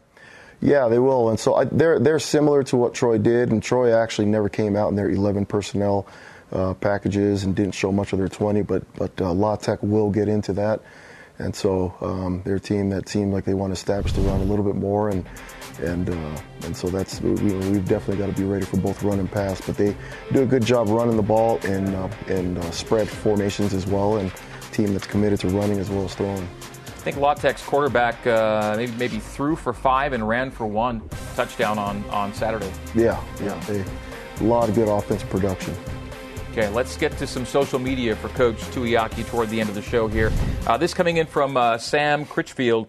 Yeah, 0.62 0.88
they 0.88 1.00
will, 1.00 1.30
and 1.30 1.38
so 1.38 1.56
I, 1.56 1.66
they're 1.66 2.00
they're 2.00 2.20
similar 2.20 2.64
to 2.64 2.78
what 2.78 2.94
Troy 2.94 3.18
did, 3.18 3.52
and 3.52 3.62
Troy 3.62 3.94
actually 3.94 4.28
never 4.28 4.48
came 4.48 4.78
out 4.78 4.90
in 4.90 4.96
their 4.96 5.10
11 5.10 5.46
personnel 5.46 6.08
uh, 6.54 6.74
packages 6.76 7.44
and 7.44 7.54
didn't 7.54 7.74
show 7.74 7.92
much 7.92 8.14
of 8.14 8.20
their 8.20 8.30
20, 8.30 8.62
but 8.62 8.84
but 8.96 9.12
uh, 9.20 9.34
La 9.34 9.58
Tech 9.58 9.80
will 9.84 10.10
get 10.10 10.30
into 10.30 10.54
that, 10.54 10.82
and 11.44 11.56
so 11.56 11.94
um, 12.02 12.42
they're 12.46 12.56
a 12.56 12.60
team 12.60 12.90
that 12.90 13.10
seemed 13.10 13.34
like 13.34 13.44
they 13.44 13.54
want 13.54 13.72
to 13.72 13.74
establish 13.74 14.14
the 14.14 14.22
run 14.22 14.40
a 14.40 14.46
little 14.46 14.64
bit 14.64 14.76
more, 14.76 15.10
and 15.10 15.26
and 15.82 16.10
uh, 16.10 16.42
and 16.64 16.76
so 16.76 16.88
that's 16.88 17.20
we, 17.22 17.34
we've 17.34 17.88
definitely 17.88 18.18
got 18.18 18.34
to 18.34 18.42
be 18.42 18.48
ready 18.48 18.66
for 18.66 18.78
both 18.78 19.04
run 19.04 19.20
and 19.20 19.30
pass. 19.30 19.60
But 19.62 19.76
they 19.76 19.96
do 20.32 20.44
a 20.44 20.46
good 20.46 20.66
job 20.66 20.88
running 20.88 21.18
the 21.18 21.24
ball 21.24 21.58
in 21.66 21.94
uh, 21.94 22.12
in 22.28 22.58
uh, 22.58 22.72
spread 22.72 23.10
formations 23.10 23.74
as 23.74 23.86
well, 23.86 24.18
and 24.18 24.32
team 24.72 24.94
that's 24.94 25.08
committed 25.08 25.40
to 25.42 25.50
running 25.50 25.80
as 25.80 25.90
well 25.90 26.06
as 26.06 26.16
throwing. 26.16 26.42
I 26.42 27.06
think 27.06 27.18
La 27.18 27.34
Tech's 27.34 27.64
quarterback 27.64 28.26
uh, 28.26 28.76
maybe 28.78 28.94
maybe 28.94 29.20
threw 29.20 29.58
for 29.58 29.74
five 29.74 30.14
and 30.14 30.28
ran 30.28 30.50
for 30.50 30.66
one 30.66 31.02
touchdown 31.36 31.78
on 31.78 32.04
on 32.06 32.34
Saturday. 32.34 32.72
Yeah, 32.96 33.22
yeah, 33.42 33.60
they, 33.66 33.84
a 34.40 34.44
lot 34.44 34.70
of 34.70 34.76
good 34.76 34.88
offensive 34.88 35.30
production. 35.30 35.76
Okay, 36.54 36.70
let's 36.70 36.96
get 36.98 37.18
to 37.18 37.26
some 37.26 37.48
social 37.48 37.80
media 37.80 38.16
for 38.16 38.30
Coach 38.30 38.58
Tuiaki 38.58 39.28
toward 39.28 39.50
the 39.50 39.60
end 39.60 39.70
of 39.70 39.76
the 39.76 39.82
show 39.82 40.08
here. 40.08 40.32
Uh, 40.68 40.78
this 40.78 40.94
coming 40.94 41.18
in 41.18 41.26
from 41.26 41.58
uh, 41.58 41.80
Sam 41.80 42.28
Critchfield 42.28 42.86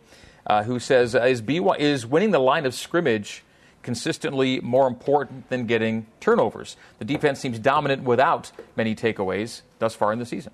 uh, 0.47 0.63
who 0.65 0.79
says, 0.79 1.15
is, 1.15 1.41
BY, 1.41 1.77
is 1.79 2.05
winning 2.05 2.31
the 2.31 2.39
line 2.41 2.67
of 2.67 2.75
scrimmage 2.75 3.43
consistently 3.83 4.61
more 4.61 4.87
important 4.87 5.49
than 5.49 5.65
getting 5.65 6.05
turnovers? 6.21 6.77
The 6.99 7.07
defense 7.07 7.41
seems 7.41 7.59
dominant 7.59 8.03
without 8.03 8.53
many 8.77 8.95
takeaways 8.95 9.63
thus 9.79 9.95
far 9.95 10.13
in 10.13 10.19
the 10.19 10.27
season. 10.27 10.53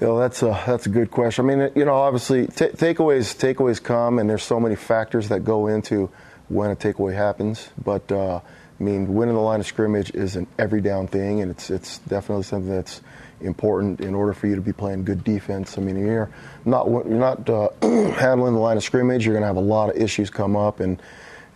You 0.00 0.06
know, 0.06 0.18
that's 0.18 0.42
a 0.42 0.58
that's 0.66 0.86
a 0.86 0.88
good 0.88 1.10
question. 1.10 1.50
I 1.50 1.54
mean, 1.54 1.70
you 1.76 1.84
know, 1.84 1.96
obviously 1.96 2.46
t- 2.46 2.68
takeaways 2.68 3.36
takeaways 3.36 3.82
come, 3.82 4.18
and 4.18 4.30
there's 4.30 4.42
so 4.42 4.58
many 4.58 4.74
factors 4.74 5.28
that 5.28 5.44
go 5.44 5.66
into 5.66 6.10
when 6.48 6.70
a 6.70 6.76
takeaway 6.76 7.14
happens. 7.14 7.68
But 7.84 8.10
uh, 8.10 8.40
I 8.78 8.82
mean, 8.82 9.14
winning 9.14 9.34
the 9.34 9.40
line 9.40 9.60
of 9.60 9.66
scrimmage 9.66 10.10
is 10.10 10.36
an 10.36 10.46
every 10.58 10.80
down 10.80 11.06
thing, 11.06 11.40
and 11.40 11.50
it's 11.50 11.70
it's 11.70 11.98
definitely 11.98 12.42
something 12.42 12.70
that's 12.70 13.02
important 13.40 14.00
in 14.00 14.14
order 14.14 14.32
for 14.32 14.46
you 14.46 14.56
to 14.56 14.60
be 14.60 14.72
playing 14.72 15.04
good 15.04 15.22
defense. 15.22 15.78
I 15.78 15.80
mean, 15.80 15.96
you're 15.96 16.30
not 16.64 16.88
you're 16.88 17.04
not 17.04 17.48
uh, 17.48 17.68
handling 17.82 18.54
the 18.54 18.60
line 18.60 18.76
of 18.76 18.82
scrimmage. 18.82 19.24
You're 19.24 19.34
going 19.34 19.42
to 19.42 19.46
have 19.46 19.56
a 19.56 19.60
lot 19.60 19.90
of 19.90 19.96
issues 19.96 20.28
come 20.28 20.56
up, 20.56 20.80
and 20.80 21.00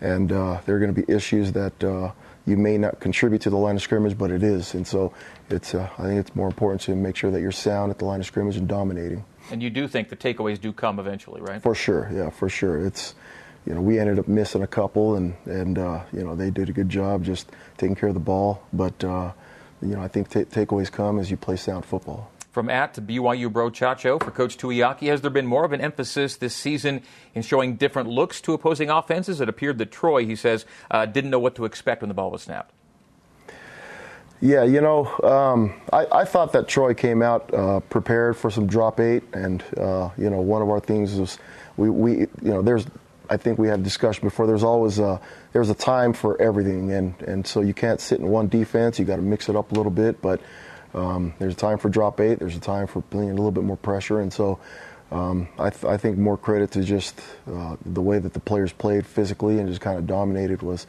and 0.00 0.30
uh, 0.30 0.60
there 0.64 0.76
are 0.76 0.78
going 0.78 0.94
to 0.94 1.02
be 1.02 1.12
issues 1.12 1.52
that 1.52 1.82
uh, 1.82 2.12
you 2.46 2.56
may 2.56 2.78
not 2.78 3.00
contribute 3.00 3.42
to 3.42 3.50
the 3.50 3.56
line 3.56 3.76
of 3.76 3.82
scrimmage, 3.82 4.16
but 4.16 4.30
it 4.30 4.42
is. 4.42 4.74
And 4.74 4.86
so 4.86 5.12
it's 5.50 5.74
uh, 5.74 5.88
I 5.98 6.02
think 6.02 6.20
it's 6.20 6.36
more 6.36 6.46
important 6.46 6.80
to 6.82 6.94
make 6.94 7.16
sure 7.16 7.30
that 7.30 7.40
you're 7.40 7.52
sound 7.52 7.90
at 7.90 7.98
the 7.98 8.04
line 8.04 8.20
of 8.20 8.26
scrimmage 8.26 8.56
and 8.56 8.68
dominating. 8.68 9.24
And 9.50 9.62
you 9.62 9.70
do 9.70 9.88
think 9.88 10.08
the 10.08 10.16
takeaways 10.16 10.60
do 10.60 10.72
come 10.72 10.98
eventually, 10.98 11.40
right? 11.40 11.62
For 11.62 11.74
sure, 11.74 12.10
yeah, 12.12 12.30
for 12.30 12.48
sure. 12.48 12.84
It's 12.84 13.14
you 13.68 13.74
know 13.74 13.82
we 13.82 13.98
ended 14.00 14.18
up 14.18 14.26
missing 14.26 14.62
a 14.62 14.66
couple, 14.66 15.16
and 15.16 15.34
and 15.44 15.78
uh, 15.78 16.02
you 16.12 16.24
know 16.24 16.34
they 16.34 16.50
did 16.50 16.68
a 16.68 16.72
good 16.72 16.88
job 16.88 17.22
just 17.22 17.50
taking 17.76 17.94
care 17.94 18.08
of 18.08 18.14
the 18.14 18.20
ball, 18.20 18.62
but. 18.72 19.04
Uh, 19.04 19.32
you 19.82 19.94
know, 19.94 20.02
I 20.02 20.08
think 20.08 20.28
t- 20.28 20.44
takeaways 20.44 20.90
come 20.90 21.18
as 21.18 21.30
you 21.30 21.36
play 21.36 21.56
sound 21.56 21.84
football. 21.84 22.30
From 22.50 22.68
at 22.68 22.94
to 22.94 23.02
BYU 23.02 23.52
Bro 23.52 23.70
Chacho 23.70 24.22
for 24.22 24.30
Coach 24.30 24.56
Tuiaki, 24.56 25.08
has 25.08 25.20
there 25.20 25.30
been 25.30 25.46
more 25.46 25.64
of 25.64 25.72
an 25.72 25.80
emphasis 25.80 26.36
this 26.36 26.54
season 26.54 27.02
in 27.34 27.42
showing 27.42 27.76
different 27.76 28.08
looks 28.08 28.40
to 28.40 28.52
opposing 28.54 28.90
offenses? 28.90 29.40
It 29.40 29.48
appeared 29.48 29.78
that 29.78 29.92
Troy, 29.92 30.24
he 30.24 30.34
says, 30.34 30.66
uh, 30.90 31.06
didn't 31.06 31.30
know 31.30 31.38
what 31.38 31.54
to 31.56 31.64
expect 31.64 32.02
when 32.02 32.08
the 32.08 32.14
ball 32.14 32.30
was 32.30 32.42
snapped. 32.42 32.72
Yeah, 34.40 34.64
you 34.64 34.80
know, 34.80 35.06
um, 35.22 35.74
I, 35.92 36.06
I, 36.20 36.24
thought 36.24 36.52
that 36.52 36.68
Troy 36.68 36.94
came 36.94 37.22
out 37.22 37.52
uh, 37.52 37.80
prepared 37.80 38.36
for 38.36 38.50
some 38.50 38.68
drop 38.68 39.00
eight, 39.00 39.24
and 39.32 39.64
uh, 39.76 40.10
you 40.16 40.30
know, 40.30 40.40
one 40.40 40.62
of 40.62 40.68
our 40.68 40.78
things 40.78 41.16
was 41.16 41.38
we, 41.76 41.90
we, 41.90 42.12
you 42.20 42.28
know, 42.42 42.62
there's, 42.62 42.86
I 43.31 43.37
think 43.37 43.59
we 43.59 43.68
had 43.68 43.83
discussion 43.83 44.26
before. 44.26 44.47
There's 44.47 44.64
always 44.64 44.99
a, 44.99 45.20
there's 45.53 45.70
a 45.70 45.74
time 45.74 46.12
for 46.12 46.41
everything, 46.41 46.93
and 46.93 47.14
and 47.22 47.47
so 47.47 47.61
you 47.61 47.74
can't 47.74 48.01
sit 48.01 48.20
in 48.20 48.29
one 48.29 48.49
defense. 48.49 48.99
You 48.99 49.05
got 49.05 49.16
to 49.16 49.22
mix 49.22 49.49
it 49.49 49.57
up 49.57 49.72
a 49.72 49.74
little 49.74 49.93
bit, 49.93 50.20
but 50.22 50.41
um, 50.95 51.35
there's 51.39 51.55
a 51.55 51.57
time 51.57 51.79
for 51.79 51.89
drop 51.89 52.20
eight. 52.20 52.39
There's 52.39 52.57
a 52.57 52.61
time 52.61 52.87
for 52.87 53.03
playing 53.03 53.31
a 53.31 53.35
little 53.35 53.51
bit 53.51 53.64
more 53.64 53.76
pressure, 53.76 54.20
and 54.20 54.33
so. 54.33 54.59
Um, 55.11 55.49
I, 55.59 55.70
th- 55.70 55.87
I, 55.87 55.97
think 55.97 56.18
more 56.18 56.37
credit 56.37 56.72
to 56.72 56.85
just 56.85 57.18
uh, 57.51 57.76
the 57.87 58.03
way 58.03 58.18
that 58.18 58.35
the 58.35 58.41
players 58.41 58.74
played 58.74 59.07
physically 59.07 59.59
and 59.59 59.66
just 59.66 59.81
kind 59.81 59.97
of 59.97 60.07
dominated 60.07 60.61
was 60.61 60.87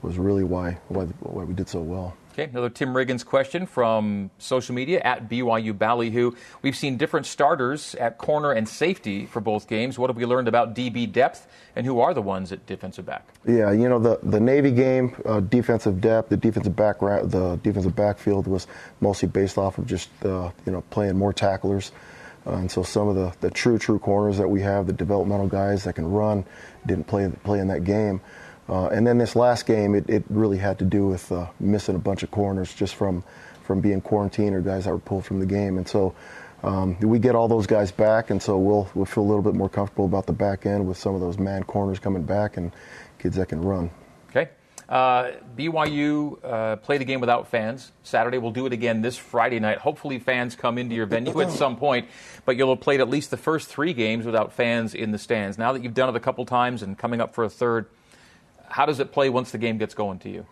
was 0.00 0.16
really 0.16 0.42
why 0.42 0.78
why, 0.88 1.04
why 1.04 1.44
we 1.44 1.52
did 1.52 1.68
so 1.68 1.82
well. 1.82 2.16
Okay, 2.38 2.48
another 2.52 2.70
Tim 2.70 2.94
Riggins 2.94 3.26
question 3.26 3.66
from 3.66 4.30
social 4.38 4.72
media 4.72 5.00
at 5.00 5.28
BYU 5.28 5.76
Ballyhoo. 5.76 6.36
We've 6.62 6.76
seen 6.76 6.96
different 6.96 7.26
starters 7.26 7.96
at 7.96 8.16
corner 8.16 8.52
and 8.52 8.68
safety 8.68 9.26
for 9.26 9.40
both 9.40 9.66
games. 9.66 9.98
What 9.98 10.08
have 10.08 10.16
we 10.16 10.24
learned 10.24 10.46
about 10.46 10.72
DB 10.72 11.10
depth, 11.10 11.48
and 11.74 11.84
who 11.84 11.98
are 11.98 12.14
the 12.14 12.22
ones 12.22 12.52
at 12.52 12.64
defensive 12.64 13.04
back? 13.04 13.26
Yeah, 13.44 13.72
you 13.72 13.88
know 13.88 13.98
the 13.98 14.20
the 14.22 14.38
Navy 14.38 14.70
game, 14.70 15.20
uh, 15.26 15.40
defensive 15.40 16.00
depth, 16.00 16.28
the 16.28 16.36
defensive 16.36 16.76
back, 16.76 17.00
the 17.00 17.58
defensive 17.64 17.96
backfield 17.96 18.46
was 18.46 18.68
mostly 19.00 19.28
based 19.28 19.58
off 19.58 19.78
of 19.78 19.88
just 19.88 20.08
uh, 20.24 20.52
you 20.64 20.70
know 20.70 20.82
playing 20.90 21.18
more 21.18 21.32
tacklers. 21.32 21.90
Uh, 22.46 22.52
and 22.52 22.70
so 22.70 22.84
some 22.84 23.08
of 23.08 23.16
the, 23.16 23.34
the 23.40 23.50
true 23.50 23.80
true 23.80 23.98
corners 23.98 24.38
that 24.38 24.48
we 24.48 24.62
have, 24.62 24.86
the 24.86 24.92
developmental 24.92 25.48
guys 25.48 25.82
that 25.82 25.96
can 25.96 26.08
run, 26.08 26.44
didn't 26.86 27.08
play 27.08 27.28
play 27.42 27.58
in 27.58 27.66
that 27.66 27.82
game. 27.82 28.20
Uh, 28.68 28.88
and 28.88 29.06
then 29.06 29.18
this 29.18 29.34
last 29.34 29.66
game, 29.66 29.94
it, 29.94 30.08
it 30.08 30.24
really 30.28 30.58
had 30.58 30.78
to 30.78 30.84
do 30.84 31.06
with 31.06 31.30
uh, 31.32 31.46
missing 31.58 31.94
a 31.94 31.98
bunch 31.98 32.22
of 32.22 32.30
corners 32.30 32.74
just 32.74 32.94
from, 32.94 33.24
from 33.64 33.80
being 33.80 34.00
quarantined 34.00 34.54
or 34.54 34.60
guys 34.60 34.84
that 34.84 34.90
were 34.90 34.98
pulled 34.98 35.24
from 35.24 35.40
the 35.40 35.46
game. 35.46 35.78
And 35.78 35.88
so 35.88 36.14
um, 36.62 36.98
we 37.00 37.18
get 37.18 37.34
all 37.34 37.48
those 37.48 37.66
guys 37.66 37.92
back, 37.92 38.30
and 38.30 38.42
so 38.42 38.58
we'll, 38.58 38.90
we'll 38.94 39.06
feel 39.06 39.22
a 39.22 39.28
little 39.28 39.42
bit 39.42 39.54
more 39.54 39.68
comfortable 39.68 40.04
about 40.04 40.26
the 40.26 40.32
back 40.32 40.66
end 40.66 40.86
with 40.86 40.98
some 40.98 41.14
of 41.14 41.20
those 41.20 41.38
man 41.38 41.62
corners 41.62 41.98
coming 41.98 42.24
back 42.24 42.56
and 42.56 42.72
kids 43.18 43.36
that 43.36 43.48
can 43.48 43.62
run. 43.62 43.90
Okay. 44.30 44.50
Uh, 44.88 45.32
BYU 45.54 46.42
uh, 46.42 46.76
play 46.76 46.96
the 46.96 47.04
game 47.04 47.20
without 47.20 47.48
fans. 47.48 47.92
Saturday, 48.02 48.38
we'll 48.38 48.52
do 48.52 48.64
it 48.66 48.72
again 48.72 49.02
this 49.02 49.18
Friday 49.18 49.60
night. 49.60 49.78
Hopefully, 49.78 50.18
fans 50.18 50.56
come 50.56 50.78
into 50.78 50.94
your 50.94 51.04
venue 51.06 51.38
at 51.40 51.50
some 51.50 51.76
point, 51.76 52.08
but 52.46 52.56
you'll 52.56 52.74
have 52.74 52.80
played 52.80 53.00
at 53.00 53.08
least 53.08 53.30
the 53.30 53.36
first 53.36 53.68
three 53.68 53.92
games 53.92 54.24
without 54.24 54.52
fans 54.52 54.94
in 54.94 55.12
the 55.12 55.18
stands. 55.18 55.58
Now 55.58 55.74
that 55.74 55.84
you've 55.84 55.94
done 55.94 56.08
it 56.08 56.16
a 56.16 56.20
couple 56.20 56.44
times 56.46 56.82
and 56.82 56.96
coming 56.96 57.20
up 57.20 57.34
for 57.34 57.44
a 57.44 57.50
third, 57.50 57.86
how 58.70 58.86
does 58.86 59.00
it 59.00 59.12
play 59.12 59.28
once 59.28 59.50
the 59.50 59.58
game 59.58 59.78
gets 59.78 59.94
going 59.94 60.18
to 60.20 60.30
you? 60.30 60.46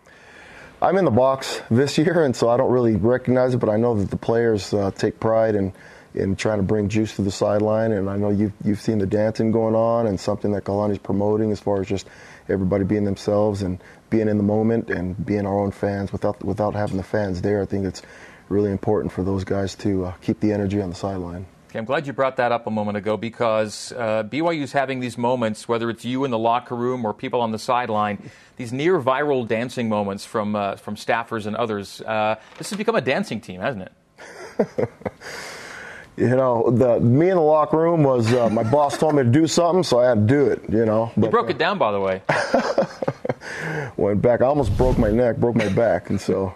I'm 0.81 0.97
in 0.97 1.05
the 1.05 1.11
box 1.11 1.61
this 1.71 1.97
year, 1.97 2.23
and 2.23 2.35
so 2.35 2.49
I 2.49 2.57
don't 2.57 2.71
really 2.71 2.95
recognize 2.95 3.55
it, 3.55 3.57
but 3.57 3.69
I 3.69 3.77
know 3.77 3.95
that 3.95 4.11
the 4.11 4.17
players 4.17 4.73
uh, 4.73 4.91
take 4.91 5.19
pride 5.19 5.55
in, 5.55 5.73
in 6.13 6.35
trying 6.35 6.57
to 6.57 6.63
bring 6.63 6.87
juice 6.87 7.15
to 7.15 7.23
the 7.23 7.31
sideline, 7.31 7.91
and 7.91 8.07
I 8.07 8.15
know 8.15 8.29
you've, 8.29 8.53
you've 8.63 8.79
seen 8.79 8.99
the 8.99 9.07
dancing 9.07 9.51
going 9.51 9.73
on 9.73 10.05
and 10.05 10.19
something 10.19 10.51
that 10.51 10.65
Kalani's 10.65 10.99
promoting 10.99 11.51
as 11.51 11.59
far 11.59 11.81
as 11.81 11.87
just 11.87 12.07
everybody 12.47 12.83
being 12.83 13.05
themselves 13.05 13.63
and 13.63 13.81
being 14.11 14.27
in 14.27 14.37
the 14.37 14.43
moment 14.43 14.91
and 14.91 15.25
being 15.25 15.47
our 15.47 15.59
own 15.59 15.71
fans 15.71 16.11
without, 16.11 16.43
without 16.43 16.75
having 16.75 16.97
the 16.97 17.03
fans 17.03 17.41
there. 17.41 17.61
I 17.61 17.65
think 17.65 17.85
it's 17.85 18.03
really 18.47 18.71
important 18.71 19.11
for 19.11 19.23
those 19.23 19.43
guys 19.43 19.73
to 19.75 20.05
uh, 20.05 20.11
keep 20.21 20.39
the 20.39 20.51
energy 20.51 20.79
on 20.79 20.89
the 20.89 20.95
sideline. 20.95 21.47
Okay, 21.69 21.79
I'm 21.79 21.85
glad 21.85 22.07
you 22.07 22.13
brought 22.13 22.37
that 22.37 22.53
up 22.53 22.65
a 22.65 22.71
moment 22.71 22.95
ago 22.95 23.17
because 23.17 23.91
uh, 23.91 24.23
BYU 24.23 24.61
is 24.61 24.71
having 24.71 25.01
these 25.01 25.17
moments, 25.17 25.67
whether 25.67 25.89
it's 25.89 26.05
you 26.05 26.23
in 26.23 26.31
the 26.31 26.37
locker 26.37 26.75
room 26.75 27.03
or 27.03 27.13
people 27.13 27.41
on 27.41 27.51
the 27.51 27.59
sideline, 27.59 28.31
these 28.55 28.71
near 28.71 29.01
viral 29.01 29.45
dancing 29.45 29.89
moments 29.89 30.23
from 30.23 30.55
uh, 30.55 30.77
from 30.77 30.95
staffers 30.95 31.45
and 31.45 31.57
others. 31.57 31.99
Uh, 31.99 32.37
this 32.57 32.69
has 32.69 32.77
become 32.77 32.95
a 32.95 33.01
dancing 33.01 33.41
team, 33.41 33.59
hasn't 33.59 33.83
it? 33.83 34.89
you 36.15 36.29
know, 36.29 36.71
the 36.71 37.01
me 37.01 37.29
in 37.29 37.35
the 37.35 37.41
locker 37.41 37.77
room 37.77 38.01
was 38.01 38.31
uh, 38.31 38.49
my 38.49 38.63
boss 38.63 38.97
told 38.97 39.15
me 39.15 39.23
to 39.23 39.29
do 39.29 39.45
something, 39.45 39.83
so 39.83 39.99
I 39.99 40.07
had 40.07 40.25
to 40.25 40.33
do 40.33 40.45
it. 40.45 40.61
You 40.69 40.85
know, 40.85 41.11
but, 41.17 41.25
you 41.25 41.31
broke 41.31 41.49
it 41.49 41.57
down, 41.57 41.77
by 41.77 41.91
the 41.91 41.99
way. 41.99 42.21
went 43.97 44.21
back. 44.21 44.41
I 44.41 44.45
almost 44.45 44.77
broke 44.77 44.97
my 44.97 45.11
neck, 45.11 45.35
broke 45.35 45.57
my 45.57 45.67
back, 45.67 46.09
and 46.09 46.21
so. 46.21 46.53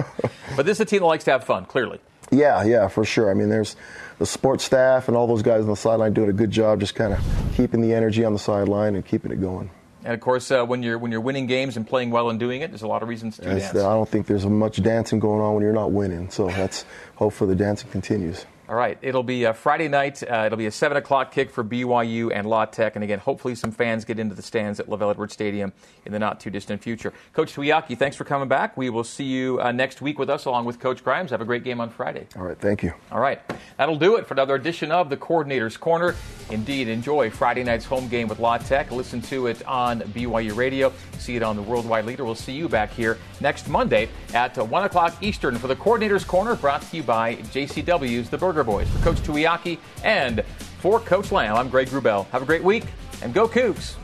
but 0.56 0.64
this 0.64 0.78
is 0.78 0.80
a 0.80 0.86
team 0.86 1.00
that 1.00 1.06
likes 1.06 1.24
to 1.24 1.32
have 1.32 1.44
fun, 1.44 1.66
clearly. 1.66 2.00
Yeah, 2.30 2.64
yeah, 2.64 2.88
for 2.88 3.04
sure. 3.04 3.30
I 3.30 3.34
mean, 3.34 3.50
there's 3.50 3.76
the 4.18 4.26
sports 4.26 4.64
staff 4.64 5.08
and 5.08 5.16
all 5.16 5.26
those 5.26 5.42
guys 5.42 5.62
on 5.62 5.68
the 5.68 5.76
sideline 5.76 6.12
doing 6.12 6.30
a 6.30 6.32
good 6.32 6.50
job, 6.50 6.80
just 6.80 6.94
kind 6.94 7.12
of 7.12 7.20
keeping 7.54 7.80
the 7.80 7.92
energy 7.92 8.24
on 8.24 8.32
the 8.32 8.38
sideline 8.38 8.94
and 8.94 9.04
keeping 9.04 9.30
it 9.30 9.40
going. 9.40 9.70
And 10.04 10.14
of 10.14 10.20
course, 10.20 10.50
uh, 10.52 10.64
when 10.64 10.84
you're 10.84 10.98
when 10.98 11.10
you're 11.10 11.20
winning 11.20 11.46
games 11.46 11.76
and 11.76 11.86
playing 11.86 12.10
well 12.10 12.30
and 12.30 12.38
doing 12.38 12.60
it, 12.60 12.70
there's 12.70 12.82
a 12.82 12.86
lot 12.86 13.02
of 13.02 13.08
reasons 13.08 13.36
to 13.38 13.42
dance. 13.42 13.70
I 13.70 13.72
don't 13.72 14.08
think 14.08 14.26
there's 14.26 14.46
much 14.46 14.80
dancing 14.80 15.18
going 15.18 15.40
on 15.40 15.54
when 15.54 15.64
you're 15.64 15.72
not 15.72 15.90
winning. 15.90 16.30
So 16.30 16.46
that's 16.46 16.84
hopefully 17.16 17.50
the 17.50 17.56
dancing 17.56 17.90
continues. 17.90 18.46
All 18.68 18.74
right. 18.74 18.98
It'll 19.00 19.22
be 19.22 19.44
a 19.44 19.54
Friday 19.54 19.86
night. 19.86 20.22
Uh, 20.22 20.44
it'll 20.46 20.58
be 20.58 20.66
a 20.66 20.72
7 20.72 20.96
o'clock 20.96 21.30
kick 21.32 21.50
for 21.50 21.62
BYU 21.62 22.32
and 22.34 22.48
La 22.48 22.64
Tech. 22.64 22.96
And 22.96 23.04
again, 23.04 23.20
hopefully 23.20 23.54
some 23.54 23.70
fans 23.70 24.04
get 24.04 24.18
into 24.18 24.34
the 24.34 24.42
stands 24.42 24.80
at 24.80 24.88
LaVell 24.88 25.12
Edwards 25.12 25.32
Stadium 25.32 25.72
in 26.04 26.12
the 26.12 26.18
not 26.18 26.40
too 26.40 26.50
distant 26.50 26.82
future. 26.82 27.12
Coach 27.32 27.54
Tuiaki, 27.54 27.96
thanks 27.96 28.16
for 28.16 28.24
coming 28.24 28.48
back. 28.48 28.76
We 28.76 28.90
will 28.90 29.04
see 29.04 29.24
you 29.24 29.60
uh, 29.60 29.70
next 29.70 30.00
week 30.00 30.18
with 30.18 30.28
us 30.28 30.46
along 30.46 30.64
with 30.64 30.80
Coach 30.80 31.04
Grimes. 31.04 31.30
Have 31.30 31.40
a 31.40 31.44
great 31.44 31.62
game 31.62 31.80
on 31.80 31.90
Friday. 31.90 32.26
All 32.36 32.42
right. 32.42 32.58
Thank 32.58 32.82
you. 32.82 32.92
All 33.12 33.20
right. 33.20 33.40
That'll 33.76 33.98
do 33.98 34.16
it 34.16 34.26
for 34.26 34.34
another 34.34 34.56
edition 34.56 34.90
of 34.90 35.10
the 35.10 35.16
Coordinator's 35.16 35.76
Corner. 35.76 36.16
Indeed, 36.50 36.88
enjoy 36.88 37.30
Friday 37.30 37.64
night's 37.64 37.84
home 37.84 38.08
game 38.08 38.28
with 38.28 38.38
La 38.38 38.58
Tech. 38.58 38.90
Listen 38.90 39.20
to 39.22 39.46
it 39.46 39.64
on 39.66 40.00
BYU 40.00 40.56
Radio. 40.56 40.92
See 41.18 41.36
it 41.36 41.42
on 41.42 41.56
the 41.56 41.62
Worldwide 41.62 42.04
Leader. 42.04 42.24
We'll 42.24 42.34
see 42.34 42.52
you 42.52 42.68
back 42.68 42.90
here 42.92 43.18
next 43.40 43.68
Monday 43.68 44.08
at 44.32 44.56
uh, 44.58 44.64
1 44.64 44.84
o'clock 44.84 45.16
Eastern 45.20 45.56
for 45.56 45.66
the 45.66 45.76
Coordinator's 45.76 46.24
Corner 46.24 46.54
brought 46.54 46.82
to 46.82 46.96
you 46.96 47.02
by 47.02 47.36
JCW's 47.36 48.30
The 48.30 48.38
Burger 48.38 48.55
Boys. 48.64 48.88
For 48.88 48.98
Coach 48.98 49.18
Tuiaki 49.18 49.78
and 50.04 50.42
for 50.78 51.00
Coach 51.00 51.32
Lamb, 51.32 51.56
I'm 51.56 51.68
Greg 51.68 51.88
Wrubell. 51.88 52.26
Have 52.28 52.42
a 52.42 52.46
great 52.46 52.62
week 52.62 52.84
and 53.22 53.34
go 53.34 53.48
Cougs! 53.48 53.96